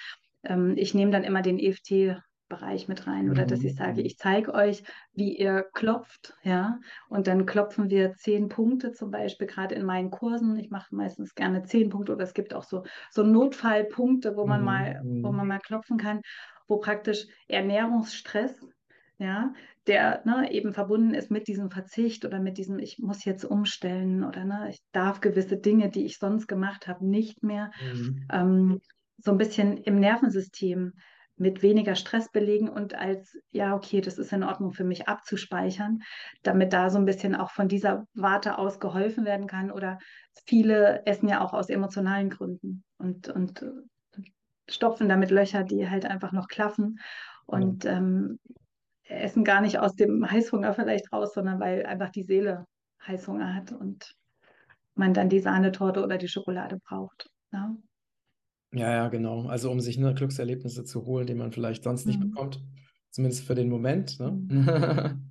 Ähm, 0.42 0.74
ich 0.76 0.94
nehme 0.94 1.10
dann 1.10 1.24
immer 1.24 1.42
den 1.42 1.58
EFT 1.58 2.16
Bereich 2.50 2.88
mit 2.88 3.06
rein 3.06 3.30
oder 3.30 3.46
dass 3.46 3.64
ich 3.64 3.74
sage, 3.74 4.00
mhm. 4.00 4.06
ich 4.06 4.18
zeige 4.18 4.52
euch, 4.52 4.82
wie 5.14 5.34
ihr 5.34 5.64
klopft, 5.72 6.34
ja, 6.42 6.78
und 7.08 7.26
dann 7.26 7.46
klopfen 7.46 7.88
wir 7.88 8.12
zehn 8.16 8.50
Punkte 8.50 8.92
zum 8.92 9.10
Beispiel 9.10 9.46
gerade 9.46 9.74
in 9.74 9.86
meinen 9.86 10.10
Kursen. 10.10 10.58
Ich 10.58 10.68
mache 10.68 10.94
meistens 10.94 11.34
gerne 11.34 11.62
zehn 11.62 11.88
Punkte 11.88 12.12
oder 12.12 12.24
es 12.24 12.34
gibt 12.34 12.52
auch 12.52 12.64
so, 12.64 12.82
so 13.10 13.22
Notfallpunkte, 13.22 14.36
wo 14.36 14.46
man 14.46 14.60
mhm. 14.60 14.66
mal, 14.66 15.00
wo 15.22 15.32
man 15.32 15.46
mal 15.46 15.60
klopfen 15.60 15.96
kann, 15.96 16.20
wo 16.68 16.78
praktisch 16.78 17.26
Ernährungsstress, 17.48 18.54
ja, 19.18 19.54
der 19.86 20.22
ne, 20.24 20.52
eben 20.52 20.72
verbunden 20.72 21.14
ist 21.14 21.30
mit 21.30 21.48
diesem 21.48 21.70
Verzicht 21.70 22.24
oder 22.24 22.40
mit 22.40 22.58
diesem, 22.58 22.78
ich 22.78 22.98
muss 22.98 23.24
jetzt 23.24 23.44
umstellen 23.44 24.24
oder 24.24 24.44
ne, 24.44 24.68
ich 24.70 24.80
darf 24.92 25.20
gewisse 25.20 25.56
Dinge, 25.56 25.88
die 25.88 26.04
ich 26.04 26.18
sonst 26.18 26.48
gemacht 26.48 26.88
habe, 26.88 27.06
nicht 27.06 27.42
mehr. 27.42 27.70
Mhm. 27.94 28.26
Ähm, 28.30 28.80
so 29.22 29.30
ein 29.32 29.38
bisschen 29.38 29.76
im 29.76 30.00
Nervensystem 30.00 30.94
mit 31.40 31.62
weniger 31.62 31.94
Stress 31.94 32.30
belegen 32.30 32.68
und 32.68 32.94
als, 32.94 33.38
ja, 33.50 33.74
okay, 33.74 34.02
das 34.02 34.18
ist 34.18 34.30
in 34.32 34.42
Ordnung 34.42 34.72
für 34.72 34.84
mich 34.84 35.08
abzuspeichern, 35.08 36.00
damit 36.42 36.74
da 36.74 36.90
so 36.90 36.98
ein 36.98 37.06
bisschen 37.06 37.34
auch 37.34 37.50
von 37.50 37.66
dieser 37.66 38.04
Warte 38.12 38.58
aus 38.58 38.78
geholfen 38.78 39.24
werden 39.24 39.46
kann. 39.46 39.70
Oder 39.70 39.98
viele 40.44 41.06
essen 41.06 41.28
ja 41.28 41.40
auch 41.40 41.54
aus 41.54 41.70
emotionalen 41.70 42.28
Gründen 42.28 42.84
und, 42.98 43.30
und 43.30 43.64
stopfen 44.68 45.08
damit 45.08 45.30
Löcher, 45.30 45.64
die 45.64 45.88
halt 45.88 46.04
einfach 46.04 46.32
noch 46.32 46.46
klaffen 46.46 47.00
und 47.46 47.86
ähm, 47.86 48.38
essen 49.04 49.42
gar 49.42 49.62
nicht 49.62 49.78
aus 49.78 49.94
dem 49.94 50.30
Heißhunger 50.30 50.74
vielleicht 50.74 51.10
raus, 51.10 51.32
sondern 51.32 51.58
weil 51.58 51.86
einfach 51.86 52.10
die 52.10 52.24
Seele 52.24 52.66
Heißhunger 53.06 53.54
hat 53.54 53.72
und 53.72 54.14
man 54.94 55.14
dann 55.14 55.30
die 55.30 55.40
Sahnetorte 55.40 56.04
oder 56.04 56.18
die 56.18 56.28
Schokolade 56.28 56.78
braucht. 56.84 57.30
Ja. 57.50 57.74
Ja, 58.72 58.90
ja, 58.92 59.08
genau. 59.08 59.48
Also 59.48 59.70
um 59.70 59.80
sich 59.80 59.98
ne, 59.98 60.14
Glückserlebnisse 60.14 60.84
zu 60.84 61.04
holen, 61.04 61.26
die 61.26 61.34
man 61.34 61.52
vielleicht 61.52 61.82
sonst 61.82 62.06
nicht 62.06 62.20
Mhm. 62.20 62.30
bekommt. 62.30 62.62
Zumindest 63.10 63.44
für 63.44 63.54
den 63.56 63.68
Moment, 63.68 64.18
ne? 64.20 64.30
Mhm. 64.30 65.30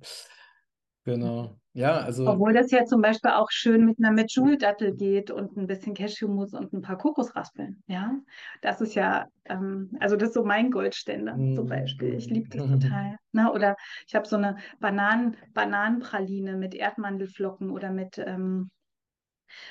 Genau. 1.04 1.58
Ja, 1.72 1.98
also 2.00 2.26
Obwohl 2.26 2.52
das 2.52 2.70
ja 2.70 2.84
zum 2.84 3.00
Beispiel 3.00 3.30
auch 3.30 3.50
schön 3.50 3.86
mit 3.86 3.98
einer 3.98 4.12
Medjool-Dattel 4.12 4.94
geht 4.94 5.30
und 5.30 5.56
ein 5.56 5.66
bisschen 5.66 5.94
Cashewmus 5.94 6.52
und 6.52 6.72
ein 6.74 6.82
paar 6.82 6.98
Kokosraspeln. 6.98 7.82
Ja, 7.86 8.14
das 8.60 8.82
ist 8.82 8.94
ja, 8.94 9.26
ähm, 9.46 9.90
also 10.00 10.16
das 10.16 10.28
ist 10.30 10.34
so 10.34 10.44
mein 10.44 10.70
Goldständer 10.70 11.42
zum 11.52 11.66
Beispiel. 11.66 12.14
Ich 12.14 12.28
liebe 12.28 12.48
das 12.50 12.66
total. 12.66 13.16
Na, 13.32 13.50
oder 13.52 13.76
ich 14.06 14.14
habe 14.14 14.28
so 14.28 14.36
eine 14.36 14.56
Bananen, 14.80 15.36
Bananenpraline 15.54 16.56
mit 16.56 16.74
Erdmandelflocken 16.74 17.70
oder 17.70 17.90
mit, 17.90 18.18
ähm, 18.18 18.70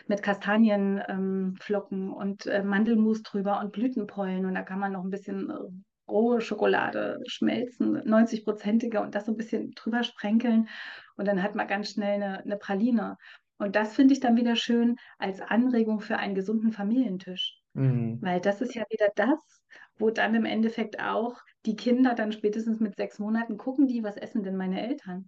mit 0.08 0.22
Kastanienflocken 0.24 2.02
ähm, 2.08 2.14
und 2.14 2.46
äh, 2.46 2.64
Mandelmus 2.64 3.24
drüber 3.24 3.60
und 3.60 3.72
Blütenpollen. 3.72 4.46
Und 4.46 4.56
da 4.56 4.64
kann 4.64 4.80
man 4.80 4.94
noch 4.94 5.04
ein 5.04 5.10
bisschen 5.10 5.50
äh, 5.50 6.12
rohe 6.12 6.42
Schokolade 6.42 7.20
schmelzen, 7.28 7.98
90-prozentige 7.98 9.00
und 9.02 9.16
das 9.16 9.26
so 9.26 9.32
ein 9.32 9.38
bisschen 9.38 9.72
drüber 9.72 10.04
sprenkeln. 10.04 10.68
Und 11.16 11.28
dann 11.28 11.44
hat 11.44 11.56
man 11.56 11.68
ganz 11.68 11.92
schnell 11.92 12.16
eine, 12.16 12.40
eine 12.40 12.58
Praline. 12.58 13.18
Und 13.58 13.76
das 13.76 13.94
finde 13.96 14.14
ich 14.14 14.20
dann 14.20 14.38
wieder 14.38 14.56
schön 14.56 14.96
als 15.18 15.42
Anregung 15.42 16.00
für 16.02 16.18
einen 16.18 16.36
gesunden 16.36 16.72
Familientisch. 16.72 17.60
mm, 17.74 18.22
Weil 18.22 18.42
das 18.42 18.62
ist 18.62 18.76
ja 18.76 18.84
wieder 18.90 19.10
das, 19.16 19.40
wo 19.98 20.10
dann 20.10 20.36
im 20.36 20.46
Endeffekt 20.46 21.00
auch 21.00 21.40
die 21.66 21.76
Kinder 21.76 22.16
dann 22.16 22.32
spätestens 22.32 22.80
mit 22.80 22.96
sechs 22.96 23.20
Monaten 23.20 23.58
gucken, 23.58 23.88
die, 23.88 24.04
was 24.04 24.18
essen 24.18 24.44
denn 24.44 24.56
meine 24.56 24.82
Eltern? 24.82 25.28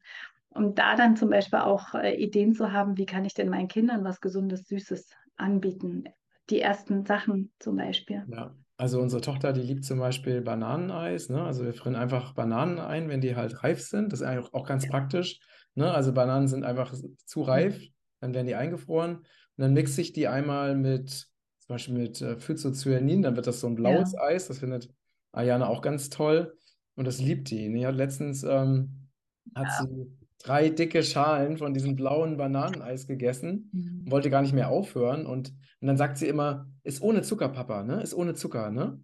Um 0.53 0.75
da 0.75 0.95
dann 0.95 1.15
zum 1.15 1.29
Beispiel 1.29 1.59
auch 1.59 1.93
äh, 1.95 2.15
Ideen 2.15 2.53
zu 2.53 2.71
haben, 2.71 2.97
wie 2.97 3.05
kann 3.05 3.25
ich 3.25 3.33
denn 3.33 3.49
meinen 3.49 3.67
Kindern 3.67 4.03
was 4.03 4.19
Gesundes, 4.19 4.67
Süßes 4.67 5.09
anbieten? 5.37 6.05
Die 6.49 6.59
ersten 6.59 7.05
Sachen 7.05 7.51
zum 7.59 7.77
Beispiel. 7.77 8.25
ja. 8.27 8.55
Also 8.77 8.99
unsere 8.99 9.21
Tochter, 9.21 9.53
die 9.53 9.61
liebt 9.61 9.85
zum 9.85 9.99
Beispiel 9.99 10.41
Bananeneis, 10.41 11.29
ne? 11.29 11.43
Also 11.43 11.63
wir 11.63 11.71
frieren 11.71 11.95
einfach 11.95 12.33
Bananen 12.33 12.79
ein, 12.79 13.09
wenn 13.09 13.21
die 13.21 13.35
halt 13.35 13.63
reif 13.63 13.79
sind. 13.79 14.11
Das 14.11 14.21
ist 14.21 14.25
eigentlich 14.25 14.51
auch 14.55 14.65
ganz 14.65 14.87
praktisch, 14.87 15.39
ne? 15.75 15.91
Also 15.93 16.13
Bananen 16.13 16.47
sind 16.47 16.63
einfach 16.63 16.91
zu 17.25 17.43
reif, 17.43 17.79
dann 18.21 18.33
werden 18.33 18.47
die 18.47 18.55
eingefroren 18.55 19.17
und 19.17 19.25
dann 19.57 19.73
mixe 19.73 20.01
ich 20.01 20.13
die 20.13 20.27
einmal 20.27 20.75
mit, 20.75 21.11
zum 21.11 21.67
Beispiel 21.67 21.93
mit 21.93 22.21
äh, 22.23 22.37
Phycocyanin, 22.37 23.21
dann 23.21 23.35
wird 23.35 23.45
das 23.45 23.59
so 23.59 23.67
ein 23.67 23.75
blaues 23.75 24.13
Ja, 24.13 24.21
Eis. 24.23 24.47
Das 24.47 24.57
findet 24.57 24.89
Ayana 25.31 25.67
auch 25.67 25.83
ganz 25.83 26.09
toll 26.09 26.57
und 26.95 27.05
das 27.05 27.19
liebt 27.19 27.51
die. 27.51 27.85
Hat 27.85 27.93
letztens 27.93 28.41
ähm, 28.41 29.09
hat 29.53 29.67
ja. 29.67 29.85
sie 29.85 30.20
drei 30.41 30.69
dicke 30.69 31.03
Schalen 31.03 31.57
von 31.57 31.73
diesem 31.73 31.95
blauen 31.95 32.37
Bananeneis 32.37 33.07
gegessen 33.07 33.71
und 34.05 34.11
Mhm. 34.11 34.11
wollte 34.11 34.29
gar 34.29 34.41
nicht 34.41 34.53
mehr 34.53 34.69
aufhören. 34.69 35.25
Und, 35.25 35.49
und 35.79 35.87
dann 35.87 35.97
sagt 35.97 36.17
sie 36.17 36.27
immer, 36.27 36.67
ist 36.83 37.01
ohne 37.01 37.21
Zucker, 37.21 37.49
Papa, 37.49 37.83
ne? 37.83 38.01
Ist 38.01 38.13
ohne 38.13 38.33
Zucker, 38.33 38.71
ne? 38.71 39.03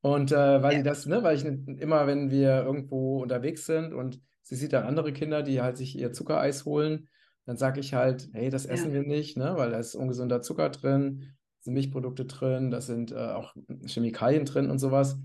Und 0.00 0.32
äh, 0.32 0.62
weil 0.62 0.74
Ja, 0.74 0.78
sie 0.78 0.82
das, 0.84 1.06
ne, 1.06 1.22
weil 1.22 1.36
ich 1.36 1.44
immer, 1.44 2.06
wenn 2.06 2.30
wir 2.30 2.62
irgendwo 2.64 3.20
unterwegs 3.22 3.66
sind 3.66 3.92
und 3.92 4.20
sie 4.42 4.54
sieht 4.54 4.72
dann 4.72 4.84
andere 4.84 5.12
Kinder, 5.12 5.42
die 5.42 5.60
halt 5.60 5.76
sich 5.76 5.98
ihr 5.98 6.12
Zuckereis 6.12 6.64
holen, 6.64 7.08
dann 7.46 7.56
sage 7.56 7.80
ich 7.80 7.94
halt, 7.94 8.28
hey, 8.32 8.50
das 8.50 8.64
ja, 8.64 8.72
essen 8.74 8.92
wir 8.92 9.02
nicht, 9.02 9.36
ne? 9.36 9.54
Weil 9.56 9.70
da 9.70 9.78
ist 9.78 9.94
ungesunder 9.94 10.40
Zucker 10.42 10.70
drin, 10.70 11.34
sind 11.60 11.74
Milchprodukte 11.74 12.26
drin, 12.26 12.70
da 12.70 12.80
sind 12.80 13.10
äh, 13.12 13.16
auch 13.16 13.54
Chemikalien 13.86 14.44
drin 14.44 14.70
und 14.70 14.78
sowas. 14.78 15.18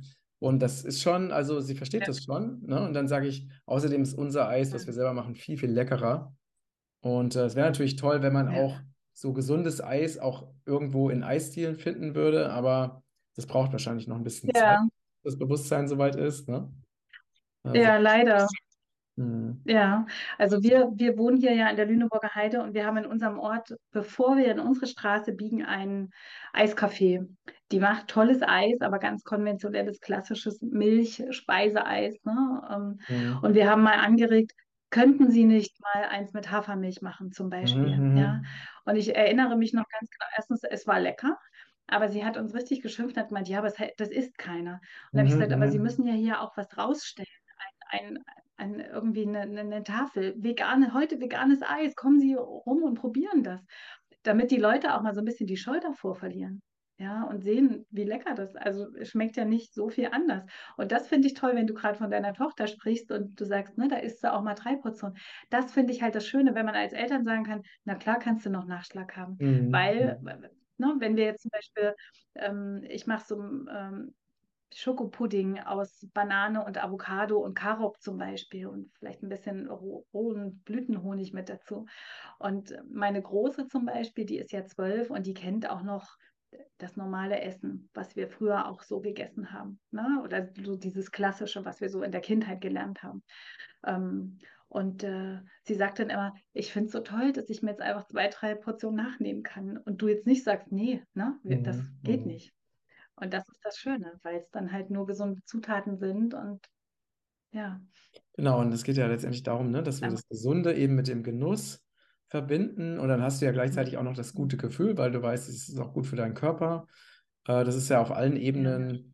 Und 0.44 0.60
das 0.60 0.84
ist 0.84 1.02
schon, 1.02 1.32
also 1.32 1.62
sie 1.62 1.74
versteht 1.74 2.02
ja, 2.02 2.08
das 2.08 2.22
schon, 2.22 2.62
ne? 2.66 2.86
Und 2.86 2.94
dann 2.94 3.08
sage 3.08 3.28
ich, 3.28 3.48
außerdem 3.66 4.02
ist 4.02 4.14
unser 4.14 4.50
Eis, 4.50 4.74
was 4.74 4.86
wir 4.86 4.92
selber 4.92 5.14
machen, 5.14 5.36
viel, 5.36 5.58
viel 5.58 5.72
leckerer. 5.72 6.36
Und 7.00 7.38
äh, 7.38 7.46
es 7.46 7.56
wäre 7.56 7.66
natürlich 7.66 7.96
toll, 7.96 8.22
wenn 8.22 8.34
man 8.34 8.52
ja. 8.52 8.62
auch 8.62 8.78
so 9.14 9.32
gesundes 9.32 9.82
Eis 9.82 10.18
auch 10.20 10.50
irgendwo 10.66 11.10
in 11.10 11.24
Eisdielen 11.24 11.78
finden 11.78 12.14
würde, 12.14 12.52
aber 12.52 13.04
das 13.38 13.46
braucht 13.46 13.72
wahrscheinlich 13.72 14.10
noch 14.10 14.18
ein 14.18 14.26
bisschen 14.26 14.54
Zeit, 14.54 14.62
Ja, 14.62 14.88
bis 15.24 15.32
das 15.32 15.40
Bewusstsein 15.40 15.88
soweit 15.88 16.18
ist, 16.18 16.50
ne? 16.50 16.70
Also, 17.64 17.80
ja, 17.80 17.96
leider. 17.96 18.46
hm, 19.16 19.62
Ja, 19.64 20.06
also 20.38 20.62
wir, 20.62 20.92
wir 20.94 21.18
wohnen 21.18 21.38
hier 21.38 21.54
ja 21.54 21.70
in 21.70 21.78
der 21.78 21.86
Lüneburger 21.86 22.36
Heide 22.36 22.62
und 22.62 22.74
wir 22.74 22.86
haben 22.86 22.98
in 22.98 23.06
unserem 23.06 23.40
Ort, 23.40 23.74
bevor 23.92 24.36
wir 24.36 24.52
in 24.52 24.60
unsere 24.60 24.88
Straße 24.88 25.32
biegen, 25.32 25.64
ein 25.64 26.10
Eiscafé. 26.54 27.26
Die 27.74 27.80
macht 27.80 28.08
tolles 28.08 28.42
Eis, 28.42 28.80
aber 28.82 29.00
ganz 29.00 29.24
konventionelles, 29.24 30.00
klassisches 30.00 30.62
Milch-Speiseeis. 30.62 32.24
Ne? 32.24 32.62
Ähm, 32.72 33.00
hm, 33.08 33.34
Und 33.42 33.56
wir 33.56 33.70
haben 33.70 33.84
mal 33.84 34.00
angeregt, 34.00 34.54
könnten 34.92 35.32
Sie 35.32 35.44
nicht 35.46 35.76
mal 35.82 36.06
eins 36.06 36.34
mit 36.34 36.52
Hafermilch 36.52 37.02
machen, 37.02 37.32
zum 37.32 37.50
mhm, 37.60 37.60
Beispiel. 37.60 38.06
Ja? 38.14 38.42
mhm, 38.42 38.64
Und 38.86 38.96
ich 38.96 39.16
erinnere 39.16 39.58
mich 39.58 39.74
noch 39.74 39.86
ganz 39.90 40.10
genau, 40.10 40.26
erstens, 40.38 40.64
es 40.64 40.88
war 40.88 41.00
lecker. 41.00 41.38
Aber 41.88 42.08
sie 42.10 42.24
hat 42.24 42.38
uns 42.38 42.54
richtig 42.56 42.82
geschimpft 42.82 43.18
und 43.18 43.22
hat 43.22 43.30
gemeint, 43.30 43.50
ja, 43.50 43.60
aber 43.60 43.74
das 43.98 44.10
isst 44.10 44.38
keiner. 44.38 44.76
Und 44.76 44.82
da 45.14 45.20
habe 45.20 45.28
ich 45.28 45.34
mhm, 45.34 45.38
gesagt, 45.38 45.52
aber 45.52 45.68
Sie 45.68 45.80
mhm, 45.80 45.80
müssen 45.80 46.08
ja 46.08 46.14
hier 46.14 46.42
auch 46.42 46.56
was 46.56 46.78
rausstellen 46.78 47.28
ein, 47.90 48.20
ein, 48.58 48.80
irgendwie 48.80 49.28
eine, 49.28 49.42
eine 49.42 49.84
Tafel, 49.84 50.36
vegane, 50.38 50.94
heute 50.94 51.20
veganes 51.20 51.62
Eis, 51.62 51.96
kommen 51.96 52.20
Sie 52.20 52.34
rum 52.36 52.84
und 52.84 52.96
probieren 52.96 53.44
das, 53.44 53.62
damit 54.24 54.52
die 54.52 54.58
Leute 54.58 54.96
auch 54.96 55.02
mal 55.02 55.14
so 55.14 55.22
ein 55.22 55.26
bisschen 55.26 55.48
die 55.48 55.58
Scheu 55.58 55.80
davor 55.80 56.16
verlieren. 56.16 56.62
Ja, 56.98 57.24
und 57.24 57.42
sehen, 57.44 57.86
wie 57.90 58.04
lecker 58.04 58.36
das. 58.36 58.56
Also 58.56 58.86
es 58.96 59.10
schmeckt 59.10 59.36
ja 59.36 59.46
nicht 59.46 59.74
so 59.74 59.90
viel 59.90 60.08
anders. 60.12 60.44
Und 60.78 60.92
das 60.92 61.08
finde 61.08 61.28
ich 61.28 61.34
toll, 61.34 61.56
wenn 61.56 61.66
du 61.66 61.74
gerade 61.74 61.98
von 61.98 62.12
deiner 62.12 62.34
Tochter 62.34 62.68
sprichst 62.68 63.12
und 63.12 63.40
du 63.40 63.46
sagst, 63.46 63.78
ne, 63.78 63.88
da 63.88 63.98
isst 63.98 64.24
du 64.24 64.32
auch 64.32 64.44
mal 64.44 64.54
drei 64.54 64.76
Portionen. 64.76 65.18
Das 65.50 65.74
finde 65.74 65.92
ich 65.92 66.04
halt 66.04 66.14
das 66.16 66.28
Schöne, 66.28 66.54
wenn 66.54 66.66
man 66.68 66.76
als 66.76 66.94
Eltern 66.94 67.26
sagen 67.26 67.46
kann, 67.46 67.64
na 67.84 67.96
klar 67.96 68.20
kannst 68.20 68.46
du 68.46 68.52
noch 68.52 68.66
Nachschlag 68.68 69.16
haben. 69.18 69.40
mhm, 69.40 69.72
Weil, 69.72 70.22
ne, 70.78 70.96
wenn 71.00 71.16
wir 71.18 71.26
jetzt 71.26 71.42
zum 71.42 71.50
Beispiel, 71.52 71.96
ähm, 72.36 72.84
ich 72.88 73.08
mache 73.08 73.26
so 73.26 73.42
ähm, 73.42 74.16
Schokopudding 74.74 75.60
aus 75.60 76.08
Banane 76.14 76.66
und 76.66 76.84
Avocado 76.84 77.38
und 77.40 77.54
Karob 77.56 78.02
zum 78.02 78.18
Beispiel 78.18 78.68
und 78.68 78.92
vielleicht 78.98 79.22
ein 79.24 79.30
bisschen 79.30 79.70
rohen 79.70 80.62
Blütenhonig 80.64 81.32
mit 81.34 81.48
dazu. 81.50 81.86
Und 82.40 82.76
meine 82.90 83.22
Große 83.22 83.68
zum 83.68 83.86
Beispiel, 83.86 84.26
die 84.26 84.38
ist 84.40 84.52
ja 84.52 84.66
zwölf 84.66 85.12
und 85.12 85.28
die 85.28 85.34
kennt 85.36 85.70
auch 85.70 85.84
noch 85.84 86.18
das 86.78 86.96
normale 86.96 87.42
Essen, 87.42 87.90
was 87.94 88.16
wir 88.16 88.28
früher 88.28 88.68
auch 88.68 88.84
so 88.84 89.00
gegessen 89.00 89.52
haben. 89.52 89.80
Ne? 89.92 90.22
Oder 90.24 90.50
so 90.64 90.76
dieses 90.76 91.12
Klassische, 91.12 91.66
was 91.66 91.82
wir 91.82 91.90
so 91.90 92.04
in 92.04 92.12
der 92.12 92.22
Kindheit 92.22 92.62
gelernt 92.62 93.04
haben. 93.04 93.24
Ähm, 93.86 94.40
und 94.68 95.04
äh, 95.04 95.40
sie 95.64 95.76
sagt 95.76 96.00
dann 96.00 96.10
immer, 96.10 96.34
ich 96.54 96.74
finde 96.74 96.88
es 96.88 96.94
so 96.94 97.02
toll, 97.02 97.32
dass 97.32 97.50
ich 97.50 97.62
mir 97.62 97.72
jetzt 97.72 97.82
einfach 97.82 98.08
zwei, 98.08 98.28
drei 98.28 98.56
Portionen 98.56 99.06
nachnehmen 99.06 99.44
kann. 99.44 99.78
Und 99.78 100.02
du 100.02 100.08
jetzt 100.08 100.26
nicht 100.26 100.44
sagst, 100.44 100.72
nee, 100.72 101.04
ne, 101.14 101.40
das 101.44 101.78
mhm, 101.78 102.00
geht 102.04 102.22
mhm. 102.22 102.28
nicht. 102.28 102.54
Und 103.16 103.34
das 103.34 103.48
ist 103.48 103.60
das 103.64 103.78
Schöne, 103.78 104.20
weil 104.24 104.38
es 104.38 104.50
dann 104.50 104.72
halt 104.72 104.90
nur 104.90 105.06
gesunde 105.06 105.44
Zutaten 105.46 105.98
sind 105.98 106.34
und 106.34 106.60
ja, 107.52 107.80
Genau, 108.34 108.60
und 108.60 108.74
es 108.74 108.84
geht 108.84 108.98
ja 108.98 109.06
letztendlich 109.08 109.44
darum, 109.44 109.70
ne, 109.70 109.84
dass 109.84 110.02
wir 110.02 110.08
einfach. 110.08 110.22
das 110.22 110.28
Gesunde 110.28 110.74
eben 110.74 110.96
mit 110.96 111.08
dem 111.08 111.24
Genuss 111.24 111.84
verbinden 112.34 112.98
und 112.98 113.10
dann 113.10 113.22
hast 113.22 113.40
du 113.40 113.46
ja 113.46 113.52
gleichzeitig 113.52 113.96
auch 113.96 114.04
noch 114.04 114.16
das 114.16 114.34
gute 114.34 114.58
Gefühl, 114.58 114.98
weil 114.98 115.12
du 115.12 115.22
weißt, 115.22 115.48
es 115.50 115.70
ist 115.70 115.78
auch 115.78 115.94
gut 115.94 116.08
für 116.08 116.16
deinen 116.16 116.34
Körper. 116.34 116.88
Äh, 117.46 117.64
das 117.64 117.76
ist 117.76 117.90
ja 117.90 118.02
auf 118.02 118.12
allen 118.12 118.38
Ebenen 118.38 119.14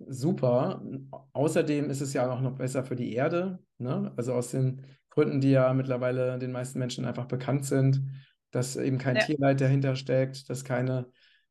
super. 0.00 0.82
Außerdem 1.32 1.88
ist 1.90 2.00
es 2.00 2.12
ja 2.12 2.28
auch 2.28 2.40
noch 2.40 2.56
besser 2.56 2.82
für 2.82 2.96
die 2.96 3.14
Erde, 3.14 3.60
ne? 3.78 4.12
Also 4.16 4.32
aus 4.32 4.50
den 4.50 4.82
Gründen, 5.10 5.40
die 5.40 5.52
ja 5.52 5.72
mittlerweile 5.74 6.40
den 6.40 6.50
meisten 6.50 6.80
Menschen 6.80 7.04
einfach 7.04 7.26
bekannt 7.26 7.66
sind, 7.66 8.02
dass 8.50 8.74
eben 8.74 8.98
kein 8.98 9.14
ja, 9.14 9.22
Tierleid 9.22 9.60
dahinter 9.60 9.94
steckt, 9.94 10.50
dass 10.50 10.64
keine 10.64 11.06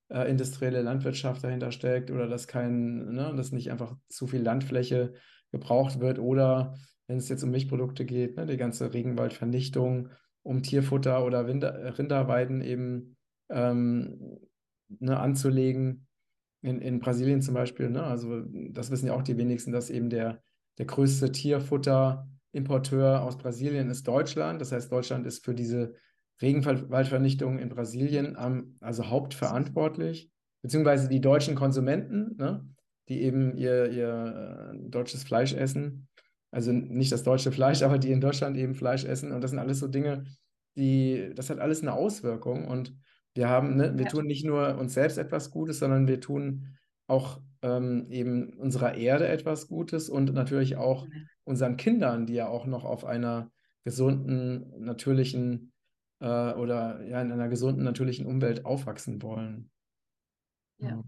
äh, 0.09 0.29
industrielle 0.29 0.81
Landwirtschaft 0.81 1.45
dahinter 1.45 1.71
steckt 1.71 2.11
oder 2.11 2.27
dass 2.27 2.45
kein, 2.45 3.13
ne, 3.13 3.33
dass 3.37 3.53
nicht 3.53 3.71
einfach 3.71 3.95
zu 4.09 4.27
viel 4.27 4.41
Landfläche 4.41 5.13
gebraucht 5.53 6.01
wird 6.01 6.19
oder 6.19 6.75
wenn 7.07 7.19
es 7.19 7.29
jetzt 7.29 7.43
um 7.43 7.51
Milchprodukte 7.51 8.03
geht, 8.03 8.35
ne, 8.35 8.45
die 8.45 8.57
ganze 8.57 8.93
Regenwaldvernichtung, 8.93 10.09
um 10.45 10.61
Tierfutter 10.61 11.25
oder 11.25 11.47
Rinder, 11.47 11.97
Rinderweiden 11.97 12.61
eben 12.61 13.17
ähm, 13.49 14.37
ne, 14.99 15.19
anzulegen 15.19 16.05
in, 16.61 16.81
in 16.81 16.99
Brasilien 16.99 17.41
zum 17.41 17.55
Beispiel, 17.55 17.89
ne? 17.89 18.03
Also 18.03 18.43
das 18.71 18.91
wissen 18.91 19.07
ja 19.07 19.13
auch 19.13 19.23
die 19.23 19.37
wenigsten, 19.37 19.71
dass 19.71 19.89
eben 19.89 20.09
der, 20.09 20.41
der 20.77 20.85
größte 20.85 21.31
Tierfutterimporteur 21.31 23.23
aus 23.23 23.37
Brasilien 23.37 23.89
ist 23.89 24.07
Deutschland. 24.07 24.61
Das 24.61 24.71
heißt, 24.71 24.91
Deutschland 24.91 25.25
ist 25.25 25.43
für 25.43 25.55
diese 25.55 25.95
Regenwaldvernichtung 26.41 27.57
in 27.57 27.69
Brasilien 27.69 28.35
am, 28.35 28.75
also 28.81 29.09
hauptverantwortlich, 29.09 30.29
beziehungsweise 30.61 31.09
die 31.09 31.21
deutschen 31.21 31.55
Konsumenten, 31.55 32.35
ne? 32.37 32.67
Die 33.09 33.21
eben 33.21 33.55
ihr, 33.55 33.91
ihr 33.91 34.73
äh, 34.73 34.89
deutsches 34.89 35.23
Fleisch 35.23 35.53
essen. 35.53 36.07
Also 36.55 36.71
nicht 36.71 37.11
das 37.11 37.23
deutsche 37.23 37.51
Fleisch, 37.51 37.81
aber 37.83 37.99
die 37.99 38.11
in 38.11 38.21
Deutschland 38.21 38.55
eben 38.55 38.75
Fleisch 38.75 39.03
essen. 39.03 39.33
Und 39.33 39.41
das 39.41 39.51
sind 39.51 39.59
alles 39.59 39.79
so 39.79 39.87
Dinge, 39.87 40.23
die, 40.77 41.31
das 41.35 41.49
hat 41.49 41.59
alles 41.59 41.81
eine 41.81 41.93
Auswirkung. 41.93 42.65
Und 42.65 42.95
wir 43.33 43.49
haben, 43.49 43.75
ne, 43.75 43.93
wir 43.97 44.05
ja, 44.05 44.09
tun 44.09 44.25
nicht 44.25 44.45
nur 44.45 44.77
uns 44.77 44.93
selbst 44.93 45.17
etwas 45.17 45.51
Gutes, 45.51 45.79
sondern 45.79 46.07
wir 46.07 46.21
tun 46.21 46.77
auch 47.07 47.41
ähm, 47.61 48.07
eben 48.09 48.53
unserer 48.53 48.95
Erde 48.95 49.27
etwas 49.27 49.67
Gutes 49.67 50.09
und 50.09 50.33
natürlich 50.33 50.77
auch 50.77 51.05
unseren 51.43 51.75
Kindern, 51.75 52.25
die 52.25 52.35
ja 52.35 52.47
auch 52.47 52.65
noch 52.65 52.85
auf 52.85 53.03
einer 53.03 53.51
gesunden, 53.83 54.83
natürlichen 54.83 55.73
äh, 56.21 56.53
oder 56.53 57.03
ja 57.03 57.21
in 57.21 57.31
einer 57.31 57.49
gesunden, 57.49 57.83
natürlichen 57.83 58.25
Umwelt 58.25 58.65
aufwachsen 58.65 59.21
wollen. 59.21 59.69
ja. 60.79 60.89
Ja. 60.89 61.03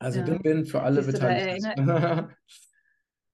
Also 0.00 0.26
Win-Win 0.26 0.64
für 0.64 0.80
alle 0.80 1.02
Beteiligten. 1.02 2.30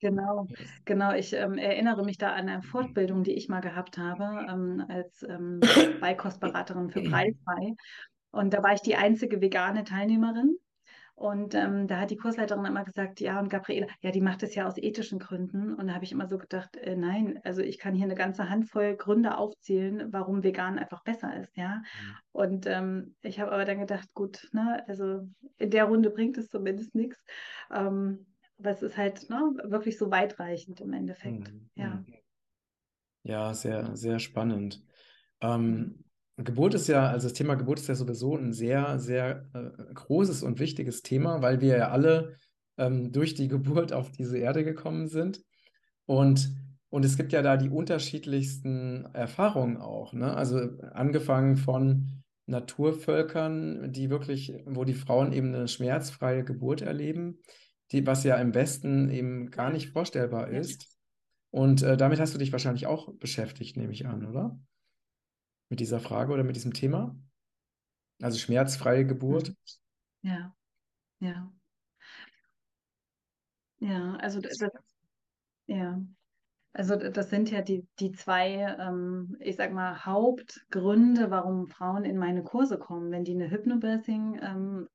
Genau, 0.00 0.46
genau. 0.84 1.12
Ich 1.14 1.32
ähm, 1.32 1.56
erinnere 1.56 2.04
mich 2.04 2.18
da 2.18 2.32
an 2.34 2.48
eine 2.48 2.62
Fortbildung, 2.62 3.24
die 3.24 3.32
ich 3.32 3.48
mal 3.48 3.60
gehabt 3.60 3.96
habe, 3.96 4.46
ähm, 4.50 4.84
als 4.88 5.22
ähm, 5.22 5.60
Beikostberaterin 6.00 6.90
für 6.90 7.00
Preisfrei. 7.02 7.74
Und 8.30 8.52
da 8.52 8.62
war 8.62 8.74
ich 8.74 8.82
die 8.82 8.96
einzige 8.96 9.40
vegane 9.40 9.84
Teilnehmerin. 9.84 10.56
Und 11.14 11.54
ähm, 11.54 11.86
da 11.88 11.98
hat 11.98 12.10
die 12.10 12.16
Kursleiterin 12.18 12.66
immer 12.66 12.84
gesagt, 12.84 13.20
ja, 13.20 13.40
und 13.40 13.48
Gabriele, 13.48 13.86
ja, 14.02 14.10
die 14.10 14.20
macht 14.20 14.42
es 14.42 14.54
ja 14.54 14.66
aus 14.66 14.76
ethischen 14.76 15.18
Gründen. 15.18 15.74
Und 15.74 15.86
da 15.88 15.94
habe 15.94 16.04
ich 16.04 16.12
immer 16.12 16.26
so 16.28 16.36
gedacht, 16.36 16.76
äh, 16.76 16.94
nein, 16.94 17.40
also 17.42 17.62
ich 17.62 17.78
kann 17.78 17.94
hier 17.94 18.04
eine 18.04 18.14
ganze 18.14 18.50
Handvoll 18.50 18.96
Gründe 18.96 19.38
aufzählen, 19.38 20.12
warum 20.12 20.42
vegan 20.42 20.78
einfach 20.78 21.02
besser 21.04 21.34
ist, 21.40 21.56
ja. 21.56 21.76
Mhm. 21.76 21.82
Und 22.32 22.66
ähm, 22.66 23.14
ich 23.22 23.40
habe 23.40 23.50
aber 23.52 23.64
dann 23.64 23.80
gedacht, 23.80 24.12
gut, 24.12 24.46
ne, 24.52 24.84
also 24.88 25.26
in 25.56 25.70
der 25.70 25.84
Runde 25.84 26.10
bringt 26.10 26.36
es 26.36 26.50
zumindest 26.50 26.94
nichts. 26.94 27.24
Ähm, 27.74 28.26
aber 28.58 28.70
es 28.70 28.82
ist 28.82 28.96
halt 28.96 29.28
ne, 29.30 29.52
wirklich 29.64 29.98
so 29.98 30.10
weitreichend 30.10 30.80
im 30.80 30.92
Endeffekt. 30.92 31.52
Mhm. 31.52 31.70
Ja. 31.74 31.94
Mhm. 31.94 32.06
Ja, 33.22 33.54
sehr, 33.54 33.96
sehr 33.96 34.18
spannend. 34.18 34.84
Ähm, 35.40 35.70
mhm. 36.36 36.44
Geburt 36.44 36.74
ist 36.74 36.86
ja, 36.86 37.08
also 37.08 37.26
das 37.26 37.32
Thema 37.32 37.54
Geburt 37.54 37.80
ist 37.80 37.88
ja 37.88 37.94
sowieso 37.94 38.36
ein 38.36 38.52
sehr, 38.52 38.98
sehr 38.98 39.48
äh, 39.54 39.94
großes 39.94 40.42
und 40.42 40.58
wichtiges 40.58 41.02
Thema, 41.02 41.42
weil 41.42 41.60
wir 41.60 41.76
ja 41.76 41.88
alle 41.90 42.36
ähm, 42.76 43.10
durch 43.10 43.34
die 43.34 43.48
Geburt 43.48 43.92
auf 43.92 44.10
diese 44.12 44.38
Erde 44.38 44.64
gekommen 44.64 45.08
sind. 45.08 45.42
Und, 46.04 46.54
und 46.90 47.04
es 47.04 47.16
gibt 47.16 47.32
ja 47.32 47.42
da 47.42 47.56
die 47.56 47.70
unterschiedlichsten 47.70 49.06
Erfahrungen 49.12 49.78
auch. 49.78 50.12
Ne? 50.12 50.34
Also 50.34 50.58
angefangen 50.92 51.56
von 51.56 52.22
Naturvölkern, 52.46 53.92
die 53.92 54.10
wirklich, 54.10 54.52
wo 54.66 54.84
die 54.84 54.94
Frauen 54.94 55.32
eben 55.32 55.54
eine 55.54 55.68
schmerzfreie 55.68 56.44
Geburt 56.44 56.82
erleben, 56.82 57.40
die, 57.92 58.06
was 58.06 58.24
ja 58.24 58.36
im 58.36 58.54
Westen 58.54 59.10
eben 59.10 59.50
gar 59.50 59.70
nicht 59.70 59.90
vorstellbar 59.90 60.48
ist. 60.48 60.96
Und 61.50 61.82
äh, 61.82 61.96
damit 61.96 62.20
hast 62.20 62.34
du 62.34 62.38
dich 62.38 62.52
wahrscheinlich 62.52 62.86
auch 62.86 63.12
beschäftigt, 63.14 63.76
nehme 63.76 63.92
ich 63.92 64.06
an, 64.06 64.26
oder? 64.26 64.58
Mit 65.68 65.80
dieser 65.80 66.00
Frage 66.00 66.32
oder 66.32 66.44
mit 66.44 66.56
diesem 66.56 66.72
Thema? 66.72 67.16
Also 68.20 68.38
schmerzfreie 68.38 69.06
Geburt? 69.06 69.54
Ja, 70.22 70.54
ja. 71.20 71.52
Ja, 73.78 74.16
also 74.16 74.40
das, 74.40 74.58
ja. 75.66 76.00
Also 76.72 76.96
das 76.96 77.30
sind 77.30 77.50
ja 77.50 77.62
die, 77.62 77.86
die 77.98 78.12
zwei, 78.12 78.76
ähm, 78.78 79.36
ich 79.40 79.56
sag 79.56 79.72
mal, 79.72 80.04
Hauptgründe, 80.04 81.30
warum 81.30 81.68
Frauen 81.68 82.04
in 82.04 82.18
meine 82.18 82.42
Kurse 82.42 82.78
kommen. 82.78 83.10
Wenn 83.10 83.24
die 83.24 83.32
eine 83.32 83.50
Hypnobirthing 83.50 84.40
ähm, 84.42 84.88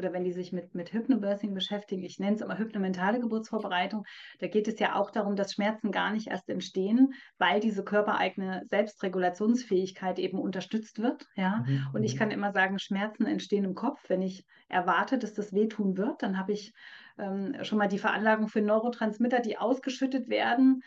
oder 0.00 0.14
wenn 0.14 0.24
die 0.24 0.32
sich 0.32 0.50
mit, 0.50 0.74
mit 0.74 0.94
Hypnobirthing 0.94 1.52
beschäftigen, 1.52 2.02
ich 2.02 2.18
nenne 2.18 2.36
es 2.36 2.40
immer 2.40 2.58
hypnomentale 2.58 3.20
Geburtsvorbereitung, 3.20 4.06
da 4.38 4.46
geht 4.46 4.66
es 4.66 4.80
ja 4.80 4.94
auch 4.94 5.10
darum, 5.10 5.36
dass 5.36 5.52
Schmerzen 5.52 5.92
gar 5.92 6.10
nicht 6.10 6.28
erst 6.28 6.48
entstehen, 6.48 7.12
weil 7.36 7.60
diese 7.60 7.84
körpereigene 7.84 8.62
Selbstregulationsfähigkeit 8.70 10.18
eben 10.18 10.38
unterstützt 10.38 11.02
wird. 11.02 11.26
Ja? 11.36 11.64
Mhm. 11.66 11.88
Und 11.92 12.04
ich 12.04 12.14
mhm. 12.14 12.18
kann 12.18 12.30
immer 12.30 12.52
sagen, 12.52 12.78
Schmerzen 12.78 13.26
entstehen 13.26 13.64
im 13.64 13.74
Kopf. 13.74 14.00
Wenn 14.08 14.22
ich 14.22 14.46
erwarte, 14.68 15.18
dass 15.18 15.34
das 15.34 15.52
wehtun 15.52 15.98
wird, 15.98 16.22
dann 16.22 16.38
habe 16.38 16.52
ich 16.52 16.72
ähm, 17.18 17.54
schon 17.62 17.76
mal 17.76 17.88
die 17.88 17.98
Veranlagung 17.98 18.48
für 18.48 18.62
Neurotransmitter, 18.62 19.40
die 19.40 19.58
ausgeschüttet 19.58 20.30
werden, 20.30 20.82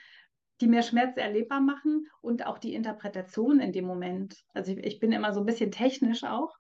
die 0.62 0.68
mehr 0.68 0.84
Schmerz 0.84 1.18
erlebbar 1.18 1.62
machen 1.62 2.08
und 2.22 2.46
auch 2.46 2.58
die 2.58 2.74
Interpretation 2.74 3.60
in 3.60 3.72
dem 3.72 3.86
Moment. 3.86 4.44
Also 4.54 4.72
ich, 4.72 4.78
ich 4.80 5.00
bin 5.00 5.12
immer 5.12 5.34
so 5.34 5.42
ein 5.42 5.46
bisschen 5.46 5.72
technisch 5.72 6.24
auch 6.24 6.58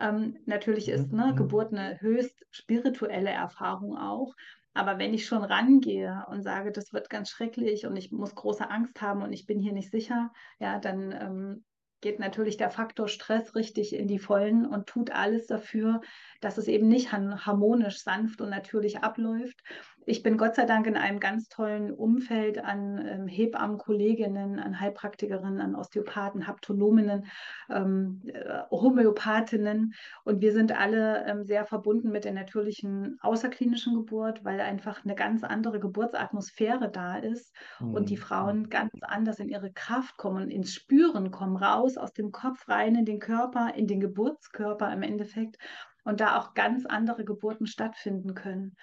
ähm, 0.00 0.38
natürlich 0.46 0.88
ist 0.88 1.12
ne, 1.12 1.32
mhm. 1.32 1.36
Geburt 1.36 1.72
eine 1.72 2.00
höchst 2.00 2.44
spirituelle 2.50 3.30
Erfahrung 3.30 3.96
auch. 3.96 4.34
Aber 4.74 4.98
wenn 4.98 5.12
ich 5.12 5.26
schon 5.26 5.44
rangehe 5.44 6.24
und 6.28 6.42
sage, 6.42 6.72
das 6.72 6.92
wird 6.92 7.10
ganz 7.10 7.28
schrecklich 7.28 7.86
und 7.86 7.96
ich 7.96 8.10
muss 8.10 8.34
große 8.34 8.70
Angst 8.70 9.02
haben 9.02 9.22
und 9.22 9.32
ich 9.32 9.46
bin 9.46 9.60
hier 9.60 9.74
nicht 9.74 9.90
sicher, 9.90 10.32
ja, 10.58 10.78
dann 10.78 11.12
ähm, 11.12 11.64
geht 12.00 12.18
natürlich 12.18 12.56
der 12.56 12.70
Faktor 12.70 13.08
Stress 13.08 13.54
richtig 13.54 13.94
in 13.94 14.08
die 14.08 14.18
Vollen 14.18 14.66
und 14.66 14.86
tut 14.86 15.10
alles 15.10 15.46
dafür, 15.46 16.00
dass 16.40 16.58
es 16.58 16.68
eben 16.68 16.88
nicht 16.88 17.12
harmonisch, 17.12 18.02
sanft 18.02 18.40
und 18.40 18.50
natürlich 18.50 19.02
abläuft. 19.02 19.62
Ich 20.04 20.22
bin 20.22 20.36
Gott 20.36 20.56
sei 20.56 20.64
Dank 20.64 20.86
in 20.86 20.96
einem 20.96 21.20
ganz 21.20 21.48
tollen 21.48 21.92
Umfeld 21.92 22.58
an 22.62 23.06
ähm, 23.06 23.28
Hebammenkolleginnen, 23.28 24.58
an 24.58 24.80
Heilpraktikerinnen, 24.80 25.60
an 25.60 25.76
Osteopathen, 25.76 26.46
Haptonominnen, 26.46 27.26
ähm, 27.70 28.22
äh, 28.26 28.62
Homöopathinnen 28.70 29.94
und 30.24 30.40
wir 30.40 30.52
sind 30.52 30.78
alle 30.78 31.24
ähm, 31.26 31.44
sehr 31.44 31.64
verbunden 31.66 32.10
mit 32.10 32.24
der 32.24 32.32
natürlichen 32.32 33.18
außerklinischen 33.20 33.94
Geburt, 33.94 34.44
weil 34.44 34.60
einfach 34.60 35.04
eine 35.04 35.14
ganz 35.14 35.44
andere 35.44 35.78
Geburtsatmosphäre 35.78 36.90
da 36.90 37.18
ist 37.18 37.54
mhm. 37.78 37.94
und 37.94 38.10
die 38.10 38.16
mhm. 38.16 38.20
Frauen 38.20 38.68
ganz 38.70 38.92
anders 39.02 39.38
in 39.38 39.48
ihre 39.48 39.72
Kraft 39.72 40.16
kommen, 40.16 40.50
ins 40.50 40.74
Spüren 40.74 41.30
kommen, 41.30 41.56
raus 41.56 41.96
aus 41.96 42.12
dem 42.12 42.32
Kopf 42.32 42.68
rein 42.68 42.96
in 42.96 43.04
den 43.04 43.20
Körper, 43.20 43.74
in 43.74 43.86
den 43.86 44.00
Geburtskörper 44.00 44.92
im 44.92 45.02
Endeffekt 45.02 45.58
und 46.04 46.20
da 46.20 46.38
auch 46.38 46.54
ganz 46.54 46.86
andere 46.86 47.24
Geburten 47.24 47.66
stattfinden 47.66 48.34
können. 48.34 48.76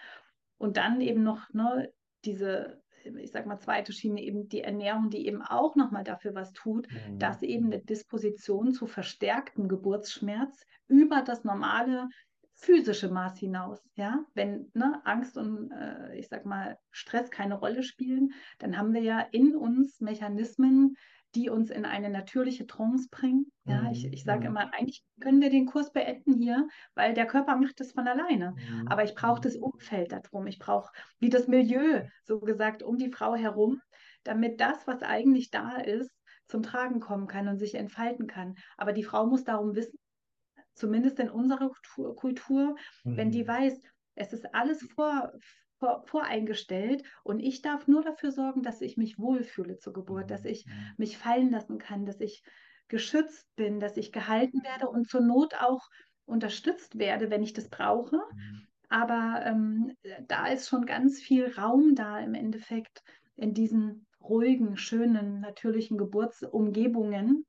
Und 0.59 0.77
dann 0.77 1.01
eben 1.01 1.23
noch 1.23 1.51
ne, 1.51 1.91
diese, 2.25 2.83
ich 3.03 3.31
sag 3.31 3.47
mal, 3.47 3.59
zweite 3.59 3.93
Schiene, 3.93 4.21
eben 4.21 4.47
die 4.49 4.61
Ernährung, 4.61 5.09
die 5.09 5.25
eben 5.25 5.41
auch 5.41 5.75
nochmal 5.75 6.03
dafür 6.03 6.35
was 6.35 6.53
tut, 6.53 6.87
mhm. 6.91 7.17
dass 7.17 7.41
eben 7.41 7.65
eine 7.67 7.79
Disposition 7.81 8.71
zu 8.71 8.85
verstärktem 8.85 9.67
Geburtsschmerz 9.67 10.65
über 10.87 11.23
das 11.23 11.43
normale 11.43 12.09
physische 12.53 13.09
Maß 13.09 13.39
hinaus. 13.39 13.81
Ja, 13.95 14.25
wenn 14.33 14.69
ne, 14.73 15.01
Angst 15.05 15.37
und 15.37 15.71
äh, 15.71 16.17
ich 16.17 16.27
sag 16.27 16.45
mal 16.45 16.77
Stress 16.91 17.31
keine 17.31 17.55
Rolle 17.55 17.83
spielen, 17.83 18.33
dann 18.59 18.77
haben 18.77 18.93
wir 18.93 19.01
ja 19.01 19.21
in 19.31 19.55
uns 19.55 20.01
Mechanismen, 20.01 20.95
die 21.35 21.49
uns 21.49 21.69
in 21.69 21.85
eine 21.85 22.09
natürliche 22.09 22.65
Trance 22.65 23.07
bringen. 23.11 23.51
Ja, 23.65 23.83
mhm. 23.83 23.91
ich, 23.91 24.05
ich 24.05 24.23
sage 24.23 24.41
mhm. 24.41 24.47
immer, 24.47 24.73
eigentlich 24.73 25.03
können 25.19 25.41
wir 25.41 25.49
den 25.49 25.65
Kurs 25.65 25.91
beenden 25.91 26.33
hier, 26.33 26.67
weil 26.95 27.13
der 27.13 27.27
Körper 27.27 27.55
macht 27.55 27.79
das 27.79 27.91
von 27.91 28.07
alleine. 28.07 28.55
Mhm. 28.55 28.87
Aber 28.87 29.03
ich 29.03 29.13
brauche 29.13 29.41
das 29.41 29.55
Umfeld 29.55 30.11
darum. 30.11 30.47
Ich 30.47 30.59
brauche 30.59 30.91
wie 31.19 31.29
das 31.29 31.47
Milieu, 31.47 32.03
so 32.23 32.39
gesagt, 32.39 32.81
um 32.83 32.97
die 32.97 33.11
Frau 33.11 33.35
herum, 33.35 33.81
damit 34.23 34.59
das, 34.59 34.87
was 34.87 35.03
eigentlich 35.03 35.51
da 35.51 35.77
ist, 35.77 36.11
zum 36.47 36.63
Tragen 36.63 36.99
kommen 36.99 37.27
kann 37.27 37.47
und 37.47 37.59
sich 37.59 37.75
entfalten 37.75 38.25
kann. 38.25 38.55
Aber 38.75 38.91
die 38.91 39.03
Frau 39.03 39.27
muss 39.27 39.43
darum 39.43 39.75
wissen, 39.75 39.99
zumindest 40.73 41.19
in 41.19 41.29
unserer 41.29 41.69
Kultur, 42.15 42.75
mhm. 43.03 43.17
wenn 43.17 43.31
die 43.31 43.43
mhm. 43.43 43.47
weiß, 43.47 43.81
es 44.15 44.33
ist 44.33 44.53
alles 44.53 44.81
vor, 44.95 45.31
voreingestellt 46.05 47.03
und 47.23 47.39
ich 47.39 47.61
darf 47.61 47.87
nur 47.87 48.03
dafür 48.03 48.31
sorgen, 48.31 48.63
dass 48.63 48.81
ich 48.81 48.97
mich 48.97 49.17
wohlfühle 49.17 49.77
zur 49.77 49.93
Geburt, 49.93 50.29
dass 50.31 50.45
ich 50.45 50.65
mich 50.97 51.17
fallen 51.17 51.51
lassen 51.51 51.77
kann, 51.77 52.05
dass 52.05 52.19
ich 52.19 52.43
geschützt 52.87 53.47
bin, 53.55 53.79
dass 53.79 53.97
ich 53.97 54.11
gehalten 54.11 54.63
werde 54.63 54.89
und 54.89 55.07
zur 55.07 55.21
Not 55.21 55.53
auch 55.55 55.87
unterstützt 56.25 56.97
werde, 56.97 57.29
wenn 57.29 57.43
ich 57.43 57.53
das 57.53 57.69
brauche. 57.69 58.17
Mhm. 58.17 58.67
Aber 58.89 59.43
ähm, 59.45 59.93
da 60.27 60.47
ist 60.47 60.67
schon 60.67 60.85
ganz 60.85 61.19
viel 61.19 61.53
Raum 61.53 61.95
da 61.95 62.19
im 62.19 62.33
Endeffekt 62.33 63.03
in 63.35 63.53
diesen 63.53 64.07
ruhigen, 64.21 64.77
schönen, 64.77 65.39
natürlichen 65.39 65.97
Geburtsumgebungen, 65.97 67.45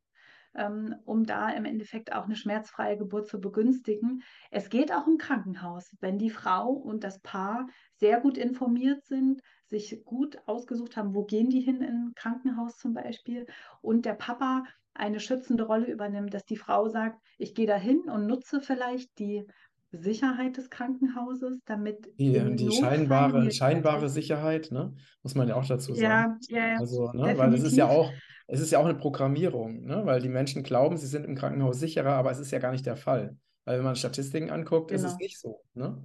ähm, 0.55 0.95
um 1.05 1.25
da 1.25 1.51
im 1.51 1.65
Endeffekt 1.65 2.13
auch 2.13 2.25
eine 2.25 2.37
schmerzfreie 2.37 2.97
Geburt 2.97 3.29
zu 3.29 3.41
begünstigen. 3.41 4.23
Es 4.51 4.69
geht 4.69 4.93
auch 4.93 5.07
im 5.07 5.19
Krankenhaus, 5.19 5.97
wenn 6.01 6.19
die 6.19 6.31
Frau 6.31 6.71
und 6.71 7.05
das 7.05 7.21
Paar 7.21 7.67
sehr 7.97 8.21
gut 8.21 8.37
informiert 8.37 9.05
sind, 9.05 9.41
sich 9.67 10.03
gut 10.05 10.39
ausgesucht 10.47 10.97
haben, 10.97 11.15
wo 11.15 11.25
gehen 11.25 11.51
die 11.51 11.61
hin 11.61 11.83
in 11.83 12.09
ein 12.09 12.13
Krankenhaus 12.15 12.77
zum 12.77 12.95
Beispiel 12.95 13.47
und 13.81 14.05
der 14.05 14.15
Papa 14.15 14.65
eine 14.95 15.21
schützende 15.21 15.65
Rolle 15.65 15.87
übernimmt, 15.87 16.35
dass 16.35 16.45
die 16.45 16.57
Frau 16.57 16.89
sagt, 16.89 17.21
ich 17.39 17.55
gehe 17.55 17.67
dahin 17.67 18.01
und 18.11 18.27
nutze 18.27 18.61
vielleicht 18.61 19.19
die 19.19 19.45
Sicherheit 19.93 20.57
des 20.57 20.71
Krankenhauses, 20.71 21.59
damit 21.65 22.07
die, 22.19 22.57
die 22.57 22.71
scheinbare, 22.71 23.51
scheinbare 23.51 24.09
Sicherheit, 24.09 24.71
ne? 24.71 24.95
muss 25.23 25.35
man 25.35 25.49
ja 25.49 25.57
auch 25.57 25.67
dazu 25.67 25.95
sagen. 25.95 26.39
Ja, 26.49 26.69
ja. 26.69 26.79
Also, 26.79 27.11
ne? 27.13 27.37
weil 27.37 27.55
es 27.55 27.65
ist 27.65 27.77
ja 27.77 27.89
auch, 27.89 28.13
es 28.53 28.61
ist 28.61 28.73
ja 28.73 28.81
auch 28.81 28.85
eine 28.85 28.99
Programmierung, 28.99 29.85
ne? 29.85 30.05
weil 30.05 30.21
die 30.21 30.29
Menschen 30.29 30.63
glauben, 30.65 30.97
sie 30.97 31.07
sind 31.07 31.25
im 31.25 31.37
Krankenhaus 31.37 31.79
sicherer, 31.79 32.15
aber 32.15 32.33
es 32.33 32.41
ist 32.41 32.51
ja 32.51 32.59
gar 32.59 32.73
nicht 32.73 32.85
der 32.85 32.97
Fall. 32.97 33.37
Weil 33.65 33.79
wenn 33.79 33.85
man 33.85 33.95
Statistiken 33.95 34.51
anguckt, 34.51 34.89
genau. 34.89 34.99
ist 34.99 35.05
es 35.05 35.13
genau. 35.13 35.25
nicht 35.25 35.39
so. 35.39 35.63
Ne? 35.75 36.03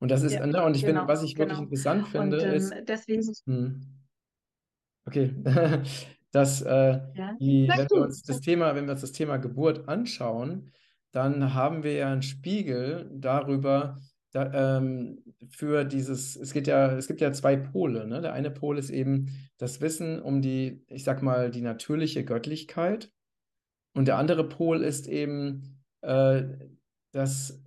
Und 0.00 0.10
das 0.10 0.22
ist, 0.22 0.32
ja, 0.32 0.44
ne? 0.44 0.64
und 0.64 0.74
ich 0.74 0.82
genau, 0.82 1.00
finde, 1.00 1.12
was 1.12 1.22
ich 1.22 1.38
wirklich 1.38 1.58
genau. 1.58 1.62
interessant 1.62 2.08
finde, 2.08 2.38
und, 2.38 2.44
ähm, 2.44 2.54
ist. 2.54 2.74
Deswegen. 2.88 3.22
Hm, 3.46 3.80
okay. 5.04 5.34
dass 6.32 6.62
äh, 6.62 7.00
ja. 7.14 7.36
die, 7.40 7.68
wenn 7.68 7.88
wir 7.90 8.02
uns 8.02 8.22
das 8.22 8.40
Thema, 8.40 8.74
wenn 8.74 8.86
wir 8.86 8.92
uns 8.92 9.00
das 9.02 9.12
Thema 9.12 9.36
Geburt 9.36 9.88
anschauen, 9.88 10.72
dann 11.12 11.54
haben 11.54 11.82
wir 11.82 11.92
ja 11.92 12.10
einen 12.10 12.22
Spiegel 12.22 13.10
darüber, 13.12 13.98
da, 14.32 14.78
ähm, 14.78 15.24
für 15.50 15.84
dieses, 15.84 16.36
es 16.36 16.52
geht 16.52 16.66
ja, 16.66 16.92
es 16.96 17.08
gibt 17.08 17.20
ja 17.20 17.32
zwei 17.32 17.56
Pole. 17.56 18.06
Ne? 18.06 18.20
Der 18.20 18.32
eine 18.32 18.50
Pol 18.50 18.78
ist 18.78 18.90
eben 18.90 19.28
das 19.58 19.80
Wissen 19.80 20.22
um 20.22 20.40
die, 20.40 20.84
ich 20.88 21.04
sag 21.04 21.22
mal, 21.22 21.50
die 21.50 21.62
natürliche 21.62 22.24
Göttlichkeit. 22.24 23.10
Und 23.94 24.06
der 24.06 24.18
andere 24.18 24.48
Pol 24.48 24.82
ist 24.82 25.08
eben 25.08 25.82
äh, 26.02 26.44
das 27.12 27.62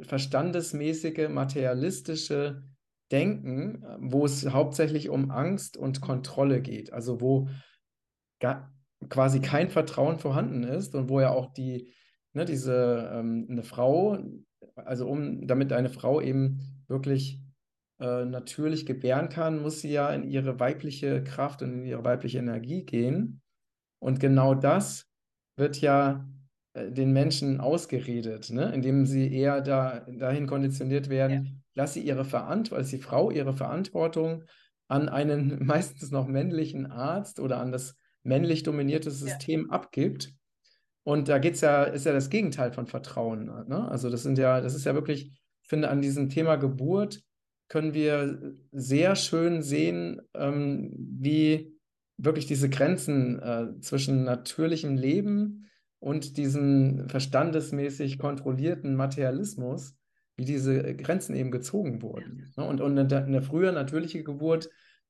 verstandesmäßige, 0.00 1.28
materialistische 1.28 2.62
Denken, 3.10 3.84
wo 4.00 4.24
es 4.24 4.48
hauptsächlich 4.48 5.10
um 5.10 5.30
Angst 5.30 5.76
und 5.76 6.00
Kontrolle 6.00 6.62
geht. 6.62 6.94
Also 6.94 7.20
wo 7.20 7.50
gar, 8.40 8.72
quasi 9.10 9.40
kein 9.40 9.68
Vertrauen 9.68 10.18
vorhanden 10.18 10.62
ist 10.62 10.94
und 10.94 11.10
wo 11.10 11.20
ja 11.20 11.30
auch 11.30 11.52
die, 11.52 11.92
ne, 12.32 12.46
diese, 12.46 13.10
ähm, 13.12 13.46
eine 13.50 13.62
Frau, 13.62 14.18
also 14.76 15.08
um, 15.08 15.46
damit 15.46 15.72
eine 15.72 15.90
Frau 15.90 16.20
eben 16.20 16.60
wirklich 16.88 17.40
äh, 18.00 18.24
natürlich 18.24 18.86
gebären 18.86 19.28
kann, 19.28 19.62
muss 19.62 19.80
sie 19.80 19.92
ja 19.92 20.10
in 20.12 20.24
ihre 20.24 20.58
weibliche 20.58 21.22
Kraft 21.22 21.62
und 21.62 21.72
in 21.72 21.84
ihre 21.84 22.04
weibliche 22.04 22.38
Energie 22.38 22.84
gehen. 22.84 23.40
Und 24.00 24.18
genau 24.18 24.54
das 24.54 25.06
wird 25.56 25.80
ja 25.80 26.28
äh, 26.74 26.90
den 26.90 27.12
Menschen 27.12 27.60
ausgeredet, 27.60 28.50
ne? 28.50 28.72
indem 28.74 29.06
sie 29.06 29.32
eher 29.32 29.60
da, 29.60 30.00
dahin 30.00 30.46
konditioniert 30.46 31.08
werden, 31.08 31.44
ja. 31.44 31.52
dass 31.74 31.94
sie 31.94 32.02
ihre 32.02 32.24
Verantwortung, 32.24 32.88
die 32.88 32.98
Frau 32.98 33.30
ihre 33.30 33.54
Verantwortung 33.54 34.44
an 34.88 35.08
einen 35.08 35.64
meistens 35.64 36.10
noch 36.10 36.26
männlichen 36.26 36.90
Arzt 36.90 37.40
oder 37.40 37.58
an 37.58 37.72
das 37.72 37.96
männlich 38.24 38.62
dominierte 38.62 39.10
System 39.10 39.66
ja. 39.68 39.76
abgibt. 39.76 40.32
Und 41.04 41.28
da 41.28 41.38
geht's 41.38 41.60
ja, 41.60 41.84
ist 41.84 42.06
ja 42.06 42.12
das 42.12 42.30
Gegenteil 42.30 42.72
von 42.72 42.86
Vertrauen. 42.86 43.46
Ne? 43.46 43.88
Also 43.90 44.08
das 44.08 44.22
sind 44.22 44.38
ja, 44.38 44.60
das 44.60 44.74
ist 44.74 44.84
ja 44.84 44.94
wirklich, 44.94 45.32
ich 45.62 45.68
finde, 45.68 45.90
an 45.90 46.00
diesem 46.00 46.28
Thema 46.28 46.56
Geburt 46.56 47.22
können 47.68 47.94
wir 47.94 48.54
sehr 48.70 49.16
schön 49.16 49.62
sehen, 49.62 50.20
ähm, 50.34 50.92
wie 50.96 51.74
wirklich 52.18 52.46
diese 52.46 52.68
Grenzen 52.68 53.40
äh, 53.40 53.80
zwischen 53.80 54.24
natürlichem 54.24 54.96
Leben 54.96 55.70
und 55.98 56.36
diesem 56.36 57.08
verstandesmäßig 57.08 58.18
kontrollierten 58.18 58.94
Materialismus, 58.94 59.96
wie 60.36 60.44
diese 60.44 60.94
Grenzen 60.94 61.34
eben 61.34 61.50
gezogen 61.50 62.02
wurden. 62.02 62.52
Ne? 62.56 62.64
Und, 62.64 62.80
und 62.80 62.98
eine, 62.98 63.24
eine 63.24 63.42
frühe 63.42 63.72
natürliche 63.72 64.22
Geburt 64.22 64.68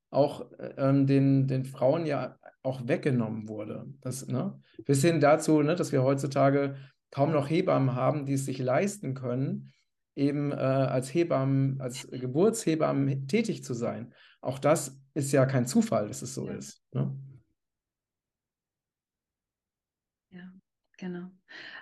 auch 0.09 0.45
ähm, 0.77 1.07
den, 1.07 1.47
den 1.47 1.65
Frauen 1.65 2.05
ja 2.05 2.37
auch 2.63 2.87
weggenommen 2.87 3.47
wurde. 3.47 3.85
Das, 4.01 4.27
ne? 4.27 4.59
Bis 4.85 5.01
hin 5.01 5.19
dazu, 5.19 5.61
ne, 5.61 5.75
dass 5.75 5.91
wir 5.91 6.03
heutzutage 6.03 6.75
kaum 7.11 7.31
noch 7.31 7.49
Hebammen 7.49 7.93
haben, 7.93 8.25
die 8.25 8.33
es 8.33 8.45
sich 8.45 8.57
leisten 8.57 9.13
können, 9.13 9.71
eben 10.15 10.51
äh, 10.51 10.55
als 10.55 11.13
Hebammen, 11.13 11.79
als 11.79 12.07
Geburtshebammen 12.09 13.27
tätig 13.27 13.63
zu 13.63 13.73
sein. 13.73 14.13
Auch 14.41 14.59
das 14.59 14.99
ist 15.13 15.31
ja 15.31 15.45
kein 15.45 15.67
Zufall, 15.67 16.07
dass 16.07 16.21
es 16.21 16.33
so 16.33 16.47
ja. 16.47 16.55
ist. 16.55 16.81
Ne? 16.91 17.15
Ja, 20.31 20.51
genau. 20.97 21.29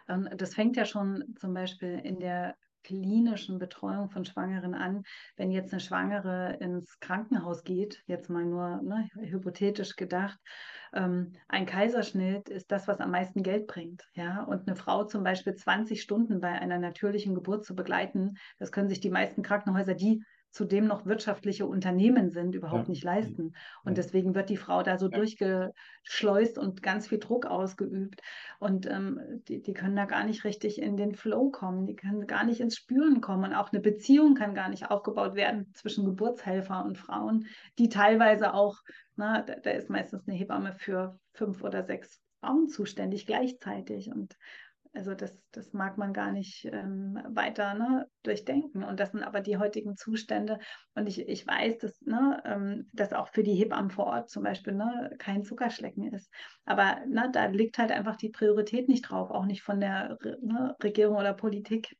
Ähm, 0.09 0.27
das 0.35 0.55
fängt 0.55 0.75
ja 0.75 0.85
schon 0.85 1.35
zum 1.39 1.53
Beispiel 1.53 1.99
in 1.99 2.19
der 2.19 2.55
klinischen 2.83 3.59
Betreuung 3.59 4.09
von 4.09 4.25
Schwangeren 4.25 4.73
an. 4.73 5.03
Wenn 5.35 5.51
jetzt 5.51 5.71
eine 5.71 5.79
Schwangere 5.79 6.57
ins 6.59 6.99
Krankenhaus 6.99 7.63
geht, 7.63 8.03
jetzt 8.07 8.29
mal 8.29 8.45
nur 8.45 8.81
ne, 8.81 9.09
hypothetisch 9.15 9.95
gedacht, 9.95 10.39
ähm, 10.93 11.33
ein 11.47 11.65
Kaiserschnitt 11.65 12.49
ist 12.49 12.71
das, 12.71 12.87
was 12.87 12.99
am 12.99 13.11
meisten 13.11 13.43
Geld 13.43 13.67
bringt. 13.67 14.03
Ja? 14.13 14.43
Und 14.43 14.67
eine 14.67 14.75
Frau 14.75 15.05
zum 15.05 15.23
Beispiel 15.23 15.55
20 15.55 16.01
Stunden 16.01 16.41
bei 16.41 16.51
einer 16.51 16.79
natürlichen 16.79 17.35
Geburt 17.35 17.65
zu 17.65 17.75
begleiten, 17.75 18.35
das 18.59 18.71
können 18.71 18.89
sich 18.89 18.99
die 18.99 19.09
meisten 19.09 19.43
Krankenhäuser, 19.43 19.93
die 19.93 20.23
zudem 20.51 20.85
noch 20.85 21.05
wirtschaftliche 21.05 21.65
Unternehmen 21.65 22.29
sind, 22.29 22.55
überhaupt 22.55 22.87
ja. 22.87 22.89
nicht 22.89 23.03
leisten. 23.03 23.55
Und 23.83 23.97
deswegen 23.97 24.35
wird 24.35 24.49
die 24.49 24.57
Frau 24.57 24.83
da 24.83 24.97
so 24.97 25.09
ja. 25.09 25.17
durchgeschleust 25.17 26.57
und 26.57 26.83
ganz 26.83 27.07
viel 27.07 27.19
Druck 27.19 27.45
ausgeübt. 27.45 28.21
Und 28.59 28.85
ähm, 28.85 29.19
die, 29.47 29.61
die 29.61 29.73
können 29.73 29.95
da 29.95 30.05
gar 30.05 30.25
nicht 30.25 30.43
richtig 30.43 30.81
in 30.81 30.97
den 30.97 31.15
Flow 31.15 31.49
kommen, 31.49 31.85
die 31.85 31.95
können 31.95 32.27
gar 32.27 32.43
nicht 32.43 32.59
ins 32.59 32.75
Spüren 32.75 33.21
kommen. 33.21 33.45
Und 33.45 33.55
auch 33.55 33.71
eine 33.71 33.81
Beziehung 33.81 34.35
kann 34.35 34.53
gar 34.53 34.69
nicht 34.69 34.91
aufgebaut 34.91 35.35
werden 35.35 35.71
zwischen 35.73 36.05
Geburtshelfer 36.05 36.83
und 36.83 36.97
Frauen, 36.97 37.47
die 37.79 37.89
teilweise 37.89 38.53
auch, 38.53 38.77
na, 39.15 39.41
da, 39.41 39.55
da 39.55 39.71
ist 39.71 39.89
meistens 39.89 40.27
eine 40.27 40.37
Hebamme 40.37 40.73
für 40.73 41.17
fünf 41.33 41.63
oder 41.63 41.83
sechs 41.83 42.21
Frauen 42.41 42.67
zuständig 42.67 43.25
gleichzeitig. 43.25 44.11
Und 44.11 44.35
also 44.93 45.13
das, 45.15 45.37
das 45.51 45.71
mag 45.73 45.97
man 45.97 46.11
gar 46.11 46.31
nicht 46.31 46.65
ähm, 46.65 47.17
weiter 47.29 47.73
ne, 47.73 48.07
durchdenken. 48.23 48.83
Und 48.83 48.99
das 48.99 49.11
sind 49.11 49.23
aber 49.23 49.41
die 49.41 49.57
heutigen 49.57 49.95
Zustände. 49.95 50.59
Und 50.95 51.07
ich, 51.07 51.27
ich 51.27 51.47
weiß, 51.47 51.77
dass, 51.77 52.01
ne, 52.01 52.41
ähm, 52.45 52.89
dass 52.93 53.13
auch 53.13 53.29
für 53.29 53.43
die 53.43 53.53
Hebammen 53.53 53.89
vor 53.89 54.07
Ort 54.07 54.29
zum 54.29 54.43
Beispiel 54.43 54.73
ne, 54.73 55.15
kein 55.17 55.43
Zuckerschlecken 55.43 56.11
ist. 56.13 56.29
Aber 56.65 56.99
ne, 57.07 57.29
da 57.31 57.45
liegt 57.45 57.77
halt 57.77 57.91
einfach 57.91 58.17
die 58.17 58.29
Priorität 58.29 58.89
nicht 58.89 59.03
drauf, 59.03 59.31
auch 59.31 59.45
nicht 59.45 59.63
von 59.63 59.79
der 59.79 60.17
ne, 60.41 60.75
Regierung 60.83 61.15
oder 61.15 61.33
Politik. 61.33 61.95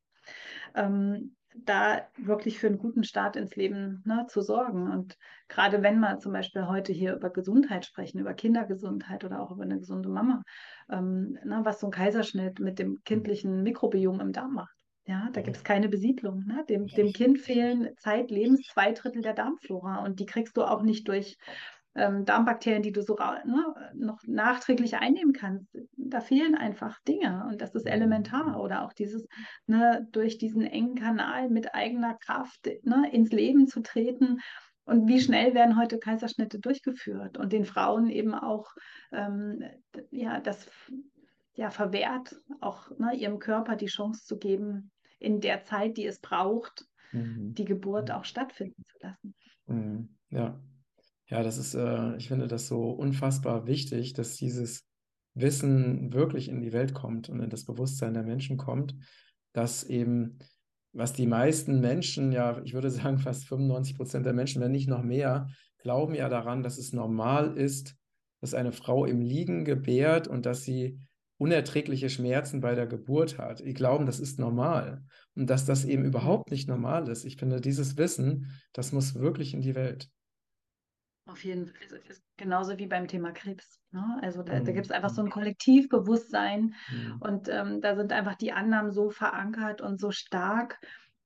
Ähm, 0.76 1.36
da 1.56 2.08
wirklich 2.18 2.60
für 2.60 2.68
einen 2.68 2.78
guten 2.78 3.04
Start 3.04 3.36
ins 3.36 3.56
Leben 3.56 4.02
ne, 4.06 4.26
zu 4.30 4.42
sorgen. 4.42 4.92
Und 4.92 5.18
gerade 5.48 5.82
wenn 5.82 6.00
wir 6.00 6.20
zum 6.20 6.34
Beispiel 6.34 6.68
heute 6.68 6.94
hier 6.94 7.16
über 7.16 7.30
Gesundheit 7.30 7.86
sprechen, 7.86 8.20
über 8.20 8.34
Kindergesundheit 8.34 9.24
oder 9.24 9.42
auch 9.42 9.52
über 9.52 9.64
eine 9.64 9.80
gesunde 9.80 10.10
Mama, 10.10 10.44
ähm, 10.90 11.38
na, 11.44 11.66
was 11.66 11.80
so 11.80 11.88
ein 11.88 11.92
Kaiserschnitt 11.92 12.60
mit 12.60 12.80
dem 12.80 13.02
kindlichen 13.04 13.64
Mikrobiom 13.64 14.20
im 14.20 14.32
Darm 14.32 14.54
macht. 14.54 14.76
Ja, 15.06 15.30
da 15.34 15.42
gibt 15.42 15.58
es 15.58 15.64
keine 15.64 15.90
Besiedlung. 15.90 16.46
Ne? 16.46 16.64
Dem, 16.70 16.88
dem 16.88 17.12
Kind 17.12 17.40
fehlen 17.40 17.90
zeitlebens 17.98 18.62
zwei 18.68 18.92
Drittel 18.92 19.22
der 19.22 19.34
Darmflora 19.34 20.06
und 20.06 20.20
die 20.20 20.26
kriegst 20.26 20.56
du 20.58 20.64
auch 20.64 20.84
nicht 20.84 21.08
durch 21.08 21.38
ähm, 21.96 22.26
Darmbakterien, 22.26 22.84
die 22.84 22.92
du 22.92 23.02
so 23.02 23.16
ne, 23.16 23.92
noch 23.94 24.20
nachträglich 24.26 24.96
einnehmen 24.96 25.34
kannst. 25.34 25.78
Da 25.98 26.22
fehlen 26.22 26.56
einfach 26.56 27.00
Dinge 27.08 27.46
und 27.50 27.62
das 27.62 27.76
ist 27.76 27.86
elementar. 27.86 28.62
Oder 28.62 28.84
auch 28.84 28.94
dieses, 28.94 29.28
ne, 29.68 30.08
durch 30.12 30.38
diesen 30.38 30.64
engen 30.64 30.96
Kanal 30.96 31.50
mit 31.50 31.76
eigener 31.76 32.16
Kraft 32.16 32.70
ne, 32.84 33.10
ins 33.12 33.32
Leben 33.32 33.68
zu 33.68 33.82
treten. 33.82 34.40
Und 34.84 35.08
wie 35.08 35.20
schnell 35.20 35.54
werden 35.54 35.78
heute 35.78 36.00
Kaiserschnitte 36.00 36.60
durchgeführt 36.60 37.38
und 37.38 37.54
den 37.54 37.66
Frauen 37.66 38.10
eben 38.10 38.34
auch 38.34 38.72
ähm, 39.12 39.64
ja, 40.10 40.40
das 40.40 40.70
ja, 41.54 41.70
verwehrt, 41.70 42.36
auch 42.62 42.90
ne, 42.98 43.14
ihrem 43.14 43.40
Körper 43.40 43.76
die 43.76 43.88
Chance 43.88 44.26
zu 44.26 44.38
geben, 44.38 44.92
in 45.20 45.40
der 45.40 45.64
Zeit, 45.64 45.98
die 45.98 46.06
es 46.06 46.20
braucht, 46.20 46.86
mhm. 47.12 47.54
die 47.54 47.66
Geburt 47.66 48.10
auch 48.10 48.26
stattfinden 48.26 48.84
zu 48.88 48.98
lassen. 49.02 49.36
Mhm. 49.68 50.18
Ja, 50.30 50.60
ja, 51.32 51.44
das 51.44 51.58
ist, 51.58 51.76
äh, 51.76 52.16
ich 52.18 52.28
finde 52.28 52.48
das 52.48 52.68
so 52.68 52.92
unfassbar 52.92 53.66
wichtig, 53.66 54.14
dass 54.14 54.36
dieses 54.36 54.86
Wissen 55.34 56.12
wirklich 56.12 56.50
in 56.50 56.60
die 56.60 56.74
Welt 56.74 56.94
kommt 56.94 57.30
und 57.30 57.40
in 57.40 57.50
das 57.50 57.64
Bewusstsein 57.64 58.14
der 58.14 58.24
Menschen 58.24 58.58
kommt, 58.58 58.96
dass 59.54 59.86
eben, 59.86 60.40
was 60.92 61.14
die 61.14 61.28
meisten 61.28 61.80
Menschen, 61.80 62.34
ja, 62.34 62.62
ich 62.66 62.74
würde 62.74 62.92
sagen, 62.92 63.18
fast 63.18 63.46
95 63.46 63.96
Prozent 63.96 64.26
der 64.26 64.34
Menschen, 64.34 64.62
wenn 64.62 64.74
nicht 64.74 64.90
noch 64.90 65.04
mehr, 65.04 65.48
glauben 65.78 66.16
ja 66.16 66.28
daran, 66.28 66.64
dass 66.64 66.78
es 66.78 66.92
normal 66.92 67.58
ist, 67.58 67.96
dass 68.42 68.54
eine 68.54 68.74
Frau 68.74 69.06
im 69.06 69.22
Liegen 69.22 69.64
gebärt 69.64 70.28
und 70.28 70.46
dass 70.46 70.64
sie 70.64 71.00
unerträgliche 71.38 72.10
Schmerzen 72.10 72.60
bei 72.60 72.76
der 72.76 72.88
Geburt 72.88 73.38
hat. 73.38 73.62
Die 73.66 73.74
glauben, 73.74 74.06
das 74.06 74.20
ist 74.20 74.38
normal 74.38 75.06
und 75.36 75.50
dass 75.50 75.66
das 75.66 75.86
eben 75.86 76.04
überhaupt 76.04 76.52
nicht 76.52 76.68
normal 76.68 77.08
ist. 77.08 77.24
Ich 77.24 77.38
finde, 77.38 77.62
dieses 77.62 77.98
Wissen, 77.98 78.52
das 78.74 78.92
muss 78.92 79.16
wirklich 79.16 79.54
in 79.54 79.62
die 79.62 79.76
Welt. 79.76 80.10
Auf 81.32 81.44
jeden 81.44 81.68
Fall. 81.68 81.76
Also 81.84 82.22
genauso 82.38 82.78
wie 82.78 82.88
beim 82.88 83.08
Thema 83.08 83.32
Krebs. 83.32 83.80
Ne? 83.92 84.20
Also 84.22 84.44
da, 84.44 84.60
mhm. 84.60 84.66
da 84.66 84.72
gibt 84.72 84.86
es 84.86 84.92
einfach 84.92 85.10
so 85.10 85.22
ein 85.22 85.30
Kollektivbewusstsein 85.30 86.76
mhm. 86.92 87.18
und 87.22 87.48
ähm, 87.50 87.82
da 87.82 87.96
sind 87.96 88.12
einfach 88.12 88.36
die 88.36 88.52
Annahmen 88.52 88.92
so 88.92 89.10
verankert 89.10 89.82
und 89.82 90.00
so 90.00 90.12
stark, 90.12 90.80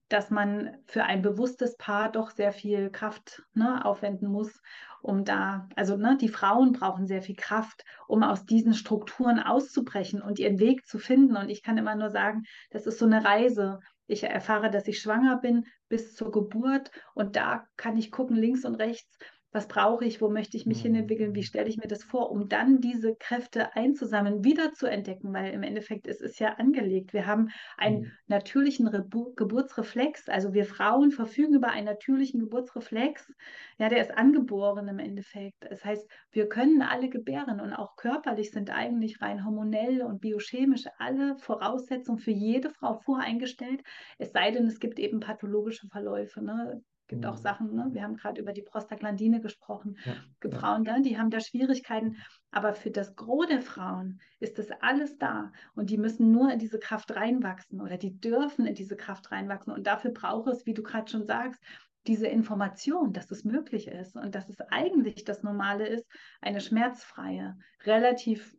dass 0.09 0.29
man 0.29 0.77
für 0.85 1.03
ein 1.03 1.21
bewusstes 1.21 1.77
Paar 1.77 2.11
doch 2.11 2.29
sehr 2.29 2.51
viel 2.51 2.91
Kraft 2.91 3.43
ne, 3.53 3.83
aufwenden 3.83 4.29
muss, 4.29 4.61
um 5.01 5.25
da, 5.25 5.67
also 5.75 5.97
ne, 5.97 6.17
die 6.19 6.29
Frauen 6.29 6.73
brauchen 6.73 7.07
sehr 7.07 7.23
viel 7.23 7.35
Kraft, 7.35 7.83
um 8.07 8.21
aus 8.21 8.45
diesen 8.45 8.73
Strukturen 8.73 9.39
auszubrechen 9.39 10.21
und 10.21 10.37
ihren 10.37 10.59
Weg 10.59 10.85
zu 10.85 10.99
finden. 10.99 11.35
Und 11.35 11.49
ich 11.49 11.63
kann 11.63 11.77
immer 11.77 11.95
nur 11.95 12.11
sagen, 12.11 12.43
das 12.69 12.85
ist 12.85 12.99
so 12.99 13.05
eine 13.05 13.25
Reise. 13.25 13.79
Ich 14.07 14.23
erfahre, 14.23 14.69
dass 14.69 14.87
ich 14.87 14.99
schwanger 14.99 15.37
bin 15.37 15.65
bis 15.89 16.15
zur 16.15 16.31
Geburt 16.31 16.91
und 17.15 17.35
da 17.35 17.67
kann 17.75 17.97
ich 17.97 18.11
gucken 18.11 18.35
links 18.35 18.65
und 18.65 18.75
rechts, 18.75 19.17
was 19.55 19.69
brauche 19.69 20.03
ich, 20.03 20.19
wo 20.19 20.27
möchte 20.27 20.57
ich 20.57 20.65
mich 20.65 20.79
mhm. 20.79 20.87
hinentwickeln, 20.95 21.33
wie 21.33 21.43
stelle 21.43 21.69
ich 21.69 21.77
mir 21.77 21.87
das 21.87 22.03
vor, 22.03 22.29
um 22.29 22.49
dann 22.49 22.81
diese 22.81 23.15
Kräfte 23.15 23.73
einzusammeln, 23.73 24.43
wieder 24.43 24.73
zu 24.73 24.85
entdecken, 24.85 25.31
weil 25.31 25.53
im 25.53 25.63
Endeffekt 25.63 26.07
ist 26.07 26.21
es 26.21 26.39
ja 26.39 26.55
angelegt. 26.55 27.13
Wir 27.13 27.25
haben 27.25 27.47
einen 27.77 28.01
mhm. 28.01 28.11
natürlichen 28.27 28.85
Rebu 28.85 29.33
Geburtsreflex, 29.35 30.27
also 30.27 30.53
wir 30.53 30.65
Frauen 30.65 31.11
verfügen 31.11 31.55
über 31.55 31.69
einen 31.69 31.85
natürlichen 31.85 32.41
Geburtsreflex, 32.41 33.31
ja, 33.79 33.87
der 33.87 34.01
ist 34.01 34.17
angeboren 34.17 34.89
im 34.89 34.99
Endeffekt. 34.99 35.65
Das 35.69 35.85
heißt, 35.85 36.05
wir 36.31 36.49
können 36.49 36.81
alle 36.81 37.07
gebären 37.07 37.61
und 37.61 37.71
auch 37.71 37.95
körperlich 37.95 38.51
sind 38.51 38.69
eigentlich 38.71 39.21
rein 39.21 39.45
hormonell 39.45 40.01
und 40.01 40.19
biochemisch 40.19 40.83
alle 40.97 41.37
Voraussetzungen 41.37 42.19
für 42.19 42.31
jede 42.31 42.71
Frau 42.71 42.99
voreingestellt, 43.05 43.81
es 44.17 44.33
sei 44.33 44.51
denn, 44.51 44.67
es 44.67 44.81
gibt 44.81 44.99
eben 44.99 45.21
pathologische 45.21 45.87
Verläufe, 45.87 46.43
ne? 46.43 46.83
Es 47.05 47.09
gibt 47.09 47.25
auch 47.27 47.35
Mhm. 47.35 47.41
Sachen, 47.41 47.75
ne? 47.75 47.89
wir 47.91 48.01
haben 48.01 48.15
gerade 48.15 48.41
über 48.41 48.51
die 48.51 48.63
Prostaglandine 48.63 49.39
gesprochen. 49.39 49.95
Ja, 50.05 50.15
gibt. 50.41 50.55
Frauen, 50.55 50.81
ne? 50.81 51.03
die 51.03 51.19
haben 51.19 51.29
da 51.29 51.39
Schwierigkeiten, 51.39 52.17
aber 52.49 52.73
für 52.73 52.89
das 52.89 53.15
Gros 53.15 53.45
der 53.45 53.61
Frauen 53.61 54.19
ist 54.39 54.57
das 54.57 54.71
alles 54.81 55.19
da 55.19 55.51
und 55.75 55.91
die 55.91 55.99
müssen 55.99 56.31
nur 56.31 56.51
in 56.51 56.57
diese 56.57 56.79
Kraft 56.79 57.15
reinwachsen 57.15 57.79
oder 57.79 57.97
die 57.97 58.19
dürfen 58.19 58.65
in 58.65 58.73
diese 58.73 58.95
Kraft 58.95 59.31
reinwachsen 59.31 59.71
und 59.71 59.85
dafür 59.85 60.11
braucht 60.11 60.47
es, 60.51 60.65
wie 60.65 60.73
du 60.73 60.81
gerade 60.81 61.11
schon 61.11 61.25
sagst, 61.27 61.61
diese 62.07 62.25
Information, 62.27 63.13
dass 63.13 63.29
es 63.29 63.43
möglich 63.43 63.87
ist 63.87 64.15
und 64.15 64.33
dass 64.33 64.49
es 64.49 64.59
eigentlich 64.69 65.25
das 65.25 65.43
Normale 65.43 65.87
ist, 65.87 66.07
eine 66.41 66.59
schmerzfreie, 66.59 67.55
relativ, 67.83 68.55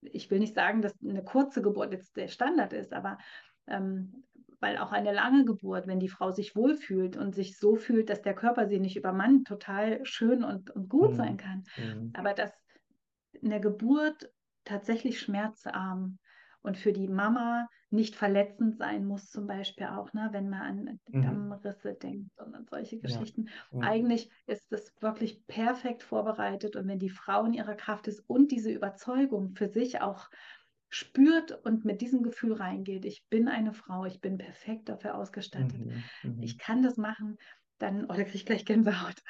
ich 0.00 0.30
will 0.30 0.38
nicht 0.38 0.54
sagen, 0.54 0.80
dass 0.80 0.94
eine 1.02 1.24
kurze 1.24 1.60
Geburt 1.60 1.92
jetzt 1.92 2.16
der 2.16 2.28
Standard 2.28 2.72
ist, 2.72 2.94
aber 2.94 3.18
ähm, 3.66 4.24
weil 4.60 4.78
auch 4.78 4.92
eine 4.92 5.12
lange 5.12 5.44
Geburt, 5.44 5.86
wenn 5.86 6.00
die 6.00 6.08
Frau 6.08 6.30
sich 6.32 6.56
wohlfühlt 6.56 7.16
und 7.16 7.34
sich 7.34 7.58
so 7.58 7.76
fühlt, 7.76 8.10
dass 8.10 8.22
der 8.22 8.34
Körper 8.34 8.66
sie 8.68 8.80
nicht 8.80 8.96
übermannt, 8.96 9.46
total 9.46 10.04
schön 10.04 10.44
und, 10.44 10.70
und 10.70 10.88
gut 10.88 11.14
Mhm. 11.14 11.16
sein 11.16 11.36
kann. 11.36 11.64
Mhm. 11.76 12.14
Aber 12.14 12.34
dass 12.34 12.52
eine 13.42 13.60
Geburt 13.60 14.30
tatsächlich 14.64 15.20
schmerzarm 15.20 16.18
und 16.62 16.76
für 16.76 16.92
die 16.92 17.08
Mama 17.08 17.68
nicht 17.90 18.16
verletzend 18.16 18.76
sein 18.76 19.04
muss, 19.06 19.30
zum 19.30 19.46
Beispiel 19.46 19.86
auch, 19.86 20.12
ne, 20.12 20.28
wenn 20.32 20.48
man 20.50 20.88
an 20.88 21.00
Mhm. 21.12 21.20
Dammrisse 21.20 21.94
denkt 21.94 22.30
und 22.38 22.54
an 22.54 22.66
solche 22.68 22.98
Ja. 23.02 23.26
Geschichten. 23.26 23.48
Ja. 23.70 23.86
Eigentlich 23.86 24.30
ist 24.46 24.72
es 24.72 24.92
wirklich 25.00 25.46
perfekt 25.46 26.02
vorbereitet 26.02 26.74
und 26.76 26.88
wenn 26.88 26.98
die 26.98 27.10
Frau 27.10 27.44
in 27.44 27.52
ihrer 27.52 27.76
Kraft 27.76 28.08
ist 28.08 28.20
und 28.28 28.50
diese 28.50 28.72
Überzeugung 28.72 29.54
für 29.54 29.68
sich 29.68 30.00
auch 30.00 30.28
spürt 30.88 31.52
und 31.64 31.84
mit 31.84 32.00
diesem 32.00 32.22
Gefühl 32.22 32.52
reingeht, 32.54 33.04
ich 33.04 33.24
bin 33.28 33.48
eine 33.48 33.72
Frau, 33.72 34.04
ich 34.04 34.20
bin 34.20 34.38
perfekt 34.38 34.88
dafür 34.88 35.16
ausgestattet, 35.16 35.82
Mhm. 35.82 36.10
Mhm. 36.22 36.40
ich 36.40 36.58
kann 36.58 36.82
das 36.82 36.96
machen, 36.96 37.36
dann, 37.78 38.04
oh, 38.04 38.08
da 38.14 38.22
kriege 38.24 38.36
ich 38.36 38.46
gleich 38.46 38.64
Gänsehaut, 38.64 39.20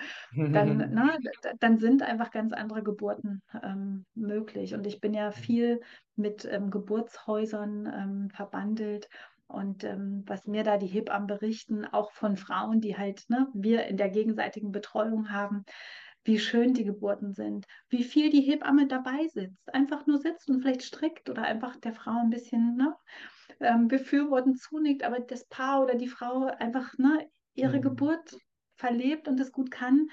dann, 0.53 0.77
na, 0.93 1.17
d- 1.19 1.51
dann 1.61 1.79
sind 1.79 2.03
einfach 2.03 2.31
ganz 2.31 2.53
andere 2.53 2.83
Geburten 2.83 3.43
ähm, 3.63 4.07
möglich. 4.15 4.75
Und 4.75 4.87
ich 4.87 5.01
bin 5.01 5.13
ja 5.15 5.31
viel 5.33 5.81
mit 6.15 6.45
ähm, 6.45 6.71
Geburtshäusern 6.71 7.87
ähm, 7.87 8.31
verbandelt. 8.31 9.09
Und 9.49 9.85
ähm, 9.85 10.25
was 10.27 10.47
mir 10.47 10.65
da 10.65 10.77
die 10.77 10.87
Hebammen 10.87 11.27
berichten, 11.29 11.85
auch 11.85 12.11
von 12.13 12.37
Frauen, 12.37 12.81
die 12.81 12.97
halt 12.97 13.25
ne, 13.29 13.49
wir 13.55 13.87
in 13.87 13.97
der 13.97 14.09
gegenseitigen 14.11 14.73
Betreuung 14.73 15.31
haben, 15.31 15.63
wie 16.27 16.39
schön 16.39 16.75
die 16.75 16.85
Geburten 16.85 17.33
sind, 17.35 17.67
wie 17.89 18.05
viel 18.05 18.31
die 18.31 18.43
Hebamme 18.43 18.87
dabei 18.89 19.29
sitzt, 19.29 19.73
einfach 19.75 20.07
nur 20.07 20.19
sitzt 20.19 20.51
und 20.51 20.61
vielleicht 20.61 20.83
strickt 20.83 21.31
oder 21.31 21.43
einfach 21.43 21.77
der 21.77 21.95
Frau 21.95 22.19
ein 22.21 22.31
bisschen 22.31 22.77
ne, 22.77 22.95
ähm, 23.61 23.89
befürwortend 23.89 24.61
zunickt, 24.61 25.03
aber 25.05 25.21
das 25.21 25.47
Paar 25.49 25.83
oder 25.83 25.95
die 25.95 26.09
Frau 26.09 26.45
einfach 26.47 26.99
ne, 26.99 27.29
ihre 27.55 27.81
Mhm. 27.81 27.81
Geburt 27.81 28.37
verlebt 28.77 29.29
und 29.29 29.41
es 29.41 29.53
gut 29.53 29.71
kann 29.71 30.09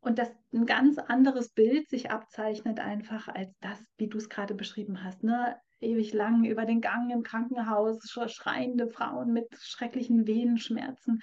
und 0.00 0.18
dass 0.18 0.30
ein 0.52 0.66
ganz 0.66 0.98
anderes 0.98 1.50
Bild 1.52 1.88
sich 1.88 2.10
abzeichnet 2.10 2.80
einfach 2.80 3.28
als 3.28 3.56
das, 3.60 3.82
wie 3.96 4.08
du 4.08 4.18
es 4.18 4.28
gerade 4.28 4.54
beschrieben 4.54 5.02
hast, 5.02 5.22
ne? 5.24 5.56
Ewig 5.80 6.14
lang 6.14 6.44
über 6.44 6.64
den 6.66 6.80
Gang 6.80 7.10
im 7.12 7.22
Krankenhaus, 7.22 7.98
sch- 8.04 8.28
schreiende 8.28 8.88
Frauen 8.88 9.32
mit 9.32 9.46
schrecklichen 9.60 10.26
Venenschmerzen. 10.26 11.20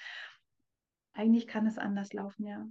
Eigentlich 1.13 1.47
kann 1.47 1.65
es 1.67 1.77
anders 1.77 2.11
laufen, 2.11 2.45
ja. 2.45 2.65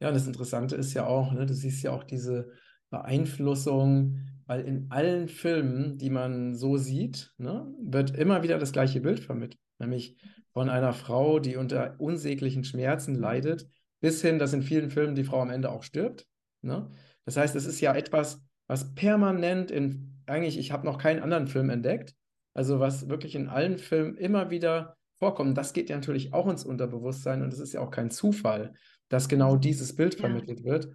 Ja, 0.00 0.08
und 0.08 0.14
das 0.14 0.26
Interessante 0.26 0.76
ist 0.76 0.94
ja 0.94 1.06
auch, 1.06 1.32
ne, 1.32 1.46
du 1.46 1.54
siehst 1.54 1.82
ja 1.82 1.92
auch 1.92 2.04
diese 2.04 2.50
Beeinflussung, 2.90 4.18
weil 4.46 4.60
in 4.60 4.86
allen 4.90 5.28
Filmen, 5.28 5.98
die 5.98 6.10
man 6.10 6.54
so 6.54 6.76
sieht, 6.76 7.32
ne, 7.38 7.66
wird 7.82 8.16
immer 8.16 8.42
wieder 8.42 8.58
das 8.58 8.72
gleiche 8.72 9.00
Bild 9.00 9.20
vermittelt, 9.20 9.60
nämlich 9.78 10.16
von 10.52 10.68
einer 10.68 10.92
Frau, 10.92 11.38
die 11.38 11.56
unter 11.56 11.96
unsäglichen 11.98 12.64
Schmerzen 12.64 13.14
leidet, 13.14 13.66
bis 14.00 14.22
hin, 14.22 14.38
dass 14.38 14.52
in 14.52 14.62
vielen 14.62 14.90
Filmen 14.90 15.14
die 15.14 15.24
Frau 15.24 15.40
am 15.40 15.50
Ende 15.50 15.70
auch 15.70 15.82
stirbt. 15.82 16.26
Ne? 16.62 16.90
Das 17.24 17.36
heißt, 17.36 17.56
es 17.56 17.66
ist 17.66 17.80
ja 17.80 17.94
etwas, 17.94 18.42
was 18.66 18.94
permanent 18.94 19.70
in, 19.70 20.20
eigentlich, 20.26 20.58
ich 20.58 20.72
habe 20.72 20.86
noch 20.86 20.98
keinen 20.98 21.22
anderen 21.22 21.46
Film 21.46 21.70
entdeckt, 21.70 22.14
also 22.54 22.80
was 22.80 23.08
wirklich 23.08 23.34
in 23.34 23.48
allen 23.48 23.78
Filmen 23.78 24.16
immer 24.16 24.50
wieder 24.50 24.96
vorkommt. 25.18 25.56
Das 25.56 25.72
geht 25.72 25.88
ja 25.88 25.96
natürlich 25.96 26.32
auch 26.32 26.48
ins 26.48 26.64
Unterbewusstsein 26.64 27.42
und 27.42 27.52
es 27.52 27.58
ist 27.60 27.72
ja 27.72 27.80
auch 27.80 27.90
kein 27.90 28.10
Zufall 28.10 28.74
dass 29.08 29.28
genau 29.28 29.56
dieses 29.56 29.94
Bild 29.96 30.14
Ja. 30.14 30.20
vermittelt 30.20 30.64
wird. 30.64 30.88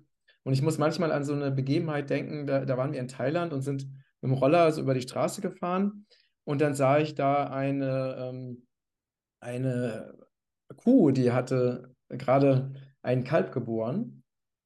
Und 0.43 0.53
ich 0.53 0.61
muss 0.61 0.77
manchmal 0.77 1.11
an 1.11 1.23
so 1.23 1.33
eine 1.33 1.51
Begebenheit 1.51 2.09
denken, 2.09 2.47
da, 2.47 2.65
da 2.65 2.77
waren 2.77 2.93
wir 2.93 2.99
in 2.99 3.07
Thailand 3.07 3.53
und 3.53 3.61
sind 3.61 3.83
mit 4.21 4.31
dem 4.31 4.33
Roller 4.33 4.71
so 4.71 4.81
über 4.81 4.93
die 4.93 5.01
Straße 5.01 5.41
gefahren 5.41 6.05
und 6.43 6.61
dann 6.61 6.73
sah 6.75 6.97
ich 6.99 7.15
da 7.15 7.47
eine, 7.47 8.15
ähm, 8.19 8.67
eine 9.39 10.13
Kuh, 10.77 11.11
die 11.11 11.31
hatte 11.31 11.95
gerade 12.09 12.73
ein 13.01 13.23
Kalb 13.23 13.51
geboren 13.51 14.23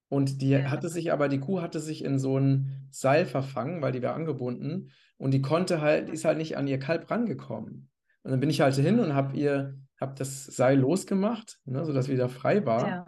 und 0.10 0.42
die 0.42 0.52
Ja. 0.52 0.70
hatte 0.72 0.90
sich 0.90 1.12
aber, 1.12 1.30
die 1.30 1.40
Kuh 1.40 1.62
hatte 1.62 1.80
sich 1.80 2.04
in 2.04 2.20
so 2.20 2.38
ein 2.38 2.88
Seil 2.92 3.26
verfangen, 3.26 3.82
weil 3.82 3.92
die 3.92 4.02
war 4.02 4.14
angebunden 4.16 4.92
und 5.18 5.32
die 5.34 5.42
konnte 5.42 5.82
halt, 5.82 6.10
die 6.10 6.14
ist 6.14 6.26
halt 6.26 6.38
nicht 6.38 6.58
an 6.58 6.68
ihr 6.68 6.80
Kalb 6.80 7.10
rangekommen. 7.10 7.90
Und 8.24 8.32
dann 8.32 8.40
bin 8.40 8.50
ich 8.50 8.62
halt 8.62 8.76
hin 8.76 9.00
und 9.00 9.14
habe 9.14 9.36
ihr, 9.38 9.78
habe 10.00 10.16
das 10.18 10.46
Seil 10.46 10.80
losgemacht, 10.80 11.60
ne, 11.66 11.86
sodass 11.86 12.10
wieder 12.10 12.28
frei 12.30 12.66
war. 12.66 12.88
Ja. 12.88 13.06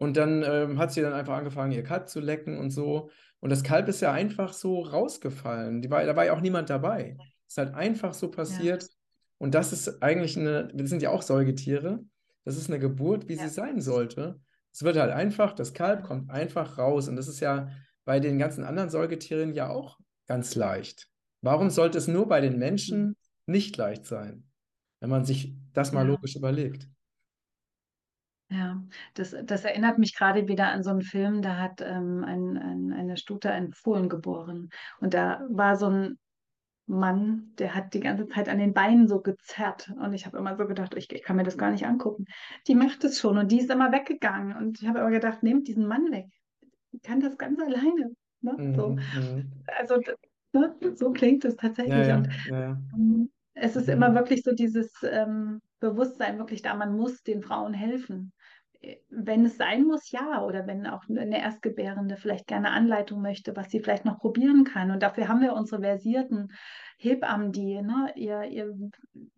Und 0.00 0.16
dann 0.16 0.42
ähm, 0.42 0.78
hat 0.78 0.92
sie 0.92 1.02
dann 1.02 1.12
einfach 1.12 1.36
angefangen, 1.36 1.72
ihr 1.72 1.82
Kalb 1.84 2.08
zu 2.08 2.20
lecken 2.20 2.58
und 2.58 2.70
so. 2.70 3.10
Und 3.40 3.50
das 3.50 3.62
Kalb 3.62 3.86
ist 3.88 4.00
ja 4.00 4.12
einfach 4.12 4.52
so 4.54 4.80
rausgefallen. 4.80 5.82
Die 5.82 5.90
war, 5.90 6.04
da 6.04 6.16
war 6.16 6.24
ja 6.24 6.32
auch 6.32 6.40
niemand 6.40 6.70
dabei. 6.70 7.16
Ist 7.46 7.58
halt 7.58 7.74
einfach 7.74 8.14
so 8.14 8.30
passiert. 8.30 8.88
Und 9.38 9.54
das 9.54 9.72
ist 9.72 10.02
eigentlich 10.02 10.38
eine, 10.38 10.70
wir 10.74 10.86
sind 10.86 11.02
ja 11.02 11.10
auch 11.10 11.22
Säugetiere. 11.22 12.00
Das 12.44 12.56
ist 12.56 12.68
eine 12.70 12.78
Geburt, 12.78 13.28
wie 13.28 13.34
Ja. 13.34 13.42
sie 13.42 13.48
sein 13.50 13.80
sollte. 13.80 14.40
Es 14.72 14.82
wird 14.82 14.96
halt 14.96 15.12
einfach, 15.12 15.52
das 15.52 15.74
Kalb 15.74 16.04
kommt 16.04 16.30
einfach 16.30 16.78
raus. 16.78 17.08
Und 17.08 17.16
das 17.16 17.28
ist 17.28 17.40
ja 17.40 17.68
bei 18.06 18.20
den 18.20 18.38
ganzen 18.38 18.64
anderen 18.64 18.88
Säugetieren 18.90 19.52
ja 19.54 19.68
auch 19.68 19.98
ganz 20.26 20.54
leicht. 20.54 21.08
Warum 21.42 21.70
sollte 21.70 21.98
es 21.98 22.08
nur 22.08 22.26
bei 22.28 22.40
den 22.40 22.58
Menschen 22.58 23.16
nicht 23.46 23.76
leicht 23.76 24.06
sein, 24.06 24.44
wenn 25.00 25.10
man 25.10 25.24
sich 25.26 25.54
das 25.74 25.92
mal 25.92 26.06
Ja. 26.06 26.12
logisch 26.12 26.36
überlegt? 26.36 26.88
Ja, 28.52 28.82
das, 29.14 29.34
das 29.44 29.64
erinnert 29.64 29.98
mich 29.98 30.16
gerade 30.16 30.48
wieder 30.48 30.68
an 30.72 30.82
so 30.82 30.90
einen 30.90 31.02
Film, 31.02 31.40
da 31.40 31.56
hat 31.58 31.80
ähm, 31.82 32.24
ein, 32.24 32.56
ein, 32.58 32.92
eine 32.92 33.16
Stute 33.16 33.52
einen 33.52 33.72
Fohlen 33.72 34.08
geboren. 34.08 34.70
Und 34.98 35.14
da 35.14 35.46
war 35.50 35.76
so 35.76 35.86
ein 35.88 36.18
Mann, 36.86 37.54
der 37.58 37.74
hat 37.74 37.94
die 37.94 38.00
ganze 38.00 38.26
Zeit 38.28 38.48
an 38.48 38.58
den 38.58 38.74
Beinen 38.74 39.08
so 39.08 39.20
gezerrt. 39.22 39.92
Und 39.98 40.14
ich 40.14 40.26
habe 40.26 40.38
immer 40.38 40.56
so 40.56 40.66
gedacht, 40.66 40.94
ich, 40.96 41.12
ich 41.12 41.22
kann 41.22 41.36
mir 41.36 41.44
das 41.44 41.58
gar 41.58 41.70
nicht 41.70 41.86
angucken. 41.86 42.24
Die 42.68 42.74
macht 42.74 43.04
es 43.04 43.20
schon 43.20 43.38
und 43.38 43.52
die 43.52 43.60
ist 43.60 43.70
immer 43.70 43.92
weggegangen. 43.92 44.56
Und 44.56 44.82
ich 44.82 44.88
habe 44.88 45.00
immer 45.00 45.10
gedacht, 45.12 45.42
nehmt 45.44 45.68
diesen 45.68 45.86
Mann 45.86 46.10
weg. 46.12 46.26
Die 46.92 47.00
kann 47.00 47.20
das 47.20 47.38
ganz 47.38 47.60
alleine. 47.60 48.12
Ne? 48.40 48.60
So. 48.74 48.96
Mhm, 48.96 49.10
mhm. 49.12 49.66
Also 49.78 49.96
ne? 50.52 50.76
so 50.94 51.12
klingt 51.12 51.44
es 51.44 51.56
tatsächlich. 51.56 52.08
ja, 52.08 52.16
Und 52.16 52.28
ja, 52.44 52.60
ja. 52.60 52.78
ähm, 52.94 53.30
es 53.54 53.76
ist 53.76 53.88
Mhm. 53.88 53.92
immer 53.94 54.14
wirklich 54.14 54.42
so 54.42 54.52
dieses 54.54 54.92
ähm, 55.02 55.60
Bewusstsein 55.80 56.38
wirklich 56.38 56.62
da, 56.62 56.74
man 56.74 56.96
muss 56.96 57.22
den 57.22 57.42
Frauen 57.42 57.74
helfen. 57.74 58.32
Wenn 59.10 59.44
es 59.44 59.56
sein 59.56 59.84
muss, 59.84 60.10
ja. 60.10 60.42
Oder 60.42 60.66
wenn 60.66 60.86
auch 60.86 61.04
eine 61.08 61.40
Erstgebärende 61.40 62.16
vielleicht 62.16 62.46
gerne 62.46 62.70
Anleitung 62.70 63.20
möchte, 63.20 63.56
was 63.56 63.70
sie 63.70 63.80
vielleicht 63.80 64.04
noch 64.04 64.18
probieren 64.18 64.64
kann. 64.64 64.90
Und 64.90 65.02
dafür 65.02 65.28
haben 65.28 65.42
wir 65.42 65.52
unsere 65.52 65.82
versierten 65.82 66.52
Hebammen, 66.96 67.52
die 67.52 67.80
ne, 67.82 68.12
ihr, 68.16 68.44
ihr 68.44 68.74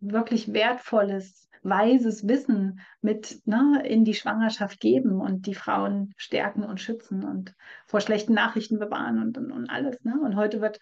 wirklich 0.01 0.53
wertvolles, 0.53 1.49
weises 1.63 2.27
Wissen 2.27 2.81
mit 3.01 3.41
ne, 3.47 3.83
in 3.85 4.05
die 4.05 4.15
Schwangerschaft 4.15 4.81
geben 4.81 5.21
und 5.21 5.47
die 5.47 5.55
Frauen 5.55 6.13
stärken 6.17 6.65
und 6.65 6.81
schützen 6.81 7.25
und 7.25 7.55
vor 7.87 8.01
schlechten 8.01 8.35
Nachrichten 8.35 8.79
bewahren 8.79 9.21
und, 9.21 9.39
und, 9.39 9.53
und 9.53 9.71
alles. 9.71 10.03
Ne? 10.05 10.21
Und 10.25 10.37
heute 10.37 10.61
wird 10.61 10.81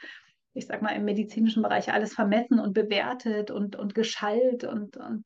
ich 0.52 0.66
sag 0.66 0.82
mal, 0.82 0.96
im 0.96 1.04
medizinischen 1.04 1.62
Bereich 1.62 1.92
alles 1.92 2.14
vermessen 2.14 2.58
und 2.58 2.72
bewertet 2.72 3.50
und, 3.50 3.76
und 3.76 3.94
geschallt 3.94 4.64
und, 4.64 4.96
und 4.96 5.24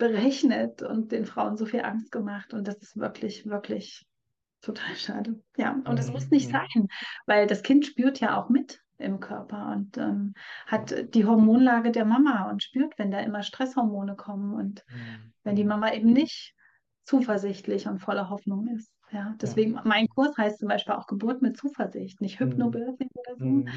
berechnet 0.00 0.82
und 0.82 1.12
den 1.12 1.26
Frauen 1.26 1.56
so 1.58 1.66
viel 1.66 1.82
Angst 1.82 2.12
gemacht. 2.12 2.54
Und 2.54 2.68
das 2.68 2.76
ist 2.78 2.96
wirklich, 2.98 3.46
wirklich 3.46 4.08
total 4.62 4.96
schade. 4.96 5.42
Ja, 5.58 5.80
und 5.86 5.98
Mhm, 5.98 6.12
muss 6.12 6.30
nicht 6.30 6.48
mhm. 6.48 6.52
sein, 6.52 6.88
weil 7.26 7.46
das 7.46 7.62
Kind 7.62 7.86
spürt 7.86 8.20
ja 8.20 8.36
auch 8.42 8.50
mit 8.50 8.80
im 8.98 9.20
Körper 9.20 9.72
und 9.72 9.98
ähm, 9.98 10.34
hat 10.66 11.14
die 11.14 11.26
Hormonlage 11.26 11.92
der 11.92 12.06
Mama 12.06 12.50
und 12.50 12.62
spürt, 12.64 12.98
wenn 12.98 13.12
da 13.12 13.20
immer 13.20 13.42
Stresshormone 13.42 14.16
kommen 14.16 14.54
und 14.54 14.84
Mhm, 14.88 15.32
wenn 15.44 15.56
die. 15.56 15.64
Mama 15.64 15.92
eben 15.94 16.12
nicht 16.12 16.54
zuversichtlich 17.04 17.88
und 17.88 18.00
voller 18.00 18.30
Hoffnung 18.30 18.68
ist. 18.76 18.92
Ja, 19.12 19.34
deswegen, 19.40 19.78
mein 19.84 20.06
Kurs 20.08 20.36
heißt 20.38 20.60
zum 20.60 20.68
Beispiel 20.68 20.94
auch 20.94 21.06
Geburt 21.08 21.42
mit 21.42 21.56
Zuversicht, 21.56 22.20
nicht 22.20 22.38
Mhm. 22.38 22.44
Hypnobirthing 22.44 23.08
oder 23.14 23.36
so, 23.38 23.44
Mhm. 23.46 23.68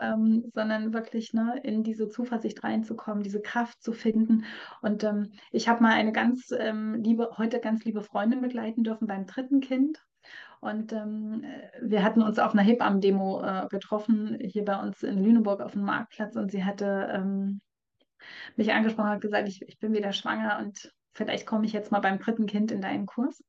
ähm, 0.00 0.50
sondern 0.54 0.92
wirklich 0.92 1.32
ne, 1.32 1.58
in 1.62 1.82
diese 1.82 2.08
Zuversicht 2.08 2.62
reinzukommen, 2.64 3.22
diese 3.22 3.40
Kraft 3.40 3.82
zu 3.82 3.92
finden. 3.92 4.44
Und 4.82 5.02
ähm, 5.04 5.32
ich 5.52 5.68
habe 5.68 5.82
mal 5.82 5.92
eine 5.94 6.12
ganz 6.12 6.50
ähm, 6.56 6.94
liebe, 7.02 7.30
heute 7.38 7.60
ganz 7.60 7.84
liebe 7.84 8.02
Freundin 8.02 8.42
begleiten 8.42 8.84
dürfen 8.84 9.06
beim 9.06 9.26
dritten 9.26 9.60
Kind. 9.60 10.02
Und 10.60 10.92
ähm, 10.92 11.44
wir 11.82 12.02
hatten 12.02 12.22
uns 12.22 12.38
auf 12.38 12.52
einer 12.52 12.62
Hebammen-Demo 12.62 13.42
äh, 13.42 13.68
getroffen, 13.68 14.38
hier 14.40 14.64
bei 14.64 14.80
uns 14.80 15.02
in 15.02 15.22
Lüneburg 15.22 15.60
auf 15.60 15.72
dem 15.72 15.82
Marktplatz. 15.82 16.36
Und 16.36 16.50
sie 16.50 16.64
hatte 16.64 17.08
ähm, 17.12 17.60
mich 18.56 18.72
angesprochen 18.72 19.12
und 19.12 19.20
gesagt, 19.20 19.48
ich, 19.48 19.62
ich 19.62 19.78
bin 19.78 19.92
wieder 19.94 20.12
schwanger 20.12 20.58
und 20.60 20.92
vielleicht 21.12 21.46
komme 21.46 21.66
ich 21.66 21.72
jetzt 21.72 21.92
mal 21.92 22.00
beim 22.00 22.18
dritten 22.18 22.46
Kind 22.46 22.72
in 22.72 22.80
deinen 22.80 23.06
Kurs. 23.06 23.42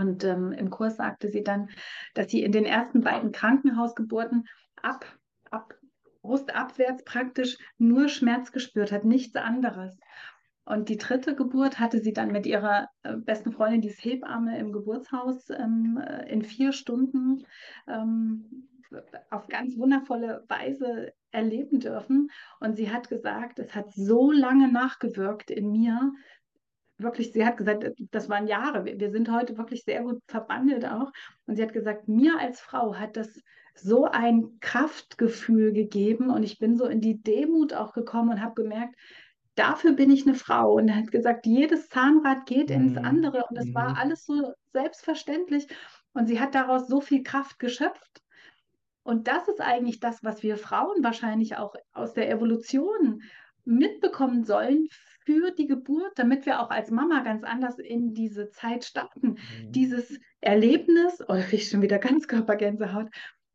Und 0.00 0.24
ähm, 0.24 0.52
im 0.52 0.70
Kurs 0.70 0.96
sagte 0.96 1.28
sie 1.28 1.44
dann, 1.44 1.68
dass 2.14 2.30
sie 2.30 2.42
in 2.42 2.52
den 2.52 2.64
ersten 2.64 3.02
beiden 3.02 3.32
Krankenhausgeburten 3.32 4.48
ab, 4.80 5.04
ab 5.50 5.74
brustabwärts 6.22 7.04
praktisch 7.04 7.58
nur 7.76 8.08
Schmerz 8.08 8.50
gespürt 8.50 8.92
hat, 8.92 9.04
nichts 9.04 9.36
anderes. 9.36 9.98
Und 10.64 10.88
die 10.88 10.96
dritte 10.96 11.34
Geburt 11.34 11.78
hatte 11.78 12.00
sie 12.00 12.14
dann 12.14 12.32
mit 12.32 12.46
ihrer 12.46 12.88
äh, 13.02 13.16
besten 13.16 13.52
Freundin, 13.52 13.82
die 13.82 13.88
ist 13.88 14.02
Hebamme 14.02 14.58
im 14.58 14.72
Geburtshaus, 14.72 15.50
ähm, 15.50 16.02
äh, 16.02 16.30
in 16.30 16.42
vier 16.42 16.72
Stunden 16.72 17.44
ähm, 17.86 18.68
auf 19.30 19.48
ganz 19.48 19.76
wundervolle 19.76 20.44
Weise 20.48 21.12
erleben 21.30 21.78
dürfen. 21.78 22.30
Und 22.58 22.76
sie 22.76 22.90
hat 22.90 23.08
gesagt, 23.08 23.58
es 23.58 23.74
hat 23.74 23.92
so 23.92 24.30
lange 24.30 24.70
nachgewirkt 24.72 25.50
in 25.50 25.70
mir. 25.70 26.12
Wirklich, 27.02 27.32
sie 27.32 27.44
hat 27.46 27.56
gesagt, 27.56 27.84
das 28.10 28.28
waren 28.28 28.46
Jahre. 28.46 28.84
Wir 28.84 29.10
sind 29.10 29.30
heute 29.30 29.56
wirklich 29.56 29.84
sehr 29.84 30.02
gut 30.02 30.20
verbandelt 30.28 30.84
auch. 30.84 31.10
Und 31.46 31.56
sie 31.56 31.62
hat 31.62 31.72
gesagt, 31.72 32.08
mir 32.08 32.38
als 32.38 32.60
Frau 32.60 32.94
hat 32.96 33.16
das 33.16 33.40
so 33.74 34.04
ein 34.04 34.58
Kraftgefühl 34.60 35.72
gegeben 35.72 36.30
und 36.30 36.42
ich 36.42 36.58
bin 36.58 36.76
so 36.76 36.86
in 36.86 37.00
die 37.00 37.22
Demut 37.22 37.72
auch 37.72 37.92
gekommen 37.92 38.30
und 38.30 38.42
habe 38.42 38.54
gemerkt, 38.62 38.96
dafür 39.54 39.92
bin 39.92 40.10
ich 40.10 40.26
eine 40.26 40.34
Frau. 40.34 40.72
Und 40.74 40.88
er 40.88 40.96
hat 40.96 41.10
gesagt, 41.10 41.46
jedes 41.46 41.88
Zahnrad 41.88 42.46
geht 42.46 42.70
ins 42.70 42.96
Mhm. 42.96 43.04
andere 43.04 43.44
und 43.48 43.56
es 43.56 43.74
war 43.74 43.90
Mhm. 43.90 43.96
alles 43.96 44.24
so 44.26 44.52
selbstverständlich. 44.72 45.68
Und 46.12 46.26
sie 46.26 46.40
hat 46.40 46.54
daraus 46.54 46.88
so 46.88 47.00
viel 47.00 47.22
Kraft 47.22 47.58
geschöpft. 47.58 48.20
Und 49.02 49.28
das 49.28 49.48
ist 49.48 49.60
eigentlich 49.60 50.00
das, 50.00 50.22
was 50.22 50.42
wir 50.42 50.56
Frauen 50.56 51.02
wahrscheinlich 51.02 51.56
auch 51.56 51.74
aus 51.92 52.12
der 52.12 52.30
Evolution 52.30 53.22
mitbekommen 53.64 54.44
sollen 54.44 54.88
für 55.30 55.52
die 55.52 55.68
Geburt, 55.68 56.12
damit 56.16 56.44
wir 56.44 56.60
auch 56.60 56.70
als 56.70 56.90
Mama 56.90 57.20
ganz 57.20 57.44
anders 57.44 57.78
in 57.78 58.14
diese 58.14 58.50
Zeit 58.50 58.84
starten. 58.84 59.28
Mhm. 59.30 59.72
Dieses 59.72 60.18
Erlebnis, 60.40 61.22
oh, 61.28 61.34
ich 61.52 61.68
schon 61.68 61.82
wieder 61.82 62.00
ganz 62.00 62.26
Körpergänsehaut, 62.26 63.08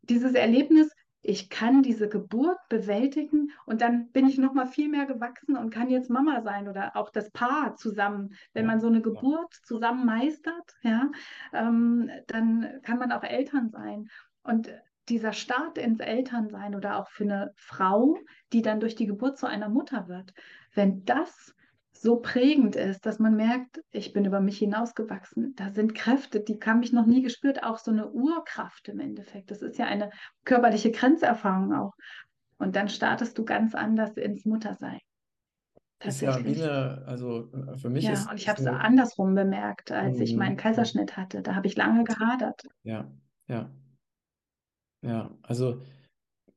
dieses 0.04 0.36
Erlebnis, 0.36 0.90
ich 1.22 1.50
kann 1.50 1.82
diese 1.82 2.08
Geburt 2.08 2.60
bewältigen 2.70 3.52
und 3.66 3.82
dann 3.82 4.10
bin 4.12 4.26
ich 4.26 4.38
noch 4.38 4.54
mal 4.54 4.68
viel 4.68 4.88
mehr 4.88 5.06
gewachsen 5.06 5.58
und 5.58 5.70
kann 5.70 5.90
jetzt 5.90 6.10
Mama 6.10 6.44
sein 6.44 6.70
oder 6.70 6.96
auch 6.96 7.10
das 7.10 7.30
Paar 7.32 7.76
zusammen. 7.76 8.36
Wenn 8.54 8.66
Ja, 8.66 8.68
man 8.68 8.80
so 8.80 8.88
eine 8.88 9.02
ja. 9.02 9.02
Geburt 9.02 9.54
zusammen 9.64 10.06
meistert, 10.06 10.72
ja, 10.82 11.12
ähm, 11.52 12.10
dann 12.28 12.80
kann 12.84 13.00
man 13.00 13.12
auch 13.12 13.24
Eltern 13.24 13.70
sein. 13.70 14.08
Und 14.44 14.72
dieser 15.10 15.34
Start 15.34 15.78
ins 15.78 16.00
Elternsein 16.00 16.76
oder 16.76 17.00
auch 17.00 17.10
für 17.10 17.26
eine 17.26 17.52
Frau, 17.58 18.18
die 18.54 18.62
dann 18.62 18.80
durch 18.80 18.96
die 18.96 19.08
Geburt 19.08 19.38
zu 19.38 19.46
einer 19.46 19.70
Mutter 19.70 20.08
wird, 20.08 20.34
wenn 20.74 21.04
das 21.06 21.56
so 22.06 22.18
prägend 22.22 22.76
ist, 22.76 23.06
dass 23.06 23.20
man 23.20 23.36
merkt, 23.36 23.82
ich 23.92 24.14
bin 24.14 24.26
über 24.26 24.40
mich 24.40 24.60
hinausgewachsen. 24.60 25.54
Da 25.56 25.72
sind 25.72 25.96
Kräfte, 25.96 26.40
die 26.40 26.60
habe 26.64 26.84
ich 26.86 26.94
noch 26.94 27.08
nie 27.08 27.24
gespürt, 27.24 27.64
auch 27.64 27.80
so 27.80 27.92
eine 27.92 28.12
Urkraft 28.12 28.88
im 28.90 29.00
Endeffekt. 29.00 29.52
Das 29.52 29.62
ist 29.62 29.78
ja 29.78 29.88
eine 29.88 30.12
körperliche 30.46 30.92
Grenzerfahrung 30.92 31.74
auch. 31.74 31.94
Und 32.58 32.76
dann 32.76 32.90
startest 32.90 33.38
du 33.38 33.44
ganz 33.44 33.76
anders 33.76 34.16
ins 34.18 34.46
Muttersein. 34.46 35.00
Ist 36.04 36.22
ja 36.22 36.46
wie 36.46 36.56
eine, 36.62 37.04
also 37.08 37.52
äh, 37.52 37.78
für 37.78 37.90
mich 37.90 38.06
Ja, 38.06 38.14
ist, 38.14 38.30
und 38.30 38.40
ich 38.40 38.48
habe 38.48 38.60
es 38.60 38.68
andersrum 38.68 39.34
bemerkt, 39.34 39.92
als 39.92 40.20
ich 40.20 40.36
meinen 40.36 40.54
Mhm. 40.54 40.58
Kaiserschnitt 40.58 41.18
hatte. 41.18 41.42
Da 41.42 41.56
habe 41.56 41.68
ich 41.68 41.76
lange 41.76 42.04
gehadert. 42.04 42.62
ja, 42.84 43.12
ja, 43.48 43.70
ja. 45.02 45.38
Also 45.42 45.82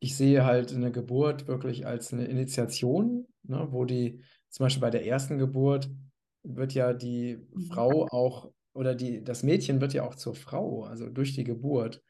ich 0.01 0.17
sehe 0.17 0.45
halt 0.45 0.73
eine 0.75 0.93
Geburt 0.93 1.49
wirklich 1.49 1.87
als 1.87 2.13
eine 2.13 2.27
Initiation, 2.27 3.27
ne, 3.45 3.69
wo 3.71 3.85
die, 3.85 4.23
zum 4.51 4.65
Beispiel 4.65 4.81
bei 4.81 4.91
der 4.91 5.07
ersten 5.07 5.39
Geburt 5.39 5.91
wird 6.43 6.75
ja 6.75 6.93
die. 6.93 7.39
Frau 7.69 8.07
auch, 8.11 8.51
oder 8.75 8.95
die, 8.95 9.23
das 9.25 9.43
Mädchen 9.43 9.81
wird 9.81 9.93
ja 9.95 10.05
auch 10.05 10.15
zur 10.15 10.35
Frau, 10.35 10.85
also 10.85 11.09
durch 11.11 11.35
die 11.35 11.45
Geburt. 11.45 12.03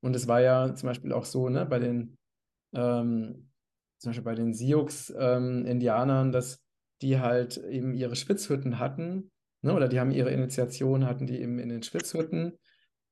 Und 0.00 0.16
es 0.16 0.28
war 0.28 0.40
ja 0.40 0.74
zum 0.74 0.88
Beispiel 0.88 1.12
auch 1.12 1.24
so, 1.24 1.48
ne, 1.48 1.66
bei 1.66 1.78
den, 1.78 2.16
ähm, 2.74 3.50
zum 3.98 4.10
Beispiel 4.10 4.24
bei 4.24 4.34
den 4.34 4.54
Sioux-Indianern, 4.54 6.32
dass 6.32 6.62
die 7.02 7.18
halt 7.18 7.56
eben 7.58 7.94
ihre 7.94 8.16
Spitzhütten 8.16 8.78
hatten, 8.78 9.30
ne, 9.62 9.74
oder 9.74 9.88
die 9.88 10.00
haben 10.00 10.10
ihre 10.10 10.30
Initiation, 10.30 11.06
hatten 11.06 11.26
die 11.26 11.40
eben 11.40 11.58
in 11.58 11.68
den 11.68 11.82
Spitzhütten, 11.82 12.58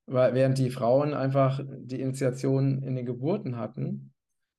weil, 0.06 0.34
während 0.34 0.58
die 0.58 0.70
Frauen 0.70 1.14
einfach 1.14 1.60
die 1.66 2.00
Initiation 2.00 2.82
in 2.82 2.96
den 2.96 3.06
Geburten 3.06 3.56
hatten. 3.56 4.11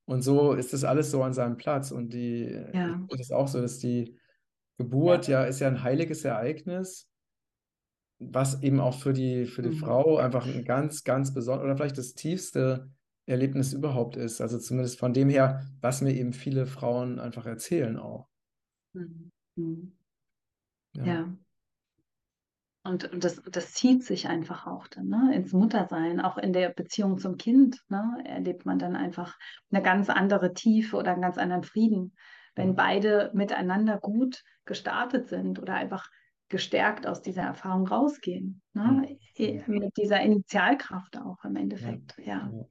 Und 0.07 0.21
so 0.21 0.53
ist 0.53 0.73
das 0.73 0.83
alles 0.83 1.11
so 1.11 1.23
an 1.23 1.33
seinem 1.33 1.57
Platz. 1.57 1.91
Und 1.91 2.13
die, 2.13 2.45
Ja. 2.73 3.07
das 3.09 3.31
auch 3.31 3.47
so, 3.47 3.61
dass 3.61 3.79
die 3.79 4.17
Geburt 4.77 5.27
ja 5.27 5.43
ist 5.45 5.59
ja 5.61 5.67
ein 5.69 5.83
heiliges 5.83 6.25
Ereignis, 6.25 7.05
was 8.19 8.61
eben 8.63 8.79
auch 8.79 8.99
für 8.99 9.13
die, 9.13 9.45
für 9.45 9.61
die 9.61 9.71
Mhm. 9.71 9.73
Frau 9.73 10.17
einfach 10.17 10.45
ein 10.45 10.63
ganz, 10.63 11.03
ganz 11.03 11.33
besonderes 11.33 11.65
oder 11.65 11.77
vielleicht 11.77 11.97
das 11.97 12.13
tiefste 12.15 12.91
Erlebnis 13.25 13.73
überhaupt 13.73 14.15
ist. 14.17 14.39
Also 14.41 14.59
zumindest 14.59 14.99
von 14.99 15.13
dem 15.13 15.29
her, 15.29 15.65
was 15.81 16.01
mir 16.01 16.13
eben 16.13 16.33
viele 16.33 16.65
Frauen 16.65 17.19
einfach 17.19 17.45
erzählen 17.45 17.97
auch. 17.97 18.27
Mhm. 18.95 19.29
Mhm. 19.57 19.97
Ja. 20.95 21.05
Ja. 21.05 21.42
Und, 22.85 23.11
und 23.13 23.23
das, 23.23 23.41
das 23.49 23.73
zieht 23.73 24.03
sich 24.03 24.27
einfach 24.27 24.67
auch 24.67 24.87
dann, 24.87 25.07
ne, 25.07 25.33
ins 25.33 25.53
Muttersein, 25.53 26.19
auch 26.19 26.37
in 26.37 26.51
der 26.51 26.69
Beziehung 26.69 27.17
zum 27.17 27.37
Kind, 27.37 27.79
ne, 27.87 28.21
erlebt 28.25 28.65
man 28.65 28.77
dann 28.77 28.95
einfach 28.97 29.37
eine 29.71 29.81
ganz 29.81 30.09
andere 30.09 30.53
Tiefe 30.53 30.97
oder 30.97 31.13
einen 31.13 31.21
ganz 31.21 31.37
anderen 31.37 31.63
Frieden, 31.63 32.13
wenn 32.55 32.69
Ja. 32.69 32.73
beide 32.75 33.31
miteinander 33.33 33.97
gut 33.99 34.43
gestartet 34.65 35.29
sind 35.29 35.59
oder 35.59 35.75
einfach 35.75 36.09
gestärkt 36.49 37.07
aus 37.07 37.21
dieser 37.21 37.43
Erfahrung 37.43 37.87
rausgehen, 37.87 38.61
ne, 38.73 39.17
Mhm. 39.37 39.77
mit 39.77 39.97
dieser 39.97 40.19
Initialkraft 40.21 41.17
auch 41.17 41.43
im 41.45 41.55
Endeffekt, 41.55 42.15
ja. 42.17 42.51
Ja. 42.51 42.67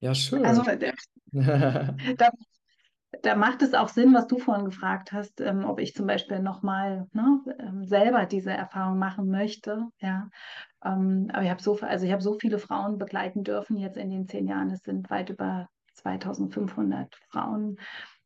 Ja, 0.00 0.14
schön. 0.14 0.44
Also 0.44 0.62
da, 2.18 2.30
da 3.22 3.34
macht 3.34 3.62
es 3.62 3.74
auch 3.74 3.88
Sinn, 3.88 4.14
was 4.14 4.26
du 4.26 4.38
vorhin 4.38 4.64
gefragt 4.64 5.12
hast, 5.12 5.40
ähm, 5.40 5.64
ob 5.64 5.80
ich 5.80 5.94
zum 5.94 6.06
Beispiel 6.06 6.40
nochmal 6.40 7.06
ne, 7.12 7.40
ähm, 7.58 7.84
selber 7.84 8.26
diese 8.26 8.50
Erfahrung 8.50 8.98
machen 8.98 9.30
möchte. 9.30 9.86
Ja. 10.00 10.30
Ähm, 10.84 11.28
aber 11.32 11.42
ich 11.42 11.50
habe 11.50 11.62
so, 11.62 11.78
also 11.80 12.08
habe 12.08 12.22
so 12.22 12.38
viele 12.38 12.58
Frauen 12.58 12.98
begleiten 12.98 13.44
dürfen 13.44 13.76
jetzt 13.76 13.96
in 13.96 14.10
den 14.10 14.26
zehn 14.26 14.46
Jahren. 14.46 14.70
Es 14.70 14.82
sind 14.82 15.10
weit 15.10 15.30
über 15.30 15.68
2500 15.94 17.16
Frauen. 17.30 17.78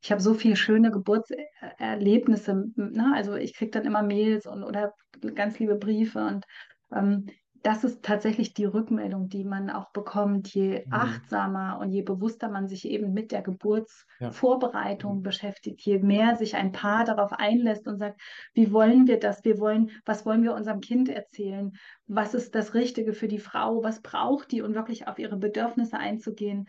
Ich 0.02 0.10
habe 0.10 0.20
so 0.20 0.34
viele 0.34 0.56
schöne 0.56 0.90
Geburtserlebnisse. 0.90 2.64
Ne? 2.76 3.12
Also 3.14 3.34
ich 3.36 3.54
kriege 3.54 3.70
dann 3.70 3.84
immer 3.84 4.02
Mails 4.02 4.46
und 4.46 4.64
oder 4.64 4.94
ganz 5.34 5.58
liebe 5.58 5.76
Briefe 5.76 6.26
und 6.26 6.44
ähm, 6.92 7.26
das 7.62 7.84
ist 7.84 8.02
tatsächlich 8.04 8.54
die 8.54 8.64
Rückmeldung, 8.64 9.28
die 9.28 9.44
man 9.44 9.70
auch 9.70 9.90
bekommt, 9.92 10.52
je 10.54 10.86
Mhm. 10.86 10.90
achtsamer 10.90 11.78
und 11.80 11.90
je 11.90 12.02
bewusster 12.02 12.48
man 12.50 12.68
sich 12.68 12.84
eben 12.88 13.12
mit 13.12 13.32
der 13.32 13.42
Ja. 14.18 14.32
Geburtsvorbereitung 14.32 15.22
beschäftigt, 15.22 15.80
je 15.82 15.98
mehr 16.00 16.36
sich 16.36 16.56
ein 16.56 16.72
Paar 16.72 17.04
darauf 17.04 17.32
einlässt 17.32 17.86
und 17.86 17.98
sagt, 17.98 18.20
wie 18.54 18.72
wollen 18.72 19.06
wir 19.06 19.18
das? 19.20 19.44
Wir 19.44 19.58
wollen, 19.58 19.90
was 20.04 20.26
wollen 20.26 20.42
wir 20.42 20.54
unserem 20.54 20.80
Kind 20.80 21.08
erzählen? 21.08 21.72
Was 22.06 22.34
ist 22.34 22.54
das 22.54 22.74
Richtige 22.74 23.12
für 23.12 23.28
die 23.28 23.38
Frau? 23.38 23.82
Was 23.82 24.02
braucht 24.02 24.50
die? 24.52 24.62
Und 24.62 24.74
wirklich 24.74 25.06
auf 25.08 25.18
ihre 25.18 25.36
Bedürfnisse 25.36 25.98
einzugehen, 25.98 26.66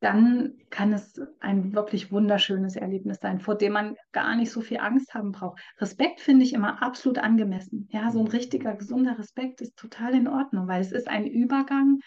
dann 0.00 0.54
kann 0.70 0.92
es 0.92 1.20
ein 1.40 1.74
wirklich 1.74 2.10
wunderschönes 2.10 2.74
Erlebnis 2.76 3.18
sein, 3.20 3.38
vor 3.38 3.54
dem 3.54 3.74
man 3.74 3.96
gar 4.12 4.34
nicht 4.34 4.50
so 4.50 4.62
viel 4.62 4.78
Angst 4.78 5.14
haben 5.14 5.32
braucht. 5.32 5.60
Respekt 5.78 6.20
finde 6.20 6.44
ich 6.44 6.54
immer 6.54 6.82
absolut 6.82 7.18
angemessen. 7.18 7.86
Ja, 7.90 8.10
so 8.10 8.20
ein 8.20 8.26
richtiger, 8.26 8.74
gesunder 8.74 9.18
Respekt 9.18 9.60
ist 9.60 9.76
total 9.76 10.14
in 10.14 10.26
Ordnung, 10.26 10.68
weil 10.68 10.80
es 10.80 10.92
ist 10.92 11.08
ein 11.08 11.26
Übergang. 11.26 12.00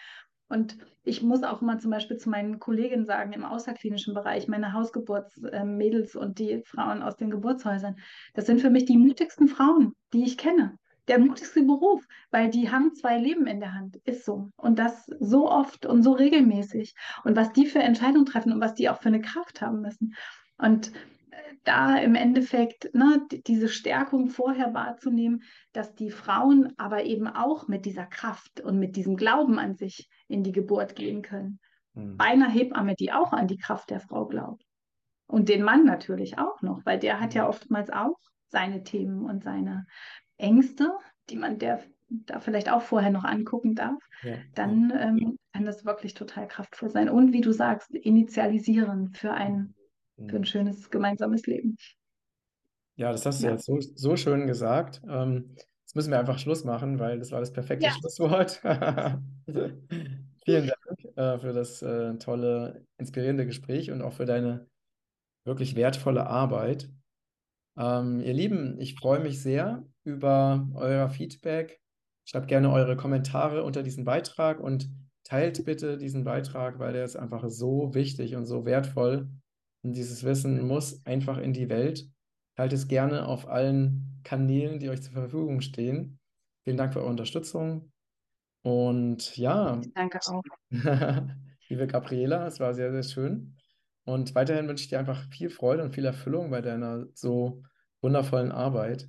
Und 0.48 0.76
ich 1.04 1.22
muss 1.22 1.42
auch 1.42 1.62
immer 1.62 1.78
zum 1.78 1.90
Beispiel 1.90 2.16
zu 2.16 2.30
meinen 2.30 2.58
Kolleginnen 2.58 3.06
sagen, 3.06 3.32
im 3.32 3.44
außerklinischen 3.44 4.14
Bereich, 4.14 4.48
meine 4.48 4.72
Hausgeburtsmädels 4.72 6.16
und 6.16 6.38
die 6.38 6.62
Frauen 6.66 7.02
aus 7.02 7.16
den 7.16 7.30
Geburtshäusern, 7.30 7.96
das 8.34 8.46
sind 8.46 8.60
für 8.60 8.70
mich 8.70 8.84
die 8.84 8.98
mutigsten 8.98 9.48
Frauen, 9.48 9.94
die 10.12 10.24
ich 10.24 10.36
kenne. 10.36 10.78
Der 11.08 11.18
mutigste 11.18 11.62
Beruf, 11.62 12.02
weil 12.30 12.50
die 12.50 12.70
haben 12.70 12.94
zwei 12.94 13.18
Leben 13.18 13.46
in 13.46 13.60
der 13.60 13.74
Hand, 13.74 13.96
ist 14.04 14.24
so. 14.24 14.50
Und 14.56 14.78
das 14.78 15.04
so 15.20 15.50
oft 15.50 15.84
und 15.84 16.02
so 16.02 16.12
regelmäßig. 16.12 16.94
Und 17.24 17.36
was 17.36 17.52
die 17.52 17.66
für 17.66 17.80
Entscheidungen 17.80 18.26
treffen 18.26 18.52
und 18.52 18.60
was 18.60 18.74
die 18.74 18.88
auch 18.88 19.00
für 19.00 19.08
eine 19.08 19.20
Kraft 19.20 19.60
haben 19.60 19.82
müssen. 19.82 20.14
Und 20.56 20.92
äh, 21.30 21.36
da 21.64 21.96
im 21.98 22.14
Endeffekt 22.14 22.94
ne, 22.94 23.26
diese 23.46 23.68
Stärkung 23.68 24.30
vorher 24.30 24.72
wahrzunehmen, 24.72 25.42
dass 25.72 25.94
die 25.94 26.10
Frauen 26.10 26.72
aber 26.78 27.04
eben 27.04 27.26
auch 27.26 27.68
mit 27.68 27.84
dieser 27.84 28.06
Kraft 28.06 28.60
und 28.60 28.78
mit 28.78 28.96
diesem 28.96 29.16
Glauben 29.16 29.58
an 29.58 29.74
sich 29.74 30.08
in 30.28 30.42
die 30.42 30.52
Geburt 30.52 30.96
gehen 30.96 31.20
können. 31.20 31.60
Mhm. 31.92 32.16
Bei 32.16 32.26
einer 32.26 32.48
Hebamme, 32.48 32.94
die 32.94 33.12
auch 33.12 33.32
an 33.32 33.46
die 33.46 33.58
Kraft 33.58 33.90
der 33.90 34.00
Frau 34.00 34.26
glaubt. 34.26 34.64
Und 35.26 35.48
den 35.48 35.62
Mann 35.62 35.84
natürlich 35.84 36.38
auch 36.38 36.62
noch, 36.62 36.84
weil 36.84 36.98
der 36.98 37.20
hat 37.20 37.34
ja 37.34 37.48
oftmals 37.48 37.90
auch 37.90 38.18
seine 38.48 38.84
Themen 38.84 39.24
und 39.24 39.42
seine 39.42 39.86
Ängste, 40.38 40.92
die 41.30 41.36
man 41.36 41.58
der 41.58 41.82
da 42.08 42.38
vielleicht 42.40 42.70
auch 42.70 42.82
vorher 42.82 43.10
noch 43.10 43.24
angucken 43.24 43.74
darf, 43.74 43.98
Ja. 44.22 44.34
dann 44.54 44.92
ähm, 44.96 45.38
kann 45.52 45.64
das 45.64 45.84
wirklich 45.84 46.14
total 46.14 46.46
kraftvoll 46.48 46.90
sein. 46.90 47.08
Und 47.08 47.32
wie 47.32 47.40
du 47.40 47.52
sagst, 47.52 47.90
initialisieren 47.90 49.12
für 49.14 49.32
ein, 49.32 49.74
für 50.28 50.36
ein 50.36 50.40
Mhm. 50.40 50.44
schönes 50.44 50.90
gemeinsames 50.90 51.46
Leben. 51.46 51.76
Ja, 52.96 53.10
das 53.10 53.26
hast 53.26 53.42
du 53.42 53.46
Ja. 53.46 53.52
jetzt 53.52 53.64
so, 53.66 53.78
so 53.80 54.16
schön 54.16 54.46
gesagt. 54.46 55.02
Ähm, 55.08 55.56
Jetzt 55.84 55.96
müssen 55.96 56.10
wir 56.12 56.18
einfach 56.18 56.38
Schluss 56.38 56.64
machen, 56.64 56.98
weil 56.98 57.18
das 57.18 57.30
war 57.30 57.40
das 57.40 57.52
perfekte 57.52 57.86
Ja. 57.86 57.92
Schlusswort. 57.92 58.60
Vielen 60.44 60.66
Dank 60.66 61.16
äh, 61.16 61.38
für 61.38 61.52
das 61.52 61.82
äh, 61.82 62.16
tolle, 62.18 62.86
inspirierende 62.98 63.46
Gespräch 63.46 63.90
und 63.90 64.00
auch 64.00 64.14
für 64.14 64.24
deine 64.24 64.68
wirklich 65.44 65.76
wertvolle 65.76 66.26
Arbeit. 66.26 66.90
Ähm, 67.76 68.20
ihr 68.20 68.32
Lieben, 68.32 68.78
ich 68.78 68.94
freue 68.94 69.20
mich 69.20 69.40
sehr 69.42 69.84
über 70.04 70.68
euer 70.74 71.08
Feedback. 71.08 71.80
Schreibt 72.24 72.48
gerne 72.48 72.72
eure 72.72 72.96
Kommentare 72.96 73.64
unter 73.64 73.82
diesen 73.82 74.04
Beitrag 74.04 74.60
und 74.60 74.88
teilt 75.24 75.64
bitte 75.64 75.98
diesen 75.98 76.24
Beitrag, 76.24 76.78
weil 76.78 76.92
der 76.92 77.04
ist 77.04 77.16
einfach 77.16 77.48
so 77.48 77.94
wichtig 77.94 78.36
und 78.36 78.46
so 78.46 78.64
wertvoll. 78.64 79.28
Und 79.82 79.92
dieses 79.94 80.24
Wissen 80.24 80.66
muss 80.66 81.04
einfach 81.04 81.38
in 81.38 81.52
die 81.52 81.68
Welt. 81.68 82.08
Teilt 82.56 82.72
es 82.72 82.88
gerne 82.88 83.26
auf 83.26 83.48
allen 83.48 84.20
Kanälen, 84.22 84.78
die 84.78 84.88
euch 84.88 85.02
zur 85.02 85.12
Verfügung 85.12 85.60
stehen. 85.60 86.18
Vielen 86.62 86.76
Dank 86.76 86.92
für 86.92 87.00
eure 87.00 87.10
Unterstützung. 87.10 87.92
Und 88.62 89.36
ja, 89.36 89.80
Danke 89.94 90.18
auch. 90.26 90.42
liebe 91.68 91.86
Gabriela, 91.86 92.46
es 92.46 92.60
war 92.60 92.72
sehr, 92.72 92.92
sehr 92.92 93.02
schön. 93.02 93.56
Und 94.04 94.34
weiterhin 94.34 94.68
wünsche 94.68 94.84
ich 94.84 94.90
dir 94.90 94.98
einfach 94.98 95.28
viel 95.30 95.50
Freude 95.50 95.82
und 95.82 95.94
viel 95.94 96.04
Erfüllung 96.04 96.50
bei 96.50 96.60
deiner 96.60 97.06
so 97.14 97.62
wundervollen 98.02 98.52
Arbeit. 98.52 99.08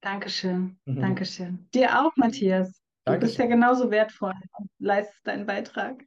Dankeschön. 0.00 0.78
Mhm. 0.84 0.96
Dankeschön. 1.00 1.68
Dir 1.74 2.00
auch, 2.00 2.16
Matthias. 2.16 2.80
Du 3.04 3.18
bist 3.18 3.36
ja 3.38 3.44
Dankeschön. 3.44 3.50
genauso 3.50 3.90
wertvoll 3.90 4.34
und 4.58 4.70
leistest 4.78 5.26
deinen 5.26 5.46
Beitrag. 5.46 6.04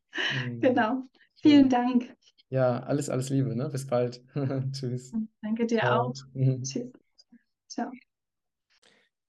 Mhm. 0.47 0.61
Genau. 0.61 0.91
Schön. 0.91 1.09
Vielen 1.35 1.69
Dank. 1.69 2.15
Ja, 2.49 2.79
alles, 2.83 3.09
alles 3.09 3.29
Liebe, 3.29 3.55
ne? 3.55 3.67
Bis 3.69 3.85
bald. 3.87 4.23
Tschüss. 4.71 5.11
Danke 5.41 5.65
dir 5.65 5.79
Ciao. 5.79 6.07
auch. 6.07 6.13
Mhm. 6.33 6.63
Tschüss. 6.63 6.91
Ciao. 7.67 7.91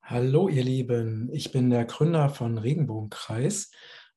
Hallo 0.03 0.51
ihr 0.51 0.63
Lieben, 0.63 1.31
ich 1.33 1.51
bin 1.51 1.71
der 1.71 1.87
Gründer 1.87 2.29
von 2.29 2.59
Regenbogenkreis 2.59 3.71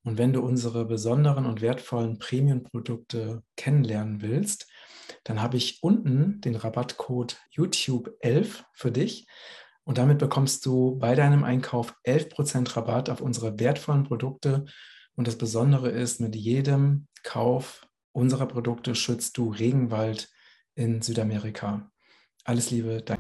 und 0.08 0.18
wenn 0.18 0.32
du 0.32 0.40
unsere 0.40 0.86
besonderen 0.86 1.46
und 1.46 1.60
wertvollen 1.60 2.18
Premium-Produkte 2.18 3.44
kennenlernen 3.58 4.22
willst, 4.22 4.72
dann 5.26 5.42
habe 5.42 5.58
ich 5.58 5.84
unten 5.84 6.40
den 6.40 6.56
Rabattcode 6.56 7.36
YouTube11 7.54 8.64
für 8.74 8.90
dich 8.90 9.28
und 9.84 9.98
damit 9.98 10.20
bekommst 10.20 10.66
du 10.66 10.98
bei 10.98 11.14
deinem 11.14 11.44
Einkauf 11.44 11.94
11% 12.06 12.78
Rabatt 12.78 13.10
auf 13.10 13.20
unsere 13.20 13.60
wertvollen 13.60 14.06
Produkte 14.06 14.64
und 15.18 15.28
das 15.28 15.38
Besondere 15.38 15.90
ist, 15.90 16.22
mit 16.22 16.38
jedem 16.38 17.08
Kauf 17.24 17.86
unserer 18.14 18.46
Produkte 18.46 18.96
schützt 18.96 19.38
du 19.38 19.50
Regenwald 19.50 20.30
in 20.76 21.02
Südamerika. 21.02 21.92
Alles 22.46 22.72
Liebe, 22.72 23.02
dein 23.02 23.17